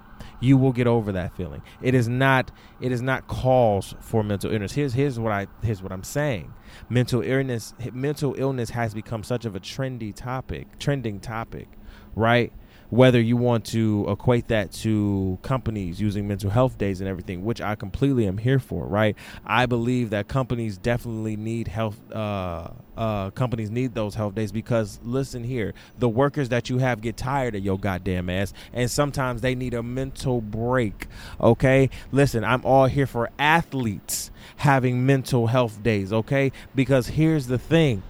You 0.41 0.57
will 0.57 0.73
get 0.73 0.87
over 0.87 1.13
that 1.13 1.37
feeling. 1.37 1.61
It 1.83 1.95
is 1.95 2.09
not. 2.09 2.53
It 2.81 2.91
is 2.91 3.03
not 3.03 3.29
cause 3.29 3.95
for 4.01 4.25
mental 4.25 4.51
illness. 4.51 4.73
Here's 4.73 4.95
here's 4.95 5.19
what 5.19 5.31
I 5.31 5.47
here's 5.63 5.83
what 5.83 5.93
I'm 5.93 6.05
saying. 6.05 6.55
Mental 6.89 7.21
illness. 7.21 7.75
Mental 7.93 8.35
illness 8.39 8.71
has 8.71 8.95
become 8.95 9.23
such 9.23 9.45
of 9.45 9.55
a 9.55 9.61
trendy 9.61 10.15
topic, 10.15 10.79
trending 10.79 11.21
topic, 11.21 11.69
right? 12.15 12.51
Whether 12.91 13.21
you 13.21 13.37
want 13.37 13.67
to 13.67 14.07
equate 14.09 14.49
that 14.49 14.73
to 14.73 15.39
companies 15.43 16.01
using 16.01 16.27
mental 16.27 16.49
health 16.49 16.79
days 16.79 17.01
and 17.01 17.09
everything, 17.09 17.45
which 17.45 17.61
I 17.61 17.75
completely 17.75 18.27
am 18.27 18.39
here 18.39 18.59
for, 18.59 18.87
right? 18.87 19.15
I 19.45 19.67
believe 19.67 20.11
that 20.11 20.29
companies 20.29 20.79
definitely 20.79 21.37
need 21.37 21.69
health. 21.69 21.99
Uh, 22.11 22.69
uh, 22.97 23.31
companies 23.31 23.71
need 23.71 23.95
those 23.95 24.15
health 24.15 24.35
days 24.35 24.51
because 24.51 24.99
listen 25.05 25.45
here, 25.45 25.75
the 25.99 26.09
workers 26.09 26.49
that 26.49 26.69
you 26.69 26.79
have 26.79 27.01
get 27.01 27.17
tired 27.17 27.55
of 27.55 27.65
your 27.65 27.79
goddamn 27.79 28.31
ass, 28.31 28.53
and 28.73 28.91
sometimes 28.91 29.41
they 29.43 29.55
need 29.55 29.75
a 29.75 29.83
mental 29.83 30.41
break. 30.41 31.07
Okay, 31.41 31.91
listen, 32.11 32.43
I'm 32.43 32.65
all 32.65 32.87
here 32.87 33.07
for 33.07 33.31
athletes 33.39 34.31
having 34.57 35.05
mental 35.05 35.49
health 35.49 35.83
days. 35.83 36.13
Okay, 36.13 36.53
because 36.75 37.09
here's 37.09 37.47
the 37.47 37.59
thing, 37.59 38.03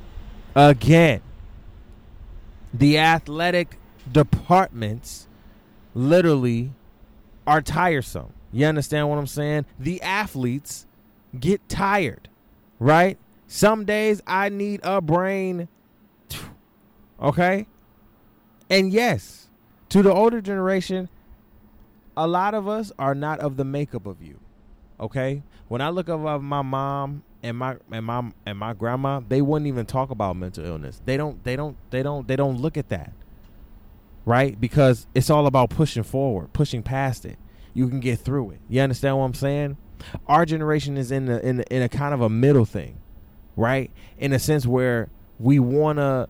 again. 0.54 1.20
The 2.72 2.98
athletic 2.98 3.78
departments 4.12 5.26
literally 5.94 6.72
are 7.46 7.62
tiresome. 7.62 8.32
You 8.52 8.66
understand 8.66 9.08
what 9.08 9.18
I'm 9.18 9.26
saying? 9.26 9.66
The 9.78 10.00
athletes 10.02 10.86
get 11.38 11.68
tired, 11.68 12.28
right? 12.78 13.18
Some 13.46 13.84
days 13.84 14.22
I 14.26 14.48
need 14.48 14.80
a 14.82 15.00
brain. 15.00 15.68
Okay? 17.20 17.66
And 18.70 18.92
yes, 18.92 19.48
to 19.88 20.02
the 20.02 20.12
older 20.12 20.40
generation, 20.40 21.08
a 22.16 22.26
lot 22.26 22.54
of 22.54 22.68
us 22.68 22.92
are 22.98 23.14
not 23.14 23.40
of 23.40 23.56
the 23.56 23.64
makeup 23.64 24.06
of 24.06 24.22
you. 24.22 24.38
Okay? 25.00 25.42
When 25.68 25.80
I 25.80 25.88
look 25.90 26.08
at 26.08 26.16
my 26.16 26.62
mom 26.62 27.22
and 27.42 27.56
my 27.56 27.76
and 27.90 28.04
my 28.04 28.30
and 28.46 28.58
my 28.58 28.72
grandma, 28.72 29.20
they 29.26 29.42
wouldn't 29.42 29.66
even 29.66 29.86
talk 29.86 30.10
about 30.10 30.36
mental 30.36 30.64
illness. 30.64 31.00
They 31.04 31.16
don't 31.16 31.42
they 31.44 31.56
don't 31.56 31.76
they 31.90 32.02
don't 32.02 32.26
they 32.26 32.36
don't 32.36 32.58
look 32.58 32.76
at 32.76 32.88
that 32.88 33.12
right? 34.28 34.60
Because 34.60 35.06
it's 35.14 35.30
all 35.30 35.46
about 35.46 35.70
pushing 35.70 36.02
forward, 36.02 36.52
pushing 36.52 36.82
past 36.82 37.24
it. 37.24 37.38
You 37.72 37.88
can 37.88 37.98
get 37.98 38.18
through 38.18 38.50
it. 38.50 38.60
You 38.68 38.82
understand 38.82 39.16
what 39.16 39.24
I'm 39.24 39.32
saying? 39.32 39.78
Our 40.26 40.44
generation 40.44 40.98
is 40.98 41.10
in 41.10 41.24
the, 41.24 41.44
in 41.44 41.56
the, 41.56 41.74
in 41.74 41.80
a 41.80 41.88
kind 41.88 42.12
of 42.12 42.20
a 42.20 42.28
middle 42.28 42.66
thing, 42.66 42.98
right? 43.56 43.90
In 44.18 44.34
a 44.34 44.38
sense 44.38 44.66
where 44.66 45.08
we 45.38 45.58
want 45.58 45.98
to 45.98 46.28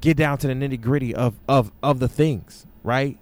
get 0.00 0.16
down 0.16 0.38
to 0.38 0.46
the 0.46 0.54
nitty 0.54 0.80
gritty 0.80 1.14
of 1.14 1.38
of 1.46 1.72
of 1.82 1.98
the 1.98 2.08
things, 2.08 2.66
right? 2.82 3.18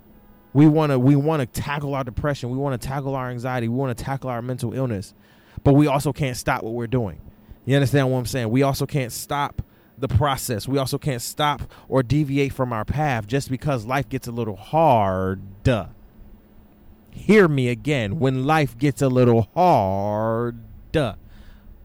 We 0.53 0.69
want 0.69 0.93
to 0.93 0.99
we 1.01 1.17
want 1.17 1.41
to 1.41 1.61
tackle 1.61 1.97
our 1.97 2.05
depression, 2.05 2.51
we 2.51 2.59
want 2.59 2.81
to 2.81 2.87
tackle 2.87 3.17
our 3.17 3.31
anxiety, 3.31 3.67
we 3.67 3.75
want 3.75 3.99
to 3.99 4.05
tackle 4.05 4.31
our 4.31 4.43
mental 4.43 4.75
illness, 4.75 5.13
but 5.65 5.73
we 5.73 5.89
also 5.89 6.13
can't 6.13 6.37
stop 6.37 6.63
what 6.63 6.75
we're 6.75 6.87
doing. 6.87 7.21
You 7.65 7.75
understand 7.75 8.13
what 8.13 8.19
I'm 8.19 8.27
saying? 8.27 8.49
We 8.49 8.63
also 8.63 8.87
can't 8.87 9.11
stop 9.11 9.61
the 9.99 10.09
process. 10.09 10.69
We 10.69 10.79
also 10.79 10.99
can't 10.99 11.23
stop 11.23 11.63
or 11.89 12.03
deviate 12.03 12.53
from 12.53 12.73
our 12.73 12.85
path 12.85 13.27
just 13.27 13.51
because 13.51 13.85
life 13.85 14.09
gets 14.09 14.27
a 14.27 14.33
little 14.33 14.57
hard. 14.57 15.41
Hear 17.11 17.49
me 17.49 17.69
again. 17.69 18.19
When 18.19 18.45
life 18.45 18.77
gets 18.77 19.01
a 19.03 19.09
little 19.09 19.49
hard, 19.55 20.59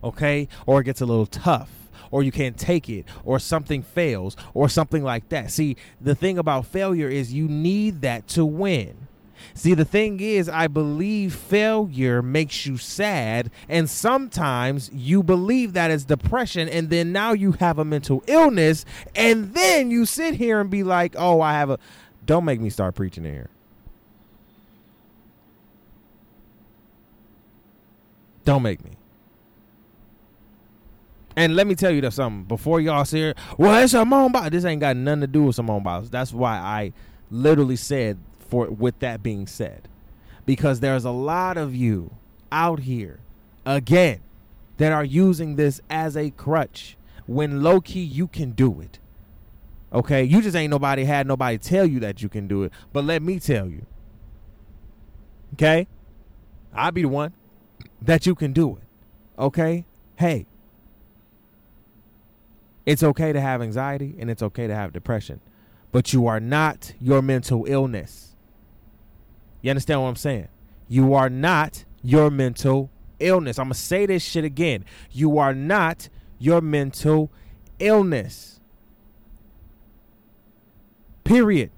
okay, 0.04 0.48
or 0.66 0.82
it 0.82 0.84
gets 0.84 1.02
a 1.02 1.06
little 1.06 1.26
tough, 1.26 1.70
or 2.12 2.22
you 2.24 2.32
can't 2.32 2.58
take 2.58 2.90
it, 2.90 3.06
or 3.24 3.40
something 3.40 3.82
fails, 3.82 4.36
or 4.54 4.68
something 4.68 5.04
like 5.04 5.30
that. 5.30 5.50
See, 5.52 5.78
the 6.02 6.14
thing 6.14 6.38
about 6.38 6.66
failure 6.66 7.08
is 7.08 7.34
you 7.34 7.48
need 7.48 8.02
that 8.02 8.28
to 8.30 8.46
win. 8.46 9.08
See, 9.54 9.74
the 9.74 9.86
thing 9.86 10.20
is, 10.20 10.48
I 10.48 10.68
believe 10.68 11.36
failure 11.36 12.22
makes 12.22 12.66
you 12.66 12.78
sad, 12.78 13.52
and 13.68 13.90
sometimes 13.90 14.90
you 14.94 15.24
believe 15.24 15.74
that 15.74 15.92
is 15.92 16.06
depression, 16.06 16.70
and 16.70 16.90
then 16.90 17.12
now 17.12 17.34
you 17.34 17.54
have 17.54 17.78
a 17.78 17.86
mental 17.86 18.24
illness, 18.28 18.86
and 19.16 19.54
then 19.54 19.92
you 19.92 20.06
sit 20.06 20.36
here 20.36 20.60
and 20.60 20.70
be 20.70 20.84
like, 20.84 21.16
oh, 21.18 21.42
I 21.42 21.54
have 21.54 21.70
a. 21.70 21.80
Don't 22.26 22.46
make 22.46 22.62
me 22.62 22.70
start 22.70 22.96
preaching 22.96 23.24
here. 23.24 23.50
Don't 28.46 28.64
make 28.64 28.84
me. 28.84 28.92
And 31.36 31.56
let 31.56 31.68
me 31.68 31.76
tell 31.76 31.92
you 31.92 32.10
something 32.12 32.44
before 32.44 32.82
y'all 32.82 33.06
say, 33.06 33.34
well, 33.58 33.82
it's 33.82 33.94
Simone 33.94 34.32
Biles. 34.32 34.52
This 34.52 34.66
ain't 34.66 34.82
got 34.82 34.98
nothing 34.98 35.22
to 35.22 35.28
do 35.28 35.44
with 35.44 35.56
Simone 35.56 35.84
Biles. 35.84 36.10
That's 36.10 36.34
why 36.34 36.58
I 36.58 36.94
literally 37.30 37.78
said 37.78 38.18
for 38.52 38.70
with 38.70 39.00
that 39.00 39.24
being 39.24 39.48
said 39.48 39.88
because 40.46 40.82
there's 40.82 41.06
a 41.06 41.12
lot 41.12 41.58
of 41.58 41.74
you 41.74 42.14
out 42.52 42.82
here 42.82 43.20
again 43.66 44.20
that 44.76 44.92
are 44.92 45.06
using 45.06 45.56
this 45.56 45.80
as 45.90 46.18
a 46.18 46.32
crutch 46.32 46.98
when 47.26 47.64
low 47.64 47.80
key 47.80 48.04
you 48.04 48.28
can 48.28 48.52
do 48.52 48.82
it. 48.82 49.00
Okay? 49.94 50.24
You 50.24 50.42
just 50.42 50.56
ain't 50.56 50.70
nobody 50.70 51.06
had 51.06 51.28
nobody 51.28 51.58
tell 51.58 51.86
you 51.86 52.02
that 52.02 52.22
you 52.22 52.28
can 52.28 52.48
do 52.48 52.64
it 52.64 52.74
but 52.92 53.06
let 53.06 53.22
me 53.22 53.40
tell 53.40 53.68
you. 53.68 53.86
Okay? 55.54 55.88
I'll 56.74 56.92
be 56.92 57.04
the 57.04 57.08
one 57.08 57.34
that 58.02 58.26
you 58.26 58.36
can 58.36 58.52
do 58.52 58.76
it. 58.76 58.84
Okay? 59.40 59.86
Hey. 60.18 60.46
It's 62.86 63.04
okay 63.04 63.32
to 63.32 63.40
have 63.40 63.62
anxiety 63.62 64.16
and 64.20 64.30
it's 64.30 64.44
okay 64.44 64.68
to 64.68 64.76
have 64.76 64.92
depression 64.92 65.40
but 65.94 66.12
you 66.12 66.28
are 66.28 66.42
not 66.42 66.94
your 67.00 67.22
mental 67.22 67.66
illness 67.66 68.31
you 69.62 69.70
understand 69.70 70.02
what 70.02 70.08
I'm 70.08 70.16
saying? 70.16 70.48
You 70.88 71.14
are 71.14 71.30
not 71.30 71.86
your 72.02 72.30
mental 72.30 72.90
illness. 73.20 73.60
I'm 73.60 73.66
going 73.66 73.74
to 73.74 73.80
say 73.80 74.06
this 74.06 74.24
shit 74.24 74.44
again. 74.44 74.86
You 75.12 75.38
are 75.38 75.54
not 75.54 76.10
your 76.40 76.62
mental 76.62 77.32
illness. 77.80 78.60
Period. 81.24 81.72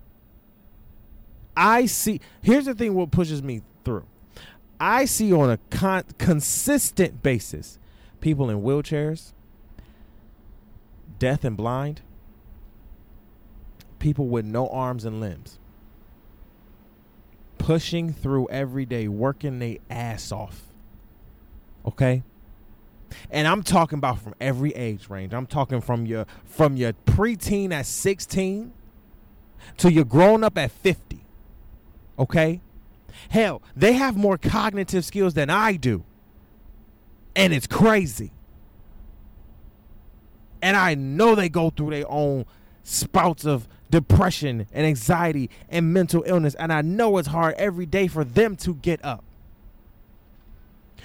I 1.56 1.86
see. 1.86 2.20
Here's 2.42 2.66
the 2.66 2.74
thing 2.74 2.96
what 2.96 3.12
pushes 3.12 3.44
me 3.44 3.62
through. 3.84 4.06
I 4.80 5.06
see 5.06 5.32
on 5.32 5.50
a 5.50 5.58
con- 5.70 6.06
consistent 6.18 7.22
basis 7.22 7.78
people 8.22 8.50
in 8.50 8.62
wheelchairs, 8.62 9.34
deaf 11.20 11.44
and 11.44 11.56
blind, 11.56 12.02
people 14.00 14.28
with 14.28 14.46
no 14.46 14.68
arms 14.70 15.06
and 15.06 15.20
limbs, 15.20 15.60
pushing 17.64 18.12
through 18.12 18.46
every 18.50 18.86
day, 18.86 19.08
working 19.08 19.60
their 19.60 19.78
ass 19.90 20.34
off. 20.34 20.64
Okay? 21.86 22.22
And 23.32 23.48
I'm 23.48 23.64
talking 23.64 23.98
about 23.98 24.20
from 24.20 24.36
every 24.42 24.72
age 24.72 25.10
range. 25.10 25.34
I'm 25.34 25.48
talking 25.48 25.80
from 25.80 26.06
your 26.06 26.26
from 26.44 26.76
your 26.76 26.92
preteen 27.06 27.72
at 27.72 27.86
16 27.86 28.74
to 29.78 29.92
your 29.92 30.04
grown 30.04 30.44
up 30.44 30.58
at 30.58 30.72
50. 30.72 31.24
Okay? 32.20 32.60
Hell, 33.30 33.62
they 33.78 33.94
have 33.94 34.18
more 34.18 34.38
cognitive 34.38 35.06
skills 35.06 35.34
than 35.34 35.50
I 35.50 35.78
do. 35.78 36.04
And 37.34 37.54
it's 37.54 37.68
crazy. 37.68 38.34
And 40.62 40.76
I 40.76 40.96
know 40.96 41.34
they 41.34 41.48
go 41.48 41.70
through 41.70 41.92
their 41.92 42.10
own 42.12 42.46
spouts 42.84 43.46
of 43.46 43.70
depression 43.94 44.66
and 44.74 44.88
anxiety 44.88 45.52
and 45.70 45.94
mental 45.94 46.24
illness. 46.26 46.56
And 46.56 46.74
I 46.74 46.82
know 46.82 47.20
it's 47.20 47.28
hard 47.28 47.54
every 47.60 47.86
day 47.86 48.08
for 48.08 48.24
them 48.24 48.56
to 48.56 48.74
get 48.74 49.06
up. 49.06 49.24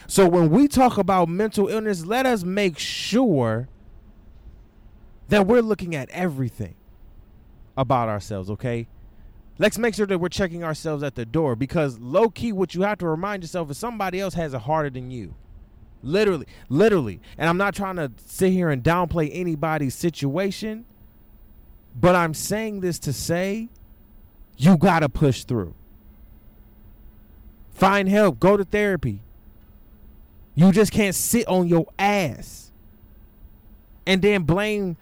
So 0.06 0.26
when 0.26 0.48
we 0.48 0.68
talk 0.68 0.96
about 0.96 1.28
mental 1.28 1.68
illness, 1.68 2.06
let 2.06 2.24
us 2.24 2.44
make 2.44 2.78
sure 2.78 3.68
that 5.28 5.46
we're 5.46 5.60
looking 5.60 5.94
at 5.94 6.08
everything 6.08 6.76
about 7.76 8.08
ourselves, 8.08 8.48
okay? 8.52 8.88
Let's 9.58 9.76
make 9.76 9.94
sure 9.94 10.06
that 10.06 10.18
we're 10.18 10.30
checking 10.30 10.64
ourselves 10.64 11.02
at 11.02 11.14
the 11.14 11.26
door 11.26 11.56
because 11.56 11.98
low 11.98 12.30
key, 12.30 12.52
what 12.52 12.74
you 12.74 12.80
have 12.82 12.96
to 12.98 13.06
remind 13.06 13.42
yourself 13.42 13.70
is 13.70 13.76
somebody 13.76 14.18
else 14.18 14.32
has 14.32 14.54
it 14.54 14.62
harder 14.62 14.88
than 14.88 15.10
you. 15.10 15.34
Literally, 16.02 16.46
literally. 16.70 17.20
And 17.36 17.50
I'm 17.50 17.58
not 17.58 17.74
trying 17.74 17.96
to 17.96 18.10
sit 18.24 18.50
here 18.50 18.70
and 18.70 18.82
downplay 18.82 19.28
anybody's 19.30 19.94
situation, 19.94 20.86
but 21.94 22.14
I'm 22.14 22.34
saying 22.34 22.80
this 22.80 22.98
to 23.00 23.12
say 23.12 23.68
you 24.56 24.76
got 24.76 25.00
to 25.00 25.08
push 25.08 25.44
through. 25.44 25.74
Find 27.72 28.08
help, 28.08 28.40
go 28.40 28.56
to 28.56 28.64
therapy. 28.64 29.20
You 30.54 30.72
just 30.72 30.90
can't 30.90 31.14
sit 31.14 31.46
on 31.46 31.68
your 31.68 31.86
ass 31.98 32.72
and 34.06 34.20
then 34.20 34.42
blame, 34.42 34.96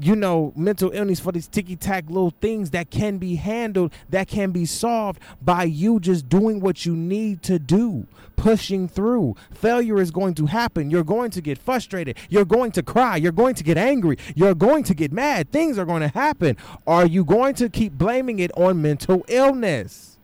you 0.00 0.16
know, 0.16 0.52
mental 0.56 0.90
illness 0.90 1.20
for 1.20 1.32
these 1.32 1.46
ticky 1.46 1.76
tack 1.76 2.04
little 2.08 2.32
things 2.40 2.70
that 2.70 2.90
can 2.90 3.18
be 3.18 3.36
handled, 3.36 3.92
that 4.08 4.28
can 4.28 4.50
be 4.50 4.66
solved 4.66 5.20
by 5.40 5.64
you 5.64 6.00
just 6.00 6.28
doing 6.28 6.60
what 6.60 6.84
you 6.84 6.96
need 6.96 7.42
to 7.42 7.58
do, 7.58 8.06
pushing 8.36 8.88
through. 8.88 9.36
Failure 9.52 10.00
is 10.00 10.10
going 10.10 10.34
to 10.34 10.46
happen. 10.46 10.90
You're 10.90 11.04
going 11.04 11.30
to 11.32 11.40
get 11.40 11.58
frustrated. 11.58 12.16
You're 12.28 12.44
going 12.44 12.72
to 12.72 12.82
cry. 12.82 13.16
You're 13.16 13.32
going 13.32 13.54
to 13.54 13.64
get 13.64 13.76
angry. 13.76 14.16
You're 14.34 14.54
going 14.54 14.84
to 14.84 14.94
get 14.94 15.12
mad. 15.12 15.50
Things 15.50 15.78
are 15.78 15.84
going 15.84 16.02
to 16.02 16.08
happen. 16.08 16.56
Are 16.86 17.06
you 17.06 17.24
going 17.24 17.54
to 17.54 17.68
keep 17.68 17.92
blaming 17.92 18.38
it 18.38 18.50
on 18.56 18.82
mental 18.82 19.24
illness? 19.28 20.18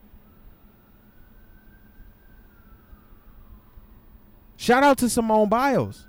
Shout 4.57 4.83
out 4.83 4.99
to 4.99 5.09
Simone 5.09 5.49
Biles. 5.49 6.07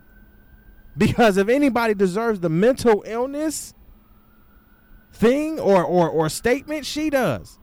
Because 0.97 1.37
if 1.37 1.47
anybody 1.47 1.93
deserves 1.93 2.39
the 2.39 2.49
mental 2.49 3.03
illness 3.05 3.73
thing 5.13 5.59
or, 5.59 5.83
or, 5.83 6.09
or 6.09 6.29
statement, 6.29 6.85
she 6.85 7.09
does. 7.09 7.59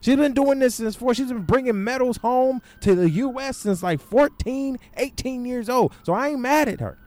She's 0.00 0.16
been 0.16 0.34
doing 0.34 0.58
this 0.58 0.74
since 0.74 0.96
four. 0.96 1.14
She's 1.14 1.28
been 1.28 1.42
bringing 1.42 1.82
medals 1.82 2.18
home 2.18 2.60
to 2.80 2.94
the 2.94 3.08
U.S. 3.10 3.58
since 3.58 3.82
like 3.82 4.00
14, 4.00 4.78
18 4.96 5.46
years 5.46 5.68
old. 5.68 5.94
So 6.02 6.12
I 6.12 6.28
ain't 6.28 6.40
mad 6.40 6.68
at 6.68 6.80
her. 6.80 6.98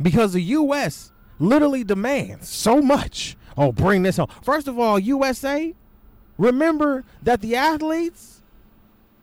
Because 0.00 0.32
the 0.32 0.40
U.S. 0.40 1.12
literally 1.38 1.82
demands 1.82 2.48
so 2.48 2.80
much. 2.80 3.36
Oh, 3.56 3.72
bring 3.72 4.02
this 4.02 4.16
home. 4.16 4.28
First 4.42 4.68
of 4.68 4.78
all, 4.78 4.98
USA, 4.98 5.74
remember 6.36 7.04
that 7.22 7.40
the 7.40 7.56
athletes 7.56 8.42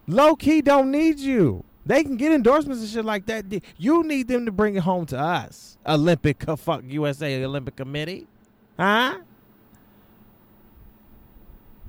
low 0.08 0.36
key 0.36 0.62
don't 0.62 0.92
need 0.92 1.20
you. 1.20 1.64
They 1.86 2.04
can 2.04 2.18
get 2.18 2.32
endorsements 2.32 2.82
and 2.82 2.90
shit 2.90 3.06
like 3.06 3.28
that. 3.28 3.46
You 3.78 4.04
need 4.04 4.28
them 4.28 4.46
to 4.46 4.52
bring 4.52 4.76
it 4.76 4.84
home 4.84 5.06
to 5.08 5.20
us. 5.20 5.78
Olympic 5.86 6.48
uh, 6.48 6.56
fuck 6.56 6.84
USA 6.88 7.44
Olympic 7.44 7.76
Committee. 7.76 8.26
Huh? 8.78 9.20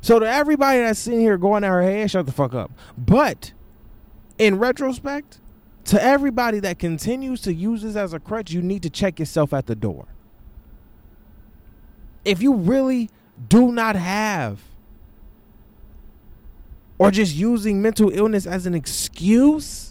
So 0.03 0.19
to 0.19 0.29
everybody 0.29 0.81
that's 0.81 0.99
sitting 0.99 1.21
here 1.21 1.39
going 1.39 1.65
at 1.65 1.69
her 1.69 1.83
head, 1.83 2.11
shut 2.11 2.27
the 2.27 2.33
fuck 2.33 2.55
up. 2.55 2.71
But 2.97 3.53
in 4.39 4.59
retrospect, 4.59 5.41
to 5.87 6.03
everybody 6.03 6.61
that 6.61 6.79
continues 6.79 7.41
to 7.43 7.55
use 7.55 7.83
this 7.83 7.97
as 7.97 8.13
a 8.13 8.21
crutch, 8.21 8.51
you 8.51 8.61
need 8.61 8.83
to 8.83 8.91
check 8.91 9.19
yourself 9.19 9.53
at 9.53 9.67
the 9.67 9.75
door. 9.75 10.07
If 12.25 12.43
you 12.43 12.55
really 12.55 13.09
do 13.49 13.73
not 13.73 13.97
have 13.97 14.61
or 16.99 17.11
just 17.11 17.35
using 17.35 17.81
mental 17.83 18.11
illness 18.11 18.47
as 18.47 18.67
an 18.67 18.75
excuse, 18.75 19.86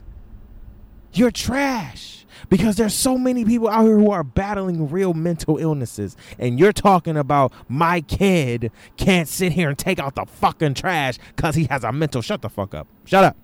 you're 1.18 1.32
trash. 1.32 2.26
Because 2.50 2.76
there's 2.76 2.94
so 2.94 3.18
many 3.18 3.44
people 3.44 3.68
out 3.68 3.84
here 3.84 3.98
who 3.98 4.12
are 4.12 4.24
battling 4.24 4.90
real 4.90 5.14
mental 5.14 5.58
illnesses. 5.58 6.16
And 6.38 6.60
you're 6.60 6.74
talking 6.74 7.18
about 7.18 7.52
my 7.68 8.02
kid 8.02 8.72
can't 8.98 9.28
sit 9.28 9.52
here 9.52 9.70
and 9.70 9.78
take 9.78 10.00
out 10.00 10.16
the 10.16 10.26
fucking 10.26 10.76
trash 10.76 11.18
because 11.36 11.56
he 11.56 11.64
has 11.66 11.84
a 11.84 11.92
mental. 11.92 12.22
Shut 12.22 12.42
the 12.42 12.50
fuck 12.50 12.76
up. 12.76 12.88
Shut 13.06 13.24
up. 13.24 13.36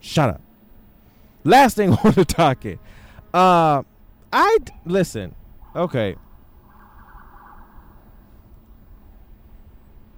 Shut 0.00 0.30
up. 0.30 0.40
Last 1.42 1.76
thing 1.76 1.90
on 2.04 2.12
the 2.12 2.24
docket. 2.24 2.78
Uh 3.34 3.82
I 4.32 4.58
listen. 4.84 5.34
Okay. 5.74 6.16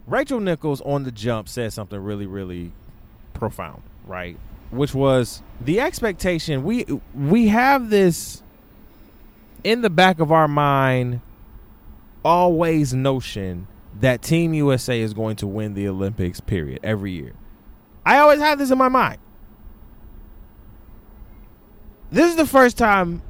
Rachel 0.06 0.40
Nichols 0.40 0.80
on 0.80 1.04
the 1.04 1.12
jump 1.12 1.48
said 1.48 1.72
something 1.72 1.98
really, 1.98 2.26
really 2.26 2.72
profound, 3.32 3.82
right? 4.06 4.36
Which 4.70 4.94
was 4.94 5.42
the 5.60 5.80
expectation 5.80 6.62
we 6.62 6.86
we 7.14 7.48
have 7.48 7.90
this 7.90 8.42
in 9.64 9.82
the 9.82 9.90
back 9.90 10.20
of 10.20 10.32
our 10.32 10.48
mind 10.48 11.20
always 12.24 12.94
notion 12.94 13.66
that 14.00 14.22
Team 14.22 14.54
USA 14.54 15.00
is 15.00 15.12
going 15.12 15.36
to 15.36 15.46
win 15.46 15.74
the 15.74 15.88
Olympics 15.88 16.40
period 16.40 16.80
every 16.82 17.12
year. 17.12 17.32
I 18.06 18.18
always 18.18 18.40
have 18.40 18.58
this 18.58 18.70
in 18.70 18.78
my 18.78 18.88
mind. 18.88 19.18
This 22.10 22.30
is 22.30 22.36
the 22.36 22.46
first 22.46 22.78
time 22.78 23.22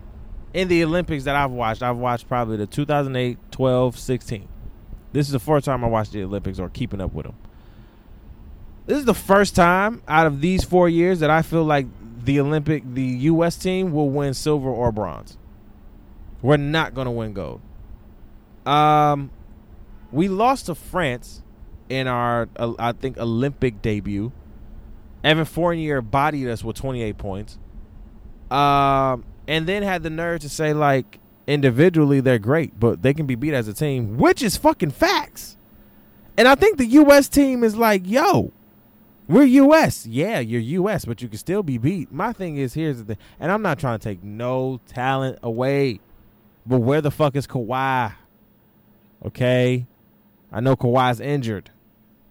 in 0.55 0.69
the 0.69 0.85
Olympics 0.85 1.25
that 1.25 1.37
I've 1.37 1.51
watched. 1.51 1.83
I've 1.83 1.97
watched 1.97 2.29
probably 2.29 2.57
the 2.57 2.67
2008, 2.67 3.39
12, 3.51 3.99
16. 3.99 4.49
This 5.13 5.27
is 5.27 5.33
the 5.33 5.39
first 5.39 5.67
time 5.67 5.85
I 5.85 5.89
watched 5.89 6.13
the 6.13 6.23
Olympics 6.23 6.59
or 6.59 6.69
keeping 6.69 7.01
up 7.01 7.13
with 7.13 7.27
them. 7.27 7.37
This 8.91 8.99
is 8.99 9.05
the 9.05 9.15
first 9.15 9.55
time 9.55 10.03
out 10.09 10.27
of 10.27 10.41
these 10.41 10.65
four 10.65 10.89
years 10.89 11.21
that 11.21 11.31
I 11.31 11.43
feel 11.43 11.63
like 11.63 11.87
the 12.25 12.41
Olympic, 12.41 12.83
the 12.93 13.05
U.S. 13.05 13.55
team 13.55 13.93
will 13.93 14.11
win 14.11 14.35
silver 14.35 14.69
or 14.69 14.91
bronze. 14.91 15.39
We're 16.43 16.57
not 16.57 16.93
going 16.93 17.05
to 17.05 17.13
win 17.13 17.33
gold. 17.33 17.61
Um, 18.67 19.31
we 20.11 20.27
lost 20.27 20.67
to 20.67 20.75
France 20.75 21.45
in 21.89 22.09
our, 22.09 22.49
uh, 22.57 22.73
I 22.81 22.91
think, 22.91 23.17
Olympic 23.17 23.81
debut. 23.81 24.33
Evan 25.23 25.45
Fournier 25.45 26.03
bodied 26.03 26.49
us 26.49 26.65
with 26.65 26.75
28 26.75 27.17
points. 27.17 27.61
Um, 28.51 29.25
and 29.47 29.69
then 29.69 29.85
had 29.85 30.03
the 30.03 30.11
nerve 30.11 30.41
to 30.41 30.49
say 30.49 30.73
like, 30.73 31.21
individually 31.47 32.19
they're 32.19 32.41
great, 32.41 32.81
but 32.81 33.03
they 33.03 33.15
can 33.15 33.27
be 33.27 33.37
beat 33.37 33.55
as 33.55 33.69
a 33.69 33.73
team, 33.73 34.17
which 34.17 34.43
is 34.43 34.57
fucking 34.57 34.91
facts. 34.91 35.57
And 36.37 36.49
I 36.49 36.57
think 36.57 36.77
the 36.77 36.87
US 36.87 37.29
team 37.29 37.63
is 37.63 37.77
like, 37.77 38.03
yo, 38.05 38.53
we're 39.31 39.45
US. 39.45 40.07
Yeah, 40.07 40.41
you're 40.41 40.61
US, 40.61 41.05
but 41.05 41.23
you 41.23 41.29
can 41.29 41.39
still 41.39 41.63
be 41.63 41.79
beat. 41.79 42.11
My 42.13 42.33
thing 42.33 42.57
is 42.57 42.75
here's 42.75 42.99
the 42.99 43.05
thing, 43.05 43.17
and 43.39 43.53
I'm 43.53 43.63
not 43.63 43.79
trying 43.79 43.99
to 43.99 44.03
take 44.03 44.25
no 44.25 44.81
talent 44.87 45.39
away, 45.43 46.01
but 46.67 46.79
where 46.79 47.01
the 47.01 47.13
fuck 47.13 47.37
is 47.37 47.47
Kawhi? 47.47 48.13
Okay. 49.25 49.87
I 50.51 50.61
know 50.61 50.75
Kawhi's 50.75 51.21
injured. 51.21 51.71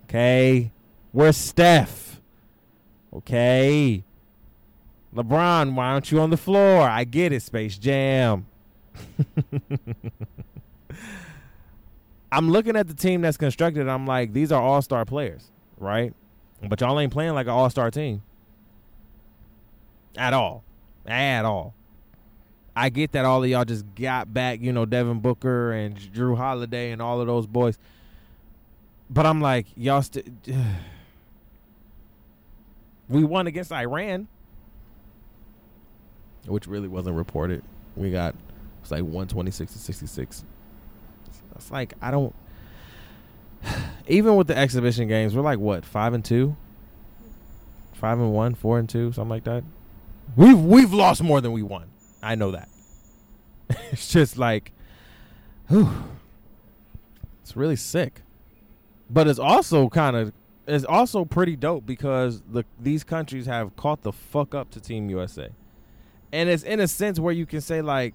Okay. 0.03 0.71
Where's 1.13 1.37
Steph? 1.37 2.19
Okay. 3.13 4.03
LeBron, 5.15 5.75
why 5.75 5.87
aren't 5.87 6.11
you 6.11 6.19
on 6.19 6.29
the 6.29 6.37
floor? 6.37 6.81
I 6.81 7.05
get 7.05 7.31
it, 7.31 7.41
Space 7.41 7.77
Jam. 7.77 8.45
I'm 12.31 12.51
looking 12.51 12.75
at 12.75 12.87
the 12.87 12.93
team 12.93 13.21
that's 13.21 13.37
constructed. 13.37 13.87
I'm 13.87 14.05
like, 14.05 14.33
these 14.33 14.51
are 14.51 14.61
all 14.61 14.81
star 14.81 15.05
players, 15.05 15.49
right? 15.77 16.13
But 16.67 16.81
y'all 16.81 16.99
ain't 16.99 17.13
playing 17.13 17.33
like 17.33 17.47
an 17.47 17.53
all 17.53 17.69
star 17.69 17.89
team 17.89 18.21
at 20.17 20.33
all, 20.33 20.63
at 21.05 21.45
all. 21.45 21.73
I 22.75 22.89
get 22.89 23.11
that 23.13 23.25
all 23.25 23.43
of 23.43 23.49
y'all 23.49 23.65
just 23.65 23.85
got 23.95 24.33
back, 24.33 24.61
you 24.61 24.71
know, 24.71 24.85
Devin 24.85 25.19
Booker 25.19 25.71
and 25.73 25.97
Jrue 25.97 26.37
Holiday 26.37 26.91
and 26.91 27.01
all 27.01 27.19
of 27.19 27.27
those 27.27 27.47
boys. 27.47 27.77
But 29.09 29.25
I'm 29.25 29.41
like, 29.41 29.67
y'all 29.75 30.01
still. 30.01 30.23
we 33.09 33.23
won 33.23 33.47
against 33.47 33.71
Iran, 33.71 34.27
which 36.45 36.67
really 36.67 36.87
wasn't 36.87 37.15
reported. 37.15 37.63
We 37.95 38.11
got 38.11 38.35
it's 38.81 38.91
like 38.91 39.01
126 39.01 39.73
to 39.73 39.79
66. 39.79 40.45
It's 41.55 41.71
like 41.71 41.93
I 42.01 42.11
don't. 42.11 42.33
Even 44.07 44.35
with 44.35 44.47
the 44.47 44.57
exhibition 44.57 45.07
games, 45.07 45.35
we're 45.35 45.41
like 45.41 45.59
what 45.59 45.85
five 45.85 46.13
and 46.13 46.23
two, 46.23 46.55
five 47.93 48.19
and 48.19 48.33
one, 48.33 48.55
four 48.55 48.79
and 48.79 48.89
two, 48.89 49.11
something 49.11 49.29
like 49.29 49.43
that. 49.43 49.63
We've 50.35 50.59
we've 50.59 50.93
lost 50.93 51.23
more 51.23 51.41
than 51.41 51.51
we 51.51 51.63
won. 51.63 51.89
I 52.21 52.35
know 52.35 52.51
that. 52.51 52.69
it's 53.91 54.09
just 54.09 54.37
like, 54.37 54.71
whew, 55.67 55.89
it's 57.41 57.55
really 57.55 57.75
sick. 57.75 58.21
But 59.09 59.27
it's 59.27 59.39
also 59.39 59.89
kind 59.89 60.15
of 60.15 60.33
it's 60.67 60.85
also 60.85 61.25
pretty 61.25 61.55
dope 61.55 61.85
because 61.85 62.41
the 62.41 62.63
these 62.79 63.03
countries 63.03 63.47
have 63.47 63.75
caught 63.75 64.03
the 64.03 64.11
fuck 64.11 64.53
up 64.53 64.69
to 64.71 64.79
Team 64.79 65.09
USA, 65.09 65.49
and 66.31 66.47
it's 66.49 66.63
in 66.63 66.79
a 66.79 66.87
sense 66.87 67.19
where 67.19 67.33
you 67.33 67.45
can 67.45 67.61
say 67.61 67.81
like, 67.81 68.13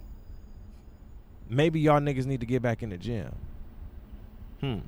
maybe 1.49 1.80
y'all 1.80 2.01
niggas 2.01 2.26
need 2.26 2.40
to 2.40 2.47
get 2.47 2.62
back 2.62 2.82
in 2.82 2.90
the 2.90 2.97
gym. 2.97 3.34
Hmm. 4.61 4.78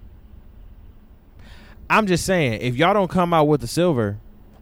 I'm 1.89 2.07
just 2.07 2.25
saying, 2.25 2.61
if 2.61 2.77
y'all 2.77 2.95
don't 2.95 3.11
come 3.11 3.33
out 3.33 3.45
with 3.45 3.61
the 3.61 3.67
silver, 3.67 4.19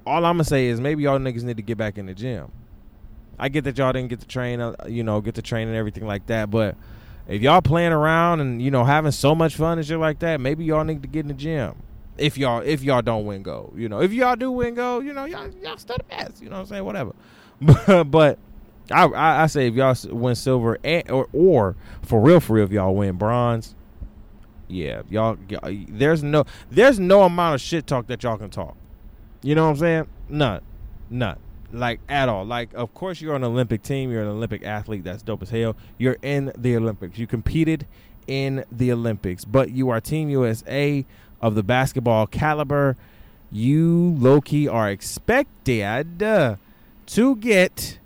all 0.07 0.25
I'm 0.25 0.35
gonna 0.35 0.45
say 0.45 0.67
is 0.67 0.81
maybe 0.81 1.05
y'all 1.05 1.19
niggas 1.19 1.43
need 1.43 1.57
to 1.57 1.63
get 1.63 1.79
back 1.79 1.99
in 1.99 2.07
the 2.07 2.15
gym. 2.15 2.51
I 3.39 3.49
get 3.49 3.65
that 3.65 3.79
y'all 3.79 3.93
didn't 3.93 4.11
get 4.11 4.21
to 4.21 4.27
train, 4.27 4.61
uh, 4.61 4.75
you 4.87 5.03
know, 5.03 5.21
get 5.21 5.35
to 5.37 5.43
train 5.43 5.69
and 5.69 5.77
everything 5.77 6.07
like 6.07 6.27
that, 6.27 6.51
but 6.51 6.77
if 7.27 7.41
y'all 7.43 7.63
playing 7.63 7.93
around 7.93 8.41
and 8.41 8.61
you 8.61 8.71
know 8.71 8.85
having 8.85 9.13
so 9.13 9.35
much 9.35 9.57
fun 9.57 9.79
and 9.79 9.87
shit 9.87 9.99
like 9.99 10.19
that, 10.21 10.41
maybe 10.41 10.65
y'all 10.65 10.85
need 10.85 11.03
to 11.03 11.09
get 11.09 11.21
in 11.21 11.29
the 11.29 11.35
gym. 11.35 11.75
If 12.17 12.39
y'all 12.39 12.61
if 12.61 12.83
y'all 12.83 13.03
don't 13.03 13.25
win 13.25 13.43
gold, 13.43 13.75
you 13.77 13.89
know, 13.89 14.01
if 14.01 14.13
y'all 14.13 14.37
do 14.37 14.51
win 14.51 14.75
gold, 14.75 15.05
you 15.05 15.13
know, 15.13 15.25
y'all 15.25 15.49
y'all 15.63 15.79
still 15.79 15.97
the 15.97 16.05
best. 16.05 16.43
You 16.43 16.51
know 16.51 16.57
what 16.57 16.63
I'm 16.63 16.67
saying? 16.67 16.85
Whatever. 16.85 17.13
But, 17.61 18.11
but 18.11 18.39
I, 18.91 19.05
I, 19.07 19.43
I 19.45 19.47
say 19.47 19.69
if 19.69 19.75
y'all 19.75 19.97
win 20.11 20.35
silver 20.35 20.77
and 20.85 21.09
or 21.11 21.29
or 21.33 21.77
for 22.03 22.21
real 22.21 22.41
for 22.41 22.55
real 22.55 22.65
if 22.65 22.73
y'all 22.73 22.95
win 22.95 23.17
bronze, 23.17 23.75
yeah, 24.75 25.03
y'all 25.09 25.39
there's 25.89 26.23
no 26.23 26.45
there's 26.71 26.99
no 26.99 27.23
amount 27.23 27.55
of 27.55 27.61
shit 27.61 27.87
talk 27.87 28.07
that 28.09 28.23
y'all 28.23 28.39
can 28.39 28.51
talk. 28.51 28.77
You 29.43 29.55
know 29.55 29.65
what 29.65 29.71
I'm 29.71 29.77
saying? 29.77 30.09
None, 30.29 30.61
none 31.11 31.39
like 31.75 32.01
at 32.09 32.29
all. 32.29 32.45
Like, 32.45 32.73
of 32.75 32.95
course, 32.95 33.21
you're 33.21 33.35
an 33.35 33.45
Olympic 33.45 33.83
team. 33.83 34.11
You're 34.11 34.23
an 34.23 34.29
Olympic 34.29 34.65
athlete. 34.65 35.05
That's 35.05 35.23
dope 35.23 35.43
as 35.43 35.51
hell. 35.51 35.77
You're 35.99 36.17
in 36.23 36.53
the 36.57 36.77
Olympics. 36.77 37.19
You 37.19 37.27
competed 37.27 37.87
in 38.27 38.65
the 38.73 38.93
Olympics, 38.93 39.45
but 39.45 39.71
you 39.71 39.91
are 39.91 40.01
Team 40.01 40.31
USA 40.31 41.05
of 41.43 41.55
the 41.55 41.63
basketball 41.63 42.27
caliber. 42.27 42.97
You 43.51 44.15
low 44.19 44.41
key 44.41 44.67
are 44.69 44.91
expected 44.91 46.59
to 47.07 47.37
get. 47.37 47.99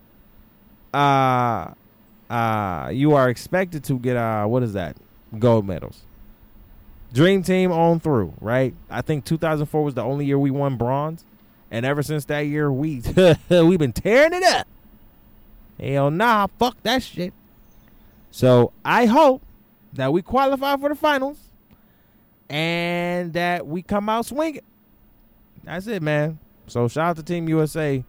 Uh, 0.93 1.73
uh, 2.29 2.91
you 2.93 3.15
are 3.15 3.29
expected 3.29 3.85
to 3.85 3.99
get 3.99 4.17
uh, 4.17 4.47
what 4.47 4.63
is 4.63 4.73
that? 4.73 4.97
Gold 5.39 5.67
medals. 5.67 6.03
Dream 7.13 7.43
team 7.43 7.73
on 7.73 8.01
through, 8.01 8.35
right? 8.41 8.75
I 8.91 9.01
think 9.03 9.25
2004 9.25 9.83
was 9.83 9.95
the 9.95 10.03
only 10.03 10.27
year 10.27 10.39
we 10.39 10.51
won 10.51 10.77
bronze. 10.77 11.25
And 11.71 11.85
ever 11.85 12.03
since 12.03 12.25
that 12.27 12.41
year, 12.41 12.71
we 12.73 13.03
we've 13.51 13.79
been 13.79 13.93
tearing 13.93 14.35
it 14.35 14.43
up. 14.43 14.67
Hell 15.79 16.11
nah, 16.11 16.49
fuck 16.59 16.83
that 16.83 17.03
shit. 17.03 17.33
So 18.31 18.73
I 18.85 19.07
hope 19.07 19.43
that 19.93 20.13
we 20.13 20.23
qualify 20.23 20.77
for 20.77 20.89
the 20.89 20.95
finals 20.95 21.39
and 22.49 23.33
that 23.33 23.67
we 23.67 23.83
come 23.83 24.09
out 24.09 24.27
swinging. 24.27 24.63
That's 25.65 25.87
it, 25.87 26.03
man. 26.03 26.39
So 26.67 26.89
shout 26.89 27.11
out 27.11 27.17
to 27.17 27.23
Team 27.23 27.49
USA. 27.49 28.05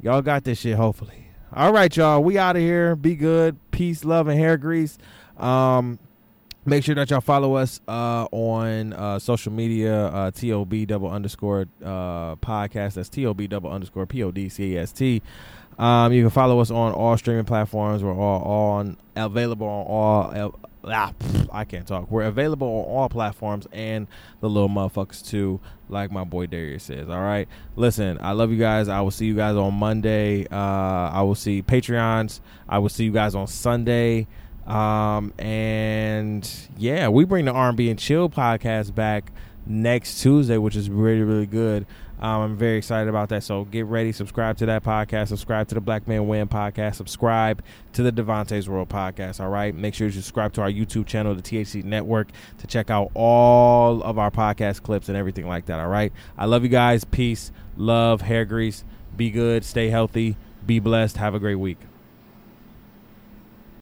Y'all 0.00 0.22
got 0.22 0.44
this 0.44 0.60
shit, 0.60 0.76
hopefully. 0.76 1.28
All 1.52 1.72
right, 1.72 1.94
y'all. 1.96 2.22
We 2.22 2.36
out 2.36 2.56
of 2.56 2.62
here. 2.62 2.96
Be 2.96 3.14
good. 3.14 3.56
Peace, 3.70 4.04
love, 4.04 4.28
and 4.28 4.38
hair 4.38 4.56
grease. 4.56 4.98
Um, 5.36 5.98
Make 6.66 6.82
sure 6.82 6.94
that 6.94 7.10
y'all 7.10 7.20
follow 7.20 7.54
us 7.54 7.80
uh, 7.86 8.26
on 8.32 8.94
uh, 8.94 9.18
social 9.18 9.52
media, 9.52 10.06
uh, 10.06 10.30
TOB 10.30 10.86
double 10.86 11.10
underscore 11.10 11.66
uh, 11.84 12.36
podcast. 12.36 12.94
That's 12.94 13.10
TOB 13.10 13.48
double 13.50 13.70
underscore 13.70 14.06
P 14.06 14.22
O 14.22 14.30
D 14.30 14.48
C 14.48 14.76
A 14.76 14.82
S 14.82 14.92
T. 14.92 15.20
Um, 15.78 16.12
you 16.12 16.22
can 16.22 16.30
follow 16.30 16.60
us 16.60 16.70
on 16.70 16.92
all 16.92 17.16
streaming 17.18 17.44
platforms. 17.44 18.02
We're 18.02 18.14
all 18.16 18.70
on 18.78 18.96
available 19.14 19.66
on 19.66 19.86
all. 19.86 20.58
Ah, 20.86 21.12
I 21.50 21.64
can't 21.64 21.86
talk. 21.86 22.10
We're 22.10 22.24
available 22.24 22.66
on 22.66 22.84
all 22.84 23.08
platforms 23.08 23.66
and 23.72 24.06
the 24.40 24.48
little 24.48 24.68
motherfuckers 24.68 25.26
too, 25.26 25.60
like 25.88 26.10
my 26.10 26.24
boy 26.24 26.46
Darius 26.46 26.84
says. 26.84 27.08
All 27.08 27.20
right, 27.22 27.48
listen, 27.76 28.18
I 28.20 28.32
love 28.32 28.50
you 28.50 28.58
guys. 28.58 28.88
I 28.88 29.00
will 29.00 29.10
see 29.10 29.26
you 29.26 29.34
guys 29.34 29.56
on 29.56 29.74
Monday. 29.74 30.46
Uh, 30.46 31.10
I 31.10 31.22
will 31.22 31.34
see 31.34 31.62
Patreons. 31.62 32.40
I 32.68 32.78
will 32.78 32.90
see 32.90 33.04
you 33.04 33.12
guys 33.12 33.34
on 33.34 33.46
Sunday. 33.46 34.26
Um, 34.66 35.32
and 35.38 36.48
yeah, 36.76 37.08
we 37.08 37.24
bring 37.24 37.44
the 37.44 37.52
R&B 37.52 37.90
and 37.90 37.98
Chill 37.98 38.28
podcast 38.30 38.94
back 38.94 39.30
next 39.66 40.20
Tuesday, 40.22 40.58
which 40.58 40.76
is 40.76 40.88
really 40.90 41.22
really 41.22 41.46
good. 41.46 41.86
Um, 42.20 42.40
I'm 42.42 42.56
very 42.56 42.78
excited 42.78 43.08
about 43.08 43.28
that. 43.30 43.42
So 43.42 43.64
get 43.64 43.86
ready, 43.86 44.12
subscribe 44.12 44.56
to 44.58 44.66
that 44.66 44.84
podcast, 44.84 45.28
subscribe 45.28 45.68
to 45.68 45.74
the 45.74 45.80
Black 45.80 46.06
Man 46.06 46.26
Win 46.26 46.48
podcast, 46.48 46.94
subscribe 46.94 47.62
to 47.92 48.02
the 48.02 48.12
Devontae's 48.12 48.68
World 48.68 48.88
podcast. 48.88 49.40
All 49.40 49.50
right, 49.50 49.74
make 49.74 49.94
sure 49.94 50.06
you 50.06 50.12
subscribe 50.12 50.52
to 50.54 50.62
our 50.62 50.70
YouTube 50.70 51.06
channel, 51.06 51.34
the 51.34 51.42
THC 51.42 51.84
Network, 51.84 52.28
to 52.58 52.66
check 52.66 52.88
out 52.88 53.10
all 53.14 54.02
of 54.02 54.18
our 54.18 54.30
podcast 54.30 54.82
clips 54.82 55.08
and 55.08 55.18
everything 55.18 55.46
like 55.46 55.66
that. 55.66 55.80
All 55.80 55.88
right, 55.88 56.12
I 56.38 56.46
love 56.46 56.62
you 56.62 56.70
guys. 56.70 57.04
Peace, 57.04 57.52
love, 57.76 58.22
hair 58.22 58.44
grease. 58.44 58.84
Be 59.16 59.30
good, 59.30 59.64
stay 59.64 59.90
healthy, 59.90 60.36
be 60.64 60.78
blessed. 60.78 61.16
Have 61.18 61.34
a 61.34 61.38
great 61.38 61.56
week. 61.56 61.78